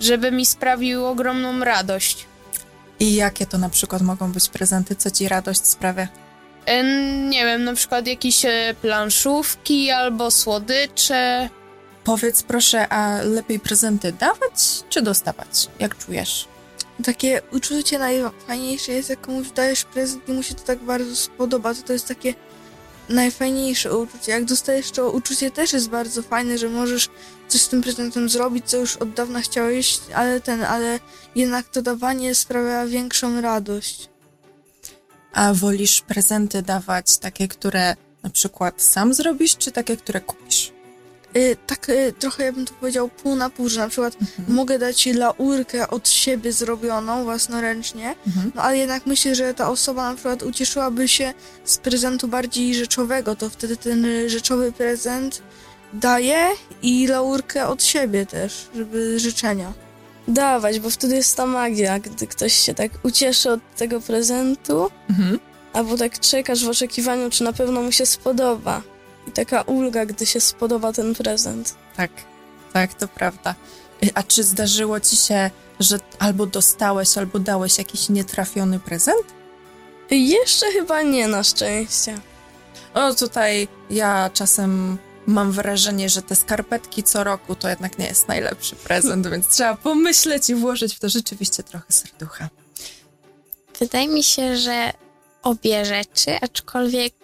Żeby 0.00 0.32
mi 0.32 0.46
sprawił 0.46 1.06
ogromną 1.06 1.64
radość. 1.64 2.26
I 3.00 3.14
jakie 3.14 3.46
to 3.46 3.58
na 3.58 3.68
przykład 3.68 4.02
mogą 4.02 4.32
być 4.32 4.48
prezenty, 4.48 4.96
co 4.96 5.10
ci 5.10 5.28
radość 5.28 5.66
sprawia? 5.66 6.08
E, 6.66 6.82
Nie 7.28 7.44
wiem, 7.44 7.64
na 7.64 7.74
przykład 7.74 8.06
jakieś 8.06 8.44
e, 8.44 8.74
planszówki 8.82 9.90
albo 9.90 10.30
słodycze. 10.30 11.48
Powiedz 12.04 12.42
proszę, 12.42 12.88
a 12.88 13.22
lepiej 13.22 13.60
prezenty 13.60 14.12
dawać 14.12 14.54
czy 14.88 15.02
dostawać? 15.02 15.68
Jak 15.78 15.98
czujesz? 15.98 16.48
Takie 17.04 17.42
uczucie 17.52 17.98
najfajniejsze 17.98 18.92
jest, 18.92 19.10
jak 19.10 19.20
komuś 19.20 19.50
dajesz 19.50 19.84
prezent 19.84 20.28
i 20.28 20.32
mu 20.32 20.42
się 20.42 20.54
to 20.54 20.62
tak 20.62 20.78
bardzo 20.78 21.16
spodoba, 21.16 21.74
to 21.74 21.82
to 21.82 21.92
jest 21.92 22.08
takie 22.08 22.34
najfajniejsze 23.08 23.98
uczucie. 23.98 24.32
Jak 24.32 24.44
dostajesz 24.44 24.90
to 24.90 25.10
uczucie 25.10 25.50
też 25.50 25.72
jest 25.72 25.88
bardzo 25.88 26.22
fajne, 26.22 26.58
że 26.58 26.68
możesz 26.68 27.08
coś 27.48 27.60
z 27.60 27.68
tym 27.68 27.82
prezentem 27.82 28.28
zrobić, 28.28 28.66
co 28.66 28.76
już 28.76 28.96
od 28.96 29.10
dawna 29.10 29.40
chciałeś, 29.40 29.98
ale 30.14 30.40
ten, 30.40 30.64
ale 30.64 31.00
jednak 31.34 31.68
to 31.68 31.82
dawanie 31.82 32.34
sprawia 32.34 32.86
większą 32.86 33.40
radość. 33.40 34.08
A 35.32 35.54
wolisz 35.54 36.00
prezenty 36.00 36.62
dawać 36.62 37.18
takie, 37.18 37.48
które 37.48 37.96
na 38.22 38.30
przykład 38.30 38.82
sam 38.82 39.14
zrobisz, 39.14 39.56
czy 39.56 39.72
takie, 39.72 39.96
które 39.96 40.20
kupisz? 40.20 40.72
Y, 41.36 41.56
tak 41.66 41.88
y, 41.88 42.12
trochę 42.18 42.44
ja 42.44 42.52
bym 42.52 42.66
to 42.66 42.74
powiedział 42.74 43.08
pół 43.08 43.36
na 43.36 43.50
pół, 43.50 43.68
że 43.68 43.80
na 43.80 43.88
przykład 43.88 44.16
mogę 44.48 44.78
dać 44.78 45.06
laurkę 45.06 45.88
od 45.88 46.08
siebie 46.08 46.52
zrobioną 46.52 47.24
własnoręcznie, 47.24 48.14
Mhm. 48.26 48.52
no 48.54 48.62
ale 48.62 48.78
jednak 48.78 49.06
myślę, 49.06 49.34
że 49.34 49.54
ta 49.54 49.70
osoba 49.70 50.08
na 50.10 50.14
przykład 50.14 50.42
ucieszyłaby 50.42 51.08
się 51.08 51.34
z 51.64 51.78
prezentu 51.78 52.28
bardziej 52.28 52.74
rzeczowego, 52.74 53.36
to 53.36 53.50
wtedy 53.50 53.76
ten 53.76 54.06
rzeczowy 54.26 54.72
prezent 54.72 55.42
daje 55.92 56.48
i 56.82 57.06
laurkę 57.06 57.66
od 57.68 57.82
siebie 57.84 58.26
też, 58.26 58.68
żeby 58.74 59.18
życzenia. 59.18 59.72
Dawać, 60.28 60.80
bo 60.80 60.90
wtedy 60.90 61.16
jest 61.16 61.36
ta 61.36 61.46
magia, 61.46 61.98
gdy 61.98 62.26
ktoś 62.26 62.52
się 62.52 62.74
tak 62.74 62.90
ucieszy 63.02 63.50
od 63.50 63.60
tego 63.76 64.00
prezentu, 64.00 64.90
Mhm. 65.10 65.38
albo 65.72 65.96
tak 65.96 66.18
czekasz 66.20 66.64
w 66.64 66.68
oczekiwaniu, 66.68 67.30
czy 67.30 67.44
na 67.44 67.52
pewno 67.52 67.82
mu 67.82 67.92
się 67.92 68.06
spodoba. 68.06 68.82
I 69.30 69.32
taka 69.32 69.62
ulga, 69.62 70.06
gdy 70.06 70.26
się 70.26 70.40
spodoba 70.40 70.92
ten 70.92 71.14
prezent. 71.14 71.74
Tak, 71.96 72.10
tak, 72.72 72.94
to 72.94 73.08
prawda. 73.08 73.54
Y, 74.04 74.10
A 74.14 74.22
czy 74.22 74.42
zdarzyło 74.42 75.00
ci 75.00 75.16
się, 75.16 75.50
że 75.80 75.98
albo 76.18 76.46
dostałeś, 76.46 77.18
albo 77.18 77.38
dałeś 77.38 77.78
jakiś 77.78 78.08
nietrafiony 78.08 78.80
prezent? 78.80 79.26
Jeszcze 80.10 80.66
chyba 80.72 81.02
nie, 81.02 81.28
na 81.28 81.44
szczęście. 81.44 82.18
O, 82.94 83.14
tutaj 83.14 83.68
ja 83.90 84.30
czasem 84.34 84.98
mam 85.26 85.52
wrażenie, 85.52 86.08
że 86.08 86.22
te 86.22 86.36
skarpetki 86.36 87.02
co 87.02 87.24
roku 87.24 87.54
to 87.54 87.68
jednak 87.68 87.98
nie 87.98 88.06
jest 88.06 88.28
najlepszy 88.28 88.76
prezent, 88.76 89.28
więc 89.28 89.48
trzeba 89.48 89.74
pomyśleć 89.74 90.50
i 90.50 90.54
włożyć 90.54 90.94
w 90.94 90.98
to 91.00 91.08
rzeczywiście 91.08 91.62
trochę 91.62 91.92
serducha. 91.92 92.48
Wydaje 93.80 94.08
mi 94.08 94.22
się, 94.22 94.56
że 94.56 94.92
obie 95.42 95.84
rzeczy, 95.84 96.38
aczkolwiek 96.40 97.14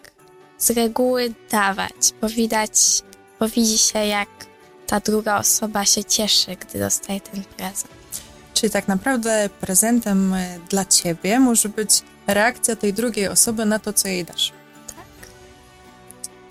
z 0.59 0.71
reguły 0.71 1.35
dawać, 1.51 2.15
bo 2.21 2.29
widać, 2.29 3.03
bo 3.41 3.49
widzi 3.49 3.79
się 3.79 3.99
jak 3.99 4.29
ta 4.87 5.01
druga 5.01 5.39
osoba 5.39 5.85
się 5.85 6.05
cieszy, 6.05 6.57
gdy 6.57 6.79
dostaje 6.79 7.21
ten 7.21 7.45
prezent. 7.45 7.97
Czyli 8.55 8.73
tak 8.73 8.89
naprawdę 8.89 9.51
prezentem 9.61 10.35
y, 10.35 10.61
dla 10.69 10.85
ciebie 10.85 11.41
może 11.41 11.69
być 11.69 11.91
reakcja 12.27 12.77
tej 12.77 12.93
drugiej 12.93 13.29
osoby 13.29 13.65
na 13.65 13.79
to, 13.79 13.93
co 13.93 14.09
jej 14.09 14.25
dasz. 14.25 14.53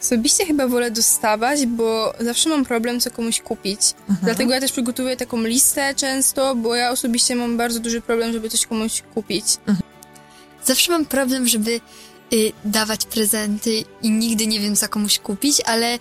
Osobiście 0.01 0.45
chyba 0.45 0.67
wolę 0.67 0.91
dostawać, 0.91 1.65
bo 1.65 2.13
zawsze 2.19 2.49
mam 2.49 2.65
problem, 2.65 2.99
co 2.99 3.11
komuś 3.11 3.41
kupić. 3.41 3.79
Mhm. 3.99 4.19
Dlatego 4.23 4.53
ja 4.53 4.59
też 4.59 4.71
przygotuję 4.71 5.17
taką 5.17 5.41
listę 5.41 5.95
często, 5.95 6.55
bo 6.55 6.75
ja 6.75 6.91
osobiście 6.91 7.35
mam 7.35 7.57
bardzo 7.57 7.79
duży 7.79 8.01
problem, 8.01 8.33
żeby 8.33 8.49
coś 8.49 8.65
komuś 8.65 9.03
kupić. 9.13 9.45
Zawsze 10.63 10.91
mam 10.91 11.05
problem, 11.05 11.47
żeby 11.47 11.79
y, 12.33 12.51
dawać 12.65 13.05
prezenty 13.05 13.83
i 14.01 14.11
nigdy 14.11 14.47
nie 14.47 14.59
wiem, 14.59 14.75
co 14.75 14.89
komuś 14.89 15.19
kupić, 15.19 15.61
ale 15.65 15.95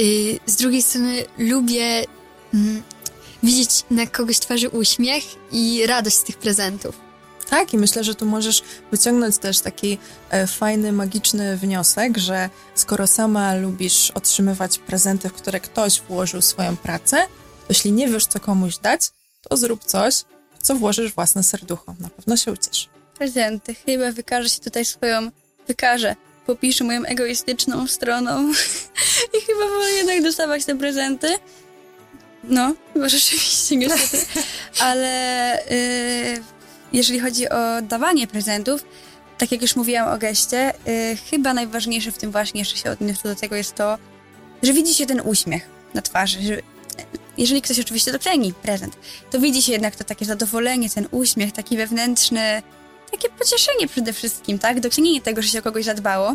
y, 0.00 0.38
z 0.46 0.56
drugiej 0.56 0.82
strony 0.82 1.24
lubię 1.38 2.04
mm, 2.54 2.82
widzieć 3.42 3.70
na 3.90 4.06
kogoś 4.06 4.38
twarzy 4.38 4.68
uśmiech 4.68 5.24
i 5.52 5.86
radość 5.86 6.16
z 6.16 6.24
tych 6.24 6.36
prezentów. 6.36 7.06
Tak, 7.50 7.74
i 7.74 7.78
myślę, 7.78 8.04
że 8.04 8.14
tu 8.14 8.26
możesz 8.26 8.62
wyciągnąć 8.92 9.38
też 9.38 9.60
taki 9.60 9.98
e, 10.30 10.46
fajny, 10.46 10.92
magiczny 10.92 11.56
wniosek, 11.56 12.18
że 12.18 12.50
skoro 12.74 13.06
sama 13.06 13.54
lubisz 13.54 14.10
otrzymywać 14.10 14.78
prezenty, 14.78 15.28
w 15.28 15.32
które 15.32 15.60
ktoś 15.60 16.00
włożył 16.00 16.42
swoją 16.42 16.76
pracę, 16.76 17.16
to 17.60 17.66
jeśli 17.68 17.92
nie 17.92 18.08
wiesz, 18.08 18.26
co 18.26 18.40
komuś 18.40 18.78
dać, 18.78 19.10
to 19.48 19.56
zrób 19.56 19.84
coś, 19.84 20.14
w 20.58 20.62
co 20.62 20.74
włożysz 20.74 21.12
własne 21.12 21.42
serducho. 21.42 21.94
Na 22.00 22.10
pewno 22.10 22.36
się 22.36 22.52
uciesz. 22.52 22.88
Prezenty. 23.18 23.74
Chyba 23.74 24.12
wykażę 24.12 24.48
się 24.48 24.60
tutaj 24.60 24.84
swoją, 24.84 25.30
wykażę, 25.68 26.16
popiszę 26.46 26.84
moją 26.84 27.04
egoistyczną 27.04 27.86
stroną 27.86 28.52
i 29.38 29.46
chyba 29.46 29.68
wolę 29.68 29.90
jednak 29.90 30.22
dostawać 30.22 30.64
te 30.64 30.76
prezenty. 30.76 31.28
No, 32.44 32.74
chyba 32.94 33.08
rzeczywiście 33.08 33.76
niestety. 33.76 34.26
Ale 34.80 35.58
y, 35.70 36.42
jeżeli 36.92 37.20
chodzi 37.20 37.48
o 37.48 37.82
dawanie 37.82 38.26
prezentów, 38.26 38.84
tak 39.38 39.52
jak 39.52 39.62
już 39.62 39.76
mówiłam 39.76 40.08
o 40.08 40.18
geście, 40.18 40.72
y, 40.88 41.16
chyba 41.30 41.54
najważniejsze 41.54 42.12
w 42.12 42.18
tym 42.18 42.32
właśnie, 42.32 42.60
jeszcze 42.60 42.76
się 42.76 42.90
odniosę 42.90 43.28
do 43.28 43.34
tego, 43.34 43.56
jest 43.56 43.74
to, 43.74 43.98
że 44.62 44.72
widzi 44.72 44.94
się 44.94 45.06
ten 45.06 45.20
uśmiech 45.20 45.68
na 45.94 46.02
twarzy, 46.02 46.42
że 46.42 46.62
jeżeli 47.38 47.62
ktoś 47.62 47.80
oczywiście 47.80 48.12
doceni 48.12 48.54
prezent, 48.54 48.96
to 49.30 49.40
widzi 49.40 49.62
się 49.62 49.72
jednak 49.72 49.96
to 49.96 50.04
takie 50.04 50.24
zadowolenie, 50.24 50.90
ten 50.90 51.08
uśmiech, 51.10 51.52
taki 51.52 51.76
wewnętrzny, 51.76 52.62
takie 53.10 53.28
pocieszenie 53.28 53.88
przede 53.88 54.12
wszystkim, 54.12 54.58
tak? 54.58 54.80
Docenienie 54.80 55.20
tego, 55.20 55.42
że 55.42 55.48
się 55.48 55.58
o 55.58 55.62
kogoś 55.62 55.84
zadbało. 55.84 56.34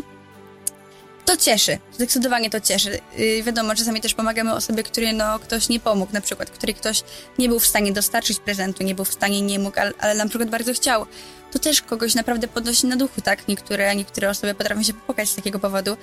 To 1.25 1.37
cieszy, 1.37 1.77
zdecydowanie 1.93 2.49
to 2.49 2.61
cieszy. 2.61 2.99
Yy, 3.17 3.43
wiadomo, 3.43 3.75
czasami 3.75 4.01
też 4.01 4.13
pomagamy 4.13 4.53
osobie, 4.53 4.83
której 4.83 5.13
no, 5.13 5.39
ktoś 5.39 5.69
nie 5.69 5.79
pomógł, 5.79 6.13
na 6.13 6.21
przykład, 6.21 6.49
której 6.49 6.75
ktoś 6.75 7.03
nie 7.39 7.49
był 7.49 7.59
w 7.59 7.67
stanie 7.67 7.91
dostarczyć 7.91 8.39
prezentu, 8.39 8.83
nie 8.83 8.95
był 8.95 9.05
w 9.05 9.13
stanie, 9.13 9.41
nie 9.41 9.59
mógł, 9.59 9.79
ale, 9.79 9.91
ale 9.99 10.15
na 10.15 10.27
przykład 10.27 10.49
bardzo 10.49 10.73
chciał. 10.73 11.05
To 11.51 11.59
też 11.59 11.81
kogoś 11.81 12.15
naprawdę 12.15 12.47
podnosi 12.47 12.87
na 12.87 12.95
duchu, 12.95 13.21
tak? 13.21 13.47
Niektóre, 13.47 13.95
niektóre 13.95 14.29
osoby 14.29 14.53
potrafią 14.53 14.83
się 14.83 14.93
popłakać 14.93 15.29
z 15.29 15.35
takiego 15.35 15.59
powodu. 15.59 15.97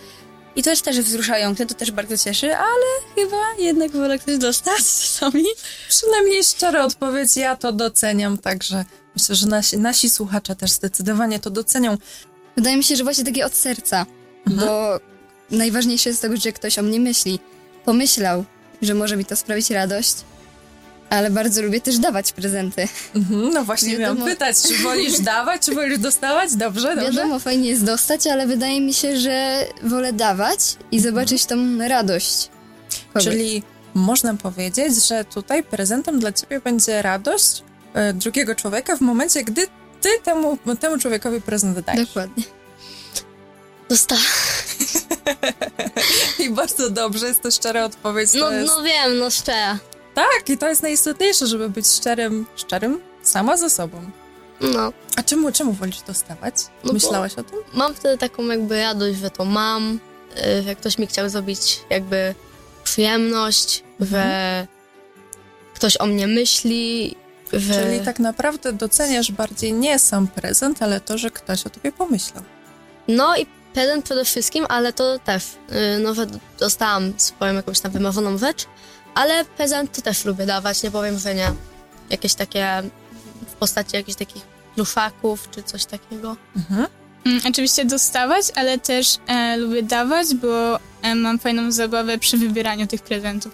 I 0.57 0.62
to 0.62 0.70
jest 0.70 0.82
też 0.82 1.01
wzruszające, 1.01 1.66
to 1.66 1.74
też 1.74 1.90
bardzo 1.90 2.18
cieszy, 2.18 2.57
ale 2.57 2.86
chyba 3.14 3.36
jednak 3.59 3.90
wolę 3.90 4.18
ktoś 4.18 4.38
dostać 4.38 4.76
czasami. 4.76 5.44
Przynajmniej 5.88 6.44
szczera 6.44 6.84
odpowiedź, 6.84 7.36
ja 7.36 7.57
to 7.57 7.72
doceniam, 7.72 8.38
także 8.38 8.84
myślę, 9.14 9.34
że 9.34 9.46
nasi, 9.46 9.78
nasi 9.78 10.11
słuchacze 10.11 10.57
też 10.57 10.70
zdecydowanie 10.70 11.38
to 11.40 11.51
docenią. 11.51 11.96
Wydaje 12.57 12.76
mi 12.76 12.84
się, 12.84 12.96
że 12.96 13.05
właśnie 13.05 13.24
takie 13.24 13.46
od 13.46 13.55
serca, 13.55 14.07
Mhm. 14.46 14.68
bo 14.68 14.99
najważniejsze 15.57 16.09
jest 16.11 16.22
to, 16.22 16.28
że 16.36 16.53
ktoś 16.53 16.78
o 16.78 16.82
mnie 16.82 17.01
myśli. 17.01 17.38
Pomyślał, 17.84 18.44
że 18.82 18.94
może 18.94 19.16
mi 19.16 19.24
to 19.24 19.36
sprawić 19.36 19.70
radość, 19.70 20.14
ale 21.11 21.30
bardzo 21.30 21.62
lubię 21.62 21.80
też 21.80 21.98
dawać 21.98 22.32
prezenty. 22.32 22.88
Mhm, 23.16 23.50
no 23.50 23.64
właśnie 23.64 23.96
Wiadomo. 23.96 24.14
miałam 24.20 24.30
pytać, 24.32 24.56
czy 24.62 24.74
wolisz 24.82 25.20
dawać, 25.34 25.62
czy 25.62 25.74
wolisz 25.74 25.98
dostawać? 25.98 26.54
Dobrze, 26.54 26.96
dobrze. 26.96 27.12
Wiadomo, 27.12 27.38
fajnie 27.38 27.68
jest 27.70 27.84
dostać, 27.84 28.26
ale 28.26 28.46
wydaje 28.46 28.80
mi 28.80 28.94
się, 28.94 29.16
że 29.18 29.66
wolę 29.82 30.12
dawać 30.12 30.61
i 30.92 31.00
zobaczyć 31.00 31.46
tą 31.46 31.78
radość. 31.88 32.48
kogoś. 33.12 33.24
Czyli 33.24 33.62
można 33.94 34.34
powiedzieć, 34.34 35.04
że 35.06 35.24
tutaj 35.24 35.62
prezentem 35.62 36.20
dla 36.20 36.32
ciebie 36.32 36.61
będzie 36.61 37.02
radość 37.02 37.62
e, 37.94 38.12
drugiego 38.12 38.54
człowieka 38.54 38.96
w 38.96 39.00
momencie, 39.00 39.44
gdy 39.44 39.66
ty 40.00 40.09
temu, 40.24 40.59
temu 40.80 40.98
człowiekowi 40.98 41.40
prezent 41.40 41.80
dajesz. 41.80 42.06
Dokładnie. 42.09 42.44
Została. 43.88 44.20
I 46.38 46.50
bardzo 46.50 46.90
dobrze, 46.90 47.26
jest 47.28 47.42
to 47.42 47.50
szczera 47.50 47.84
odpowiedź. 47.84 48.32
To 48.32 48.38
No, 48.38 48.50
jest... 48.50 48.72
no 48.76 48.82
wiem, 48.82 49.18
no 49.18 49.30
szczera. 49.30 49.78
Tak, 50.18 50.50
i 50.50 50.58
to 50.58 50.68
jest 50.68 50.82
najistotniejsze, 50.82 51.46
żeby 51.46 51.70
być 51.70 51.86
szczerym, 51.86 52.46
szczerym 52.56 53.00
sama 53.22 53.56
ze 53.56 53.70
sobą. 53.70 54.10
No. 54.60 54.92
A 55.16 55.22
czemu, 55.22 55.52
czemu 55.52 55.72
wolisz 55.72 56.00
dostawać? 56.00 56.54
No 56.84 56.92
Myślałaś 56.92 57.34
o 57.34 57.42
tym? 57.42 57.58
Mam 57.74 57.94
wtedy 57.94 58.18
taką 58.18 58.46
jakby 58.46 58.80
radość, 58.82 59.18
że 59.18 59.30
to 59.30 59.44
mam, 59.44 60.00
y, 60.58 60.62
że 60.62 60.76
ktoś 60.76 60.98
mi 60.98 61.06
chciał 61.06 61.28
zrobić 61.28 61.80
jakby 61.90 62.34
przyjemność, 62.84 63.84
że 64.00 64.66
ktoś 65.74 65.96
o 65.96 66.06
mnie 66.06 66.26
myśli, 66.26 67.16
że... 67.52 67.74
Czyli 67.74 68.00
tak 68.00 68.18
naprawdę 68.18 68.72
doceniasz 68.72 69.32
bardziej 69.32 69.72
nie 69.72 69.98
sam 69.98 70.28
prezent, 70.28 70.82
ale 70.82 71.00
to, 71.00 71.18
że 71.18 71.30
ktoś 71.30 71.66
o 71.66 71.70
tobie 71.70 71.92
pomyślał. 71.92 72.44
No 73.08 73.36
i 73.36 73.46
prezent 73.74 74.04
przede 74.04 74.24
wszystkim, 74.24 74.66
ale 74.68 74.92
to 74.92 75.18
też, 75.18 75.44
y, 75.44 75.98
no 75.98 76.14
że 76.14 76.26
dostałam 76.58 77.12
swoją 77.16 77.54
jakąś 77.54 77.80
tam 77.80 77.92
wymarzoną 77.92 78.38
rzecz, 78.38 78.66
ale 79.18 79.44
prezenty 79.44 80.02
też 80.02 80.24
lubię 80.24 80.46
dawać, 80.46 80.82
nie 80.82 80.90
powiem, 80.90 81.18
że 81.18 81.34
nie. 81.34 81.52
Jakieś 82.10 82.34
takie 82.34 82.82
w 83.48 83.52
postaci 83.52 83.96
jakichś 83.96 84.18
takich 84.18 84.42
pluszaków 84.74 85.50
czy 85.50 85.62
coś 85.62 85.84
takiego. 85.84 86.36
Mm, 87.26 87.40
oczywiście 87.48 87.84
dostawać, 87.84 88.46
ale 88.54 88.78
też 88.78 89.18
e, 89.26 89.56
lubię 89.56 89.82
dawać, 89.82 90.34
bo 90.34 90.78
e, 91.02 91.14
mam 91.14 91.38
fajną 91.38 91.72
zabawę 91.72 92.18
przy 92.18 92.36
wybieraniu 92.36 92.86
tych 92.86 93.02
prezentów. 93.02 93.52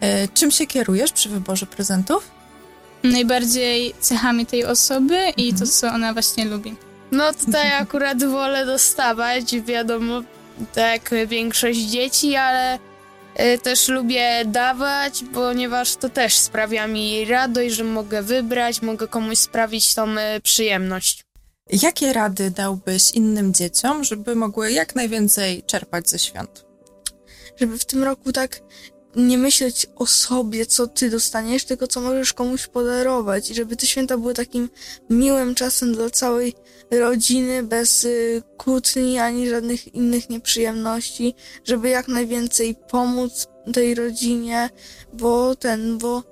E, 0.00 0.28
czym 0.28 0.50
się 0.50 0.66
kierujesz 0.66 1.12
przy 1.12 1.28
wyborze 1.28 1.66
prezentów? 1.66 2.30
Najbardziej 3.02 3.94
cechami 4.00 4.46
tej 4.46 4.64
osoby 4.64 5.18
i 5.36 5.54
to, 5.54 5.66
co 5.66 5.88
ona 5.88 6.12
właśnie 6.12 6.44
lubi. 6.44 6.76
No 7.12 7.32
tutaj 7.32 7.72
akurat 7.72 8.24
wolę 8.24 8.66
dostawać, 8.66 9.60
wiadomo, 9.60 10.22
tak 10.74 11.12
jak 11.12 11.28
większość 11.28 11.78
dzieci, 11.78 12.36
ale 12.36 12.78
też 13.62 13.88
lubię 13.88 14.44
dawać, 14.46 15.24
ponieważ 15.34 15.96
to 15.96 16.08
też 16.08 16.34
sprawia 16.34 16.86
mi 16.86 17.24
radość, 17.24 17.74
że 17.74 17.84
mogę 17.84 18.22
wybrać, 18.22 18.82
mogę 18.82 19.08
komuś 19.08 19.38
sprawić 19.38 19.94
tą 19.94 20.18
y, 20.18 20.40
przyjemność. 20.42 21.24
Jakie 21.82 22.12
rady 22.12 22.50
dałbyś 22.50 23.10
innym 23.10 23.54
dzieciom, 23.54 24.04
żeby 24.04 24.34
mogły 24.34 24.72
jak 24.72 24.94
najwięcej 24.94 25.62
czerpać 25.62 26.10
ze 26.10 26.18
świąt? 26.18 26.66
Żeby 27.56 27.78
w 27.78 27.84
tym 27.84 28.02
roku 28.02 28.32
tak 28.32 28.60
nie 29.16 29.38
myśleć 29.38 29.86
o 29.96 30.06
sobie, 30.06 30.66
co 30.66 30.86
ty 30.86 31.10
dostaniesz, 31.10 31.64
tylko 31.64 31.86
co 31.86 32.00
możesz 32.00 32.32
komuś 32.32 32.66
podarować. 32.66 33.50
I 33.50 33.54
żeby 33.54 33.76
te 33.76 33.86
święta 33.86 34.18
były 34.18 34.34
takim 34.34 34.70
miłym 35.10 35.54
czasem 35.54 35.94
dla 35.94 36.10
całej 36.10 36.54
rodziny, 36.90 37.62
bez 37.62 38.04
y, 38.04 38.42
kłótni 38.56 39.18
ani 39.18 39.48
żadnych 39.48 39.94
innych 39.94 40.30
nieprzyjemności. 40.30 41.34
Żeby 41.64 41.88
jak 41.88 42.08
najwięcej 42.08 42.76
pomóc 42.90 43.46
tej 43.72 43.94
rodzinie, 43.94 44.70
bo 45.12 45.56
ten, 45.56 45.98
bo 45.98 46.22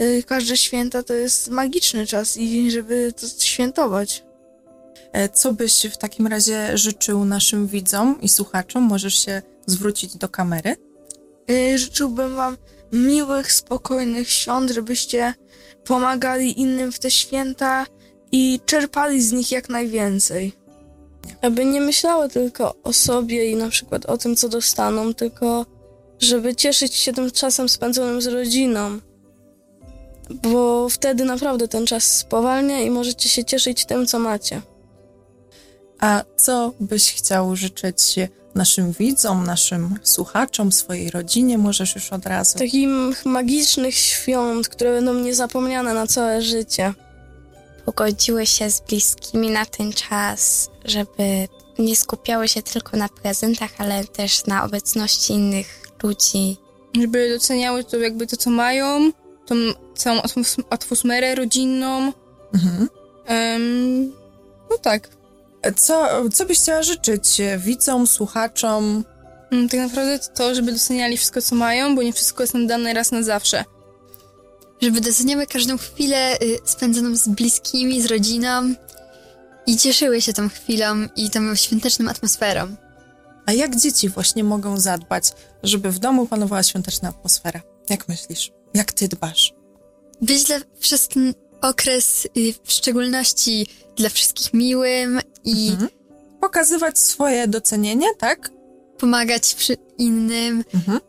y, 0.00 0.22
każde 0.26 0.56
święta 0.56 1.02
to 1.02 1.14
jest 1.14 1.48
magiczny 1.48 2.06
czas 2.06 2.36
i 2.36 2.70
żeby 2.70 3.12
to 3.20 3.26
świętować. 3.44 4.24
E, 5.12 5.28
Co 5.28 5.52
byś 5.52 5.86
w 5.86 5.96
takim 5.96 6.26
razie 6.26 6.78
życzył 6.78 7.24
naszym 7.24 7.66
widzom 7.66 8.20
i 8.20 8.28
słuchaczom? 8.28 8.82
Możesz 8.82 9.24
się 9.24 9.42
zwrócić 9.66 10.16
do 10.16 10.28
kamery. 10.28 10.87
Y, 11.50 11.78
Życzyłbym 11.78 12.36
Wam 12.36 12.56
miłych, 12.92 13.52
spokojnych 13.52 14.30
świąt, 14.30 14.70
żebyście 14.70 15.34
pomagali 15.84 16.60
innym 16.60 16.92
w 16.92 16.98
te 16.98 17.10
święta 17.10 17.86
i 18.32 18.60
czerpali 18.66 19.22
z 19.22 19.32
nich 19.32 19.52
jak 19.52 19.68
najwięcej. 19.68 20.52
Aby 21.42 21.64
nie 21.64 21.80
myślały 21.80 22.28
tylko 22.28 22.74
o 22.82 22.92
sobie 22.92 23.50
i 23.50 23.56
na 23.56 23.68
przykład 23.68 24.06
o 24.06 24.18
tym, 24.18 24.36
co 24.36 24.48
dostaną, 24.48 25.14
tylko 25.14 25.66
żeby 26.18 26.54
cieszyć 26.54 26.94
się 26.94 27.12
tym 27.12 27.30
czasem 27.30 27.68
spędzonym 27.68 28.22
z 28.22 28.26
rodziną. 28.26 28.98
Bo 30.30 30.88
wtedy 30.88 31.24
naprawdę 31.24 31.68
ten 31.68 31.86
czas 31.86 32.18
spowalnia 32.18 32.80
i 32.80 32.90
możecie 32.90 33.28
się 33.28 33.44
cieszyć 33.44 33.86
tym, 33.86 34.06
co 34.06 34.18
macie. 34.18 34.62
A 36.00 36.24
co 36.36 36.72
byś 36.80 37.14
chciał 37.14 37.56
życzyć 37.56 38.02
naszym 38.58 38.92
widzom, 38.92 39.46
naszym 39.46 39.98
słuchaczom, 40.02 40.72
swojej 40.72 41.10
rodzinie? 41.10 41.58
Możesz 41.58 41.94
już 41.94 42.12
od 42.12 42.26
razu. 42.26 42.58
Takich 42.58 42.88
magicznych 43.24 43.94
świąt, 43.94 44.68
które 44.68 44.92
będą 44.92 45.14
niezapomniane 45.14 45.94
na 45.94 46.06
całe 46.06 46.42
życie. 46.42 46.94
Pogodziły 47.84 48.46
się 48.46 48.70
z 48.70 48.80
bliskimi 48.80 49.50
na 49.50 49.66
ten 49.66 49.92
czas, 49.92 50.70
żeby 50.84 51.48
nie 51.78 51.96
skupiały 51.96 52.48
się 52.48 52.62
tylko 52.62 52.96
na 52.96 53.08
prezentach, 53.08 53.70
ale 53.78 54.04
też 54.04 54.46
na 54.46 54.64
obecności 54.64 55.32
innych 55.32 55.88
ludzi. 56.02 56.56
Żeby 57.00 57.28
doceniały 57.28 57.84
to 57.84 57.96
jakby 57.96 58.26
to, 58.26 58.36
co 58.36 58.50
mają, 58.50 59.12
tą 59.46 59.54
całą 59.96 60.20
atmos- 60.20 60.62
atmosferę 60.70 61.34
rodzinną. 61.34 62.12
Mhm. 62.54 62.88
Em, 63.26 64.12
no 64.70 64.78
tak. 64.82 65.17
Co, 65.76 66.08
co 66.32 66.44
byś 66.46 66.58
chciała 66.58 66.82
życzyć 66.82 67.40
widzom, 67.58 68.06
słuchaczom? 68.06 69.04
Mm, 69.50 69.68
Tak 69.68 69.80
naprawdę 69.80 70.18
to 70.18 70.28
to, 70.34 70.54
żeby 70.54 70.72
doceniali 70.72 71.16
wszystko, 71.16 71.42
co 71.42 71.54
mają, 71.54 71.96
bo 71.96 72.02
nie 72.02 72.12
wszystko 72.12 72.42
jest 72.42 72.54
nam 72.54 72.66
dane 72.66 72.94
raz 72.94 73.12
na 73.12 73.22
zawsze. 73.22 73.64
Żeby 74.82 75.00
doceniały 75.00 75.46
każdą 75.46 75.78
chwilę 75.78 76.36
y, 76.42 76.58
spędzoną 76.64 77.16
z 77.16 77.28
bliskimi, 77.28 78.02
z 78.02 78.06
rodziną 78.06 78.74
i 79.66 79.76
cieszyły 79.76 80.20
się 80.22 80.32
tą 80.32 80.48
chwilą 80.48 80.96
i 81.16 81.30
tą 81.30 81.54
świąteczną 81.54 82.10
atmosferą. 82.10 82.76
A 83.46 83.52
jak 83.52 83.76
dzieci 83.76 84.08
właśnie 84.08 84.44
mogą 84.44 84.80
zadbać, 84.80 85.24
żeby 85.62 85.90
w 85.90 85.98
domu 85.98 86.26
panowała 86.26 86.62
świąteczna 86.62 87.08
atmosfera? 87.08 87.60
Jak 87.90 88.08
myślisz? 88.08 88.50
Jak 88.74 88.92
ty 88.92 89.08
dbasz? 89.08 89.54
Być 90.22 90.44
dla, 90.44 90.56
przez 90.80 91.08
ten 91.08 91.34
okres 91.60 92.26
y, 92.36 92.54
w 92.64 92.72
szczególności 92.72 93.66
dla 93.98 94.08
wszystkich 94.08 94.54
miłym 94.54 95.20
i 95.44 95.68
Mhm. 95.70 95.88
Pokazywać 96.40 96.98
swoje 96.98 97.48
docenienie, 97.48 98.06
tak? 98.18 98.50
pomagać 98.98 99.54
przy 99.54 99.76
innym. 99.98 100.64
Mhm. 100.74 101.00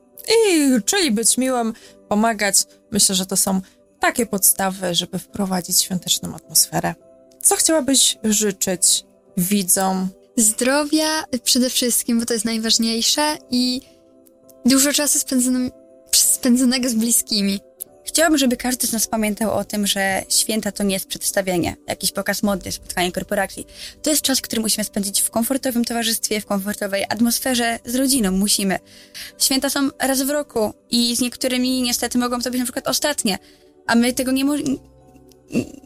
I 0.48 0.68
czyli 0.86 1.12
być 1.12 1.38
miłym, 1.38 1.74
pomagać. 2.10 2.56
Myślę, 2.92 3.16
że 3.16 3.26
to 3.26 3.38
są 3.38 3.62
takie 4.00 4.26
podstawy, 4.26 4.96
żeby 4.96 5.20
wprowadzić 5.20 5.82
świąteczną 5.82 6.36
atmosferę. 6.36 6.96
Co 7.44 7.56
chciałabyś 7.56 8.18
życzyć 8.24 9.04
widzom? 9.38 10.08
Zdrowia 10.38 11.24
przede 11.44 11.70
wszystkim, 11.70 12.20
bo 12.20 12.26
to 12.26 12.34
jest 12.34 12.46
najważniejsze 12.46 13.38
i 13.52 13.82
dużo 14.66 14.94
czasu 14.94 15.20
spędzonego 16.12 16.90
z 16.90 16.94
bliskimi. 16.94 17.60
Chciałabym, 18.20 18.38
żeby 18.38 18.58
każdy 18.58 18.88
z 18.88 18.94
nas 18.94 19.08
pamiętał 19.08 19.52
o 19.52 19.66
tym, 19.66 19.88
że 19.88 20.24
święta 20.30 20.72
to 20.72 20.84
nie 20.84 20.94
jest 20.94 21.08
przedstawienie, 21.08 21.76
jakiś 21.88 22.12
pokaz 22.12 22.44
mody, 22.44 22.72
spotkanie 22.72 23.12
korporacji. 23.12 23.68
To 24.02 24.10
jest 24.10 24.22
czas, 24.22 24.42
który 24.42 24.62
musimy 24.62 24.84
spędzić 24.84 25.22
w 25.22 25.30
komfortowym 25.30 25.86
towarzystwie, 25.86 26.42
w 26.42 26.46
komfortowej 26.46 27.06
atmosferze 27.10 27.80
z 27.86 27.96
rodziną. 27.96 28.32
Musimy. 28.32 28.80
Święta 29.38 29.70
są 29.70 29.90
raz 30.00 30.22
w 30.22 30.30
roku 30.30 30.74
i 30.90 31.16
z 31.16 31.22
niektórymi 31.22 31.82
niestety 31.82 32.18
mogą 32.18 32.42
to 32.42 32.52
być 32.52 32.60
na 32.60 32.66
przykład 32.66 32.88
ostatnie, 32.88 33.38
a 33.88 33.96
my 33.96 34.14
tego 34.14 34.32
nie, 34.32 34.46
mo- 34.46 34.80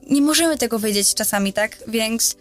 nie 0.10 0.22
możemy 0.22 0.58
tego 0.58 0.80
wiedzieć 0.80 1.14
czasami, 1.14 1.54
tak? 1.54 1.78
Więc 1.88 2.36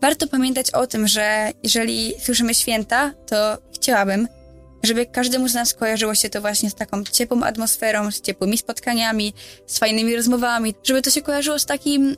warto 0.00 0.26
pamiętać 0.26 0.70
o 0.70 0.86
tym, 0.86 1.08
że 1.08 1.52
jeżeli 1.62 2.14
słyszymy 2.24 2.54
święta, 2.54 3.14
to 3.26 3.58
chciałabym, 3.74 4.28
żeby 4.82 5.06
każdemu 5.06 5.48
z 5.48 5.54
nas 5.54 5.74
kojarzyło 5.74 6.14
się 6.14 6.30
to 6.30 6.40
właśnie 6.40 6.70
z 6.70 6.74
taką 6.74 7.04
ciepłą 7.04 7.42
atmosferą, 7.42 8.10
z 8.10 8.20
ciepłymi 8.20 8.58
spotkaniami, 8.58 9.34
z 9.66 9.78
fajnymi 9.78 10.16
rozmowami, 10.16 10.74
żeby 10.84 11.02
to 11.02 11.10
się 11.10 11.22
kojarzyło 11.22 11.58
z 11.58 11.66
takim 11.66 12.16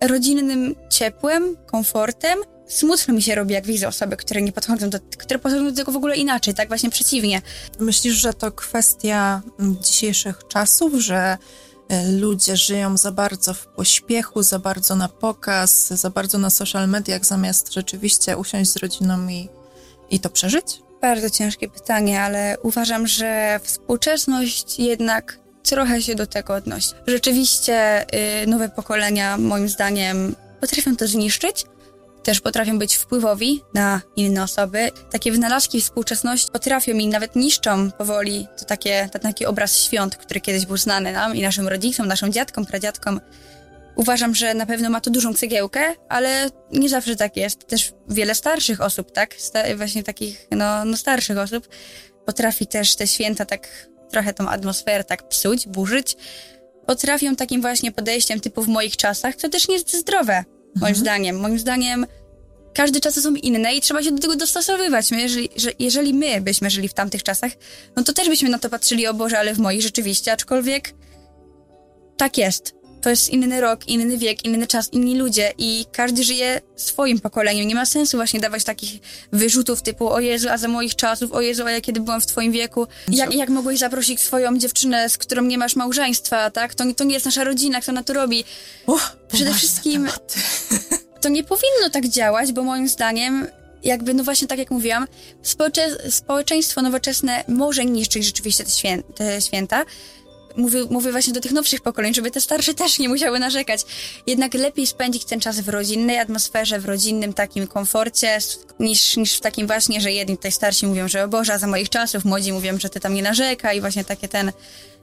rodzinnym 0.00 0.74
ciepłem, 0.90 1.56
komfortem 1.66 2.38
smutno 2.66 3.14
mi 3.14 3.22
się 3.22 3.34
robi, 3.34 3.54
jak 3.54 3.66
widzę 3.66 3.88
osoby, 3.88 4.16
które 4.16 4.42
nie 4.42 4.52
podchodzą 4.52 4.90
do, 4.90 4.98
które 5.18 5.38
podchodzą 5.38 5.64
do 5.64 5.76
tego 5.76 5.92
w 5.92 5.96
ogóle 5.96 6.16
inaczej, 6.16 6.54
tak 6.54 6.68
właśnie 6.68 6.90
przeciwnie. 6.90 7.42
Myślisz, 7.80 8.14
że 8.14 8.34
to 8.34 8.52
kwestia 8.52 9.42
mm, 9.58 9.76
dzisiejszych 9.82 10.40
czasów, 10.48 10.92
że 10.94 11.38
e, 11.88 12.12
ludzie 12.12 12.56
żyją 12.56 12.96
za 12.96 13.12
bardzo 13.12 13.54
w 13.54 13.66
pośpiechu, 13.66 14.42
za 14.42 14.58
bardzo 14.58 14.96
na 14.96 15.08
pokaz, 15.08 15.88
za 15.88 16.10
bardzo 16.10 16.38
na 16.38 16.50
social 16.50 16.88
mediach, 16.88 17.24
zamiast 17.24 17.72
rzeczywiście 17.72 18.36
usiąść 18.36 18.70
z 18.70 18.76
rodziną 18.76 19.28
i, 19.28 19.48
i 20.10 20.20
to 20.20 20.30
przeżyć? 20.30 20.83
Bardzo 21.04 21.30
ciężkie 21.30 21.68
pytanie, 21.68 22.22
ale 22.22 22.56
uważam, 22.62 23.06
że 23.06 23.60
współczesność 23.62 24.78
jednak 24.78 25.38
trochę 25.62 26.02
się 26.02 26.14
do 26.14 26.26
tego 26.26 26.54
odnosi. 26.54 26.90
Rzeczywiście 27.06 28.06
y, 28.42 28.46
nowe 28.46 28.68
pokolenia, 28.68 29.38
moim 29.38 29.68
zdaniem, 29.68 30.36
potrafią 30.60 30.96
to 30.96 31.06
zniszczyć, 31.06 31.64
też 32.22 32.40
potrafią 32.40 32.78
być 32.78 32.96
wpływowi 32.96 33.62
na 33.74 34.00
inne 34.16 34.42
osoby. 34.42 34.90
Takie 35.10 35.32
wynalazki 35.32 35.80
współczesności 35.80 36.52
potrafią 36.52 36.92
i 36.92 37.06
nawet 37.06 37.36
niszczą 37.36 37.90
powoli 37.90 38.48
to 38.58 38.64
takie, 38.64 39.08
to 39.12 39.18
taki 39.18 39.46
obraz 39.46 39.78
świąt, 39.78 40.16
który 40.16 40.40
kiedyś 40.40 40.66
był 40.66 40.76
znany 40.76 41.12
nam 41.12 41.36
i 41.36 41.42
naszym 41.42 41.68
rodzicom, 41.68 42.06
naszym 42.06 42.32
dziadkom, 42.32 42.66
pradziadkom. 42.66 43.20
Uważam, 43.96 44.34
że 44.34 44.54
na 44.54 44.66
pewno 44.66 44.90
ma 44.90 45.00
to 45.00 45.10
dużą 45.10 45.34
cegiełkę, 45.34 45.80
ale 46.08 46.50
nie 46.72 46.88
zawsze 46.88 47.16
tak 47.16 47.36
jest. 47.36 47.66
Też 47.66 47.92
wiele 48.08 48.34
starszych 48.34 48.80
osób, 48.80 49.12
tak? 49.12 49.34
Sta 49.34 49.76
właśnie 49.76 50.02
takich, 50.02 50.46
no, 50.50 50.84
no 50.84 50.96
starszych 50.96 51.38
osób 51.38 51.68
potrafi 52.26 52.66
też 52.66 52.96
te 52.96 53.06
święta 53.06 53.44
tak 53.44 53.88
trochę 54.10 54.34
tą 54.34 54.48
atmosferę 54.48 55.04
tak 55.04 55.28
psuć, 55.28 55.66
burzyć. 55.66 56.16
Potrafią 56.86 57.36
takim 57.36 57.60
właśnie 57.60 57.92
podejściem 57.92 58.40
typu 58.40 58.62
w 58.62 58.68
moich 58.68 58.96
czasach, 58.96 59.36
co 59.36 59.48
też 59.48 59.68
nie 59.68 59.74
jest 59.74 59.96
zdrowe, 59.96 60.44
moim 60.64 60.74
Mhm. 60.76 60.94
zdaniem. 60.94 61.36
Moim 61.40 61.58
zdaniem 61.58 62.06
każde 62.74 63.00
czasy 63.00 63.22
są 63.22 63.34
inne 63.34 63.74
i 63.74 63.80
trzeba 63.80 64.02
się 64.02 64.12
do 64.12 64.22
tego 64.22 64.36
dostosowywać. 64.36 65.10
My, 65.10 65.20
jeżeli, 65.20 65.48
że, 65.56 65.70
jeżeli 65.78 66.14
my 66.14 66.40
byśmy 66.40 66.70
żyli 66.70 66.88
w 66.88 66.94
tamtych 66.94 67.22
czasach, 67.22 67.52
no 67.96 68.04
to 68.04 68.12
też 68.12 68.28
byśmy 68.28 68.48
na 68.48 68.58
to 68.58 68.70
patrzyli, 68.70 69.06
o 69.06 69.14
Boże, 69.14 69.38
ale 69.38 69.54
w 69.54 69.58
moich 69.58 69.82
rzeczywiście, 69.82 70.32
aczkolwiek 70.32 70.94
tak 72.16 72.38
jest. 72.38 72.74
To 73.04 73.10
jest 73.10 73.28
inny 73.30 73.60
rok, 73.60 73.88
inny 73.88 74.18
wiek, 74.18 74.44
inny 74.44 74.66
czas, 74.66 74.92
inni 74.92 75.16
ludzie 75.18 75.52
i 75.58 75.86
każdy 75.92 76.24
żyje 76.24 76.60
swoim 76.76 77.20
pokoleniem. 77.20 77.68
Nie 77.68 77.74
ma 77.74 77.86
sensu 77.86 78.16
właśnie 78.16 78.40
dawać 78.40 78.64
takich 78.64 79.00
wyrzutów 79.32 79.82
typu 79.82 80.08
o 80.10 80.20
Jezu, 80.20 80.48
a 80.50 80.56
za 80.58 80.68
moich 80.68 80.94
czasów, 80.96 81.32
o 81.32 81.40
Jezu, 81.40 81.64
a 81.66 81.70
ja 81.70 81.80
kiedy 81.80 82.00
byłam 82.00 82.20
w 82.20 82.26
twoim 82.26 82.52
wieku. 82.52 82.86
Jak, 83.08 83.34
jak 83.34 83.48
mogłeś 83.48 83.78
zaprosić 83.78 84.20
swoją 84.20 84.58
dziewczynę, 84.58 85.08
z 85.08 85.18
którą 85.18 85.42
nie 85.42 85.58
masz 85.58 85.76
małżeństwa, 85.76 86.50
tak? 86.50 86.74
To, 86.74 86.84
nie- 86.84 86.94
to 86.94 87.04
nie 87.04 87.14
jest 87.14 87.26
nasza 87.26 87.44
rodzina, 87.44 87.80
kto 87.80 87.92
na 87.92 88.02
to 88.02 88.12
robi. 88.12 88.44
Uch, 88.86 89.16
Przede 89.32 89.54
wszystkim 89.54 90.08
to 91.22 91.28
nie 91.28 91.44
powinno 91.44 91.90
tak 91.92 92.08
działać, 92.08 92.52
bo 92.52 92.62
moim 92.62 92.88
zdaniem, 92.88 93.46
jakby, 93.82 94.14
no 94.14 94.24
właśnie 94.24 94.48
tak 94.48 94.58
jak 94.58 94.70
mówiłam, 94.70 95.06
społecze, 95.42 96.10
społeczeństwo 96.10 96.82
nowoczesne 96.82 97.44
może 97.48 97.84
niszczyć 97.84 98.24
rzeczywiście 98.24 98.64
te, 98.64 98.70
świę, 98.70 99.02
te 99.16 99.40
święta. 99.40 99.84
Mówię, 100.56 100.84
mówię 100.90 101.12
właśnie 101.12 101.32
do 101.32 101.40
tych 101.40 101.52
nowszych 101.52 101.80
pokoleń, 101.80 102.14
żeby 102.14 102.30
te 102.30 102.40
starsze 102.40 102.74
też 102.74 102.98
nie 102.98 103.08
musiały 103.08 103.38
narzekać. 103.38 103.80
Jednak 104.26 104.54
lepiej 104.54 104.86
spędzić 104.86 105.24
ten 105.24 105.40
czas 105.40 105.60
w 105.60 105.68
rodzinnej 105.68 106.18
atmosferze, 106.18 106.78
w 106.78 106.84
rodzinnym 106.84 107.32
takim 107.32 107.66
komforcie, 107.66 108.38
niż, 108.80 109.16
niż 109.16 109.36
w 109.36 109.40
takim 109.40 109.66
właśnie, 109.66 110.00
że 110.00 110.12
jedni 110.12 110.36
tutaj 110.36 110.52
starsi 110.52 110.86
mówią, 110.86 111.08
że 111.08 111.24
o 111.24 111.28
Boże, 111.28 111.58
za 111.58 111.66
moich 111.66 111.88
czasów, 111.88 112.24
młodzi 112.24 112.52
mówią, 112.52 112.78
że 112.78 112.88
ty 112.88 113.00
tam 113.00 113.14
nie 113.14 113.22
narzeka 113.22 113.72
i 113.72 113.80
właśnie 113.80 114.04
takie 114.04 114.28
ten... 114.28 114.52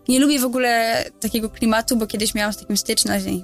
Nie 0.07 0.19
lubię 0.19 0.39
w 0.39 0.45
ogóle 0.45 1.03
takiego 1.19 1.49
klimatu, 1.49 1.95
bo 1.97 2.07
kiedyś 2.07 2.33
miałam 2.33 2.53
z 2.53 2.57
takim 2.57 2.77
styczność 2.77 3.25
i 3.25 3.43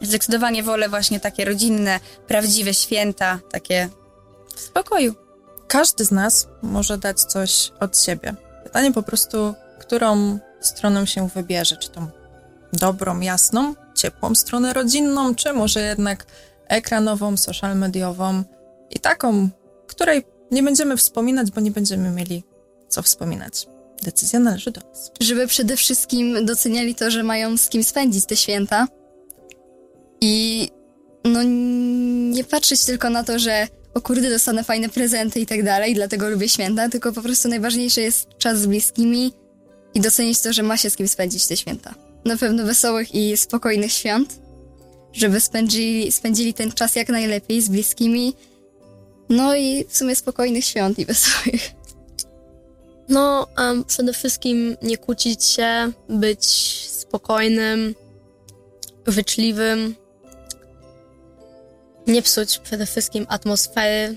Zdecydowanie 0.00 0.62
wolę 0.62 0.88
właśnie 0.88 1.20
takie 1.20 1.44
rodzinne, 1.44 2.00
prawdziwe 2.26 2.74
święta, 2.74 3.38
takie 3.50 3.88
w 4.56 4.60
spokoju. 4.60 5.14
Każdy 5.68 6.04
z 6.04 6.10
nas 6.10 6.48
może 6.62 6.98
dać 6.98 7.20
coś 7.20 7.72
od 7.80 7.98
siebie. 7.98 8.34
Pytanie 8.64 8.92
po 8.92 9.02
prostu, 9.02 9.54
którą 9.80 10.38
stroną 10.60 11.06
się 11.06 11.28
wybierze, 11.28 11.76
czy 11.76 11.90
tą 11.90 12.06
dobrą, 12.72 13.20
jasną, 13.20 13.74
ciepłą 13.94 14.34
stronę 14.34 14.72
rodzinną, 14.72 15.34
czy 15.34 15.52
może 15.52 15.80
jednak 15.80 16.26
ekranową, 16.68 17.36
social 17.36 17.78
mediową 17.78 18.42
i 18.90 19.00
taką, 19.00 19.48
której 19.86 20.22
nie 20.50 20.62
będziemy 20.62 20.96
wspominać, 20.96 21.50
bo 21.50 21.60
nie 21.60 21.70
będziemy 21.70 22.10
mieli 22.10 22.44
co 22.88 23.02
wspominać. 23.02 23.66
Decyzja 24.02 24.40
należy 24.40 24.70
do 24.70 24.80
nas. 24.80 25.10
Żeby 25.20 25.46
przede 25.46 25.76
wszystkim 25.76 26.46
doceniali 26.46 26.94
to, 26.94 27.10
że 27.10 27.22
mają 27.22 27.56
z 27.56 27.68
kim 27.68 27.84
spędzić 27.84 28.26
te 28.26 28.36
święta. 28.36 28.88
I 30.20 30.68
no 31.24 31.42
nie 32.32 32.44
patrzeć 32.44 32.84
tylko 32.84 33.10
na 33.10 33.24
to, 33.24 33.38
że 33.38 33.66
o 33.94 34.00
kurde, 34.00 34.30
dostanę 34.30 34.64
fajne 34.64 34.88
prezenty 34.88 35.40
i 35.40 35.46
tak 35.46 35.64
dalej, 35.64 35.94
dlatego 35.94 36.28
lubię 36.28 36.48
święta, 36.48 36.88
tylko 36.88 37.12
po 37.12 37.22
prostu 37.22 37.48
najważniejsze 37.48 38.00
jest 38.00 38.28
czas 38.38 38.58
z 38.58 38.66
bliskimi 38.66 39.32
i 39.94 40.00
docenić 40.00 40.40
to, 40.40 40.52
że 40.52 40.62
ma 40.62 40.76
się 40.76 40.90
z 40.90 40.96
kim 40.96 41.08
spędzić 41.08 41.46
te 41.46 41.56
święta. 41.56 41.94
Na 42.24 42.36
pewno 42.36 42.64
wesołych 42.64 43.14
i 43.14 43.36
spokojnych 43.36 43.92
świąt, 43.92 44.38
żeby 45.12 45.40
spędzili, 45.40 46.12
spędzili 46.12 46.54
ten 46.54 46.72
czas 46.72 46.96
jak 46.96 47.08
najlepiej 47.08 47.62
z 47.62 47.68
bliskimi, 47.68 48.34
no 49.28 49.56
i 49.56 49.84
w 49.88 49.96
sumie 49.96 50.16
spokojnych 50.16 50.64
świąt 50.64 50.98
i 50.98 51.04
wesołych. 51.04 51.70
No, 53.08 53.46
przede 53.86 54.12
wszystkim 54.12 54.76
nie 54.82 54.98
kłócić 54.98 55.44
się, 55.44 55.92
być 56.08 56.44
spokojnym, 56.90 57.94
życzliwym. 59.06 59.94
Nie 62.06 62.22
psuć 62.22 62.58
przede 62.58 62.86
wszystkim 62.86 63.26
atmosfery 63.28 64.16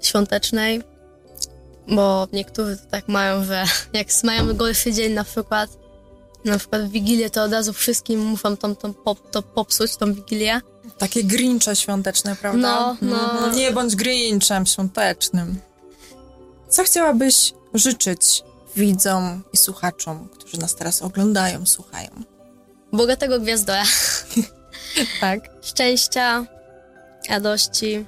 świątecznej, 0.00 0.82
bo 1.88 2.28
niektórzy 2.32 2.76
to 2.76 2.86
tak 2.90 3.08
mają, 3.08 3.44
że 3.44 3.64
jak 3.92 4.06
mają 4.24 4.54
gorszy 4.54 4.92
dzień 4.92 5.12
na 5.12 5.24
przykład, 5.24 5.70
na 6.44 6.58
przykład 6.58 6.82
w 6.82 6.90
Wigilię, 6.90 7.30
to 7.30 7.42
od 7.42 7.52
razu 7.52 7.72
wszystkim 7.72 8.20
muszą 8.20 8.56
tą, 8.56 8.76
tą 8.76 8.94
pop, 8.94 9.30
to 9.30 9.42
popsuć, 9.42 9.96
tą 9.96 10.14
Wigilię. 10.14 10.60
Takie 10.98 11.24
grincze 11.24 11.76
świąteczne, 11.76 12.36
prawda? 12.36 12.60
No, 12.60 12.96
no. 13.02 13.32
Mhm. 13.32 13.56
Nie 13.56 13.72
bądź 13.72 13.96
grinchem 13.96 14.66
świątecznym. 14.66 15.60
Co 16.68 16.84
chciałabyś 16.84 17.52
życzyć 17.74 18.42
widzom 18.76 19.42
i 19.52 19.56
słuchaczom, 19.56 20.28
którzy 20.28 20.58
nas 20.58 20.74
teraz 20.74 21.02
oglądają, 21.02 21.66
słuchają? 21.66 22.10
Bogatego 22.92 23.40
gwiazdora. 23.40 23.84
Tak. 25.20 25.40
Szczęścia, 25.62 26.46
radości. 27.28 28.06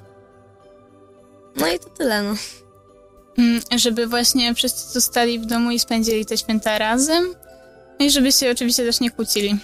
No 1.55 1.67
i 1.67 1.79
to 1.79 1.89
tyle, 1.89 2.23
no. 2.23 2.35
Mm, 3.41 3.61
Żeby 3.75 4.07
właśnie 4.07 4.53
wszyscy 4.55 4.93
zostali 4.93 5.39
w 5.39 5.45
domu 5.45 5.71
i 5.71 5.79
spędzili 5.79 6.25
te 6.25 6.37
święta 6.37 6.77
razem. 6.77 7.35
No 7.99 8.05
i 8.05 8.09
żeby 8.11 8.31
się 8.31 8.51
oczywiście 8.51 8.83
też 8.85 8.99
nie 8.99 9.11
kłócili. 9.11 9.55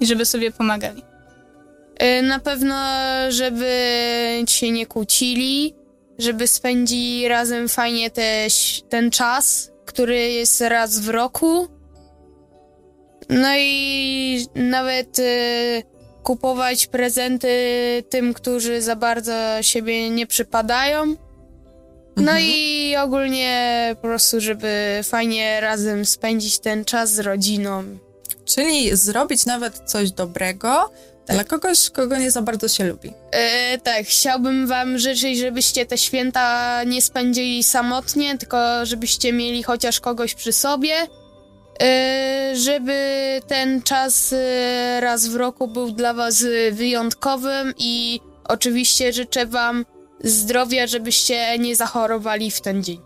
I 0.00 0.06
żeby 0.06 0.24
sobie 0.26 0.50
pomagali. 0.50 1.02
Y, 2.02 2.22
Na 2.22 2.38
pewno, 2.38 2.76
żeby 3.28 3.66
się 4.48 4.70
nie 4.70 4.86
kłócili, 4.86 5.74
żeby 6.18 6.46
spędzili 6.46 7.28
razem 7.28 7.68
fajnie 7.68 8.10
te, 8.10 8.46
ten 8.88 9.10
czas, 9.10 9.70
który 9.84 10.18
jest 10.18 10.60
raz 10.60 11.00
w 11.00 11.08
roku. 11.08 11.68
No 13.28 13.48
i 13.58 14.46
nawet 14.54 15.18
y, 15.18 15.82
kupować 16.22 16.86
prezenty 16.86 17.48
tym, 18.10 18.34
którzy 18.34 18.82
za 18.82 18.96
bardzo 18.96 19.32
siebie 19.60 20.10
nie 20.10 20.26
przypadają. 20.26 21.16
No 22.16 22.22
Mhm. 22.32 22.40
i 22.46 22.96
ogólnie 22.96 23.90
po 23.94 24.08
prostu, 24.08 24.40
żeby 24.40 25.00
fajnie 25.02 25.60
razem 25.60 26.04
spędzić 26.04 26.58
ten 26.58 26.84
czas 26.84 27.12
z 27.12 27.18
rodziną. 27.18 27.84
Czyli 28.44 28.96
zrobić 28.96 29.46
nawet 29.46 29.82
coś 29.86 30.10
dobrego 30.10 30.90
dla 31.28 31.44
kogoś, 31.44 31.90
kogo 31.90 32.18
nie 32.18 32.30
za 32.30 32.42
bardzo 32.42 32.68
się 32.68 32.84
lubi. 32.84 33.12
E, 33.32 33.78
tak, 33.78 34.06
chciałbym 34.06 34.66
wam 34.66 34.98
życzyć, 34.98 35.38
żebyście 35.38 35.86
te 35.86 35.98
święta 35.98 36.84
nie 36.84 37.02
spędzili 37.02 37.64
samotnie, 37.64 38.38
tylko 38.38 38.86
żebyście 38.86 39.32
mieli 39.32 39.62
chociaż 39.62 40.00
kogoś 40.00 40.34
przy 40.34 40.52
sobie. 40.52 40.94
E, 41.82 42.52
żeby 42.56 42.96
ten 43.46 43.82
czas 43.82 44.32
e, 44.32 45.00
raz 45.00 45.26
w 45.28 45.36
roku 45.36 45.68
był 45.68 45.90
dla 45.90 46.14
was 46.14 46.44
wyjątkowym 46.72 47.74
i 47.78 48.20
oczywiście 48.44 49.12
życzę 49.12 49.46
wam 49.46 49.86
zdrowia, 50.24 50.86
żebyście 50.86 51.58
nie 51.58 51.76
zachorowali 51.76 52.50
w 52.50 52.60
ten 52.60 52.84
dzień. 52.84 53.00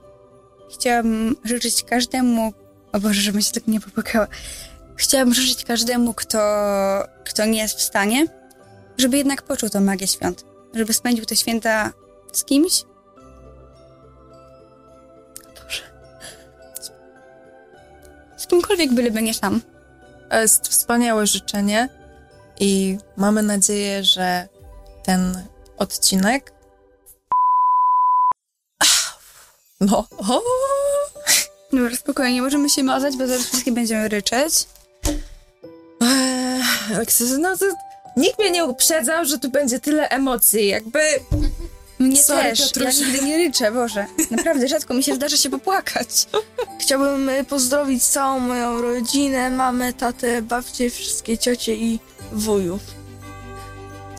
Chciałabym 0.74 1.36
życzyć 1.44 1.82
każdemu, 1.82 2.52
o 2.92 3.00
Boże, 3.00 3.20
żebym 3.20 3.42
się 3.42 3.52
tak 3.52 3.66
nie 3.66 3.80
popłakała. 3.80 4.26
Chciałabym 4.96 5.34
życzyć 5.34 5.64
każdemu, 5.64 6.14
kto, 6.14 6.38
kto 7.24 7.44
nie 7.44 7.58
jest 7.58 7.78
w 7.78 7.82
stanie, 7.82 8.26
żeby 8.98 9.16
jednak 9.16 9.42
poczuł 9.42 9.68
tą 9.68 9.80
magię 9.80 10.06
świąt. 10.06 10.44
Żeby 10.74 10.92
spędził 10.92 11.24
te 11.24 11.36
święta 11.36 11.92
z 12.32 12.44
kimś. 12.44 12.84
Boże. 15.54 15.82
Z 18.36 18.46
kimkolwiek, 18.46 18.92
byleby 18.92 19.22
nie 19.22 19.34
sam. 19.34 19.60
To 20.30 20.40
jest 20.40 20.68
wspaniałe 20.68 21.26
życzenie 21.26 21.88
i 22.60 22.98
mamy 23.16 23.42
nadzieję, 23.42 24.04
że 24.04 24.48
ten 25.04 25.44
odcinek 25.76 26.53
No. 29.90 30.06
O! 30.18 30.42
Dobra, 31.72 31.96
spokojnie, 31.96 32.42
możemy 32.42 32.70
się 32.70 32.82
mazać, 32.82 33.16
bo 33.16 33.26
zaraz 33.26 33.46
wszystkie 33.46 33.72
będziemy 33.72 34.08
ryczeć. 34.08 34.54
Eee, 36.00 37.38
no 37.38 37.56
to 37.56 37.66
nikt 38.16 38.38
mnie 38.38 38.50
nie 38.50 38.64
uprzedzał, 38.64 39.24
że 39.24 39.38
tu 39.38 39.50
będzie 39.50 39.80
tyle 39.80 40.08
emocji. 40.08 40.68
Jakby 40.68 41.00
Mnie 41.98 42.22
Sorry, 42.22 42.42
też, 42.42 42.60
Piotruś. 42.72 42.98
ja 42.98 43.06
nigdy 43.06 43.26
nie 43.26 43.36
ryczę, 43.38 43.72
Boże. 43.72 44.06
Naprawdę, 44.30 44.68
rzadko 44.68 44.94
mi 44.94 45.02
się 45.02 45.14
zdarza 45.14 45.36
się 45.36 45.50
popłakać. 45.50 46.26
Chciałbym 46.80 47.28
y, 47.28 47.44
pozdrowić 47.44 48.04
całą 48.04 48.40
moją 48.40 48.82
rodzinę, 48.82 49.50
mamę, 49.50 49.92
tatę, 49.92 50.42
babcię, 50.42 50.90
wszystkie 50.90 51.38
ciocie 51.38 51.74
i 51.74 51.98
wujów. 52.32 52.80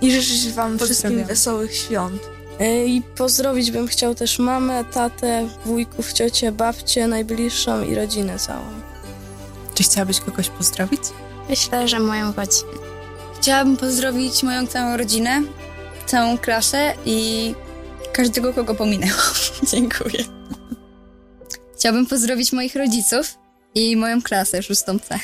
I 0.01 0.11
życzyć 0.11 0.51
wam 0.51 0.79
wszystkim 0.79 1.23
wesołych 1.23 1.75
świąt. 1.77 2.34
E, 2.59 2.85
I 2.85 3.01
pozdrowić 3.01 3.71
bym 3.71 3.87
chciał 3.87 4.15
też 4.15 4.39
mamę, 4.39 4.85
tatę, 4.85 5.49
wujków, 5.65 6.13
ciocię, 6.13 6.51
babcię, 6.51 7.07
najbliższą 7.07 7.83
i 7.83 7.95
rodzinę 7.95 8.39
całą. 8.39 8.65
Czy 9.73 9.83
chciałabyś 9.83 10.19
kogoś 10.19 10.49
pozdrowić? 10.49 11.01
Myślę, 11.49 11.87
że 11.87 11.99
moją 11.99 12.33
rodzinę. 12.33 12.67
Chciałabym 13.41 13.77
pozdrowić 13.77 14.43
moją 14.43 14.67
całą 14.67 14.97
rodzinę, 14.97 15.41
całą 16.05 16.37
klasę 16.37 16.93
i 17.05 17.53
każdego, 18.13 18.53
kogo 18.53 18.75
pominęłam. 18.75 19.33
Dziękuję. 19.71 20.23
Chciałabym 21.77 22.05
pozdrowić 22.05 22.53
moich 22.53 22.75
rodziców 22.75 23.37
i 23.75 23.95
moją 23.97 24.21
klasę, 24.21 24.63
szóstą 24.63 24.99
C. 24.99 25.19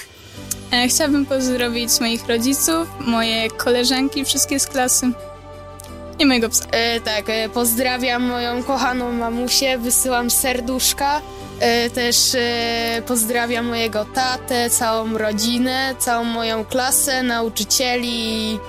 E, 0.72 0.88
Chciałabym 0.88 1.26
pozdrowić 1.26 2.00
moich 2.00 2.28
rodziców, 2.28 2.88
moje 3.00 3.50
koleżanki, 3.50 4.26
wszystkie 4.26 4.60
z 4.60 4.68
klasy 4.68 5.12
i 6.22 6.26
mojego 6.26 6.50
psa. 6.50 6.66
E, 6.72 7.02
tak, 7.02 7.30
e, 7.30 7.50
pozdrawiam 7.50 8.24
moją 8.24 8.64
kochaną 8.64 9.12
mamusię, 9.12 9.78
wysyłam 9.78 10.30
serduszka. 10.30 11.22
E, 11.60 11.90
też 11.90 12.36
e, 12.36 13.02
pozdrawiam 13.08 13.66
mojego 13.66 14.06
tatę, 14.06 14.70
całą 14.70 15.18
rodzinę, 15.18 15.96
całą 16.00 16.24
moją 16.24 16.66
klasę, 16.66 17.24
nauczycieli 17.24 18.60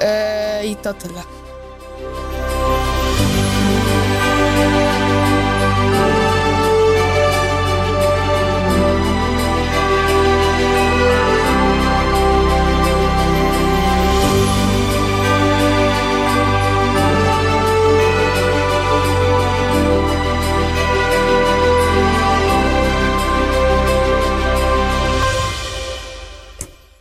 e, 0.00 0.66
i 0.66 0.76
to 0.76 0.94
tyle. 0.94 1.22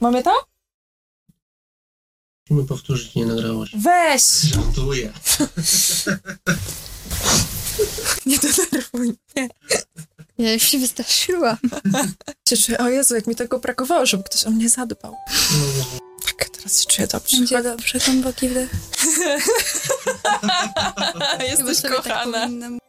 Mamy 0.05 0.23
to? 0.23 0.31
Musimy 2.49 2.67
powtórzyć, 2.67 3.15
nie 3.15 3.25
nagrało 3.25 3.65
się. 3.65 3.77
Weź! 3.77 4.23
Żartuję. 4.23 5.03
Nie 8.25 8.37
denerwuj 8.37 9.07
mnie. 9.07 9.49
Ja 10.37 10.53
już 10.53 10.63
się 10.63 10.79
wystraszyłam. 10.79 11.57
Czuję, 12.65 12.77
o 12.77 12.89
Jezu, 12.89 13.15
jak 13.15 13.27
mi 13.27 13.35
tego 13.35 13.59
brakowało, 13.59 14.05
żeby 14.05 14.23
ktoś 14.23 14.45
o 14.45 14.51
mnie 14.51 14.69
zadbał. 14.69 15.15
Tak, 16.25 16.49
teraz 16.49 16.79
się 16.81 16.85
czuję 16.85 17.07
dobrze. 17.07 17.37
Będzie 17.37 17.63
dobrze, 17.63 17.99
głęboki 18.05 18.49
wdech. 18.49 18.71
Jesteś 21.49 21.81
tak 21.81 21.95
kochana. 21.95 22.41
powinnam 22.41 22.79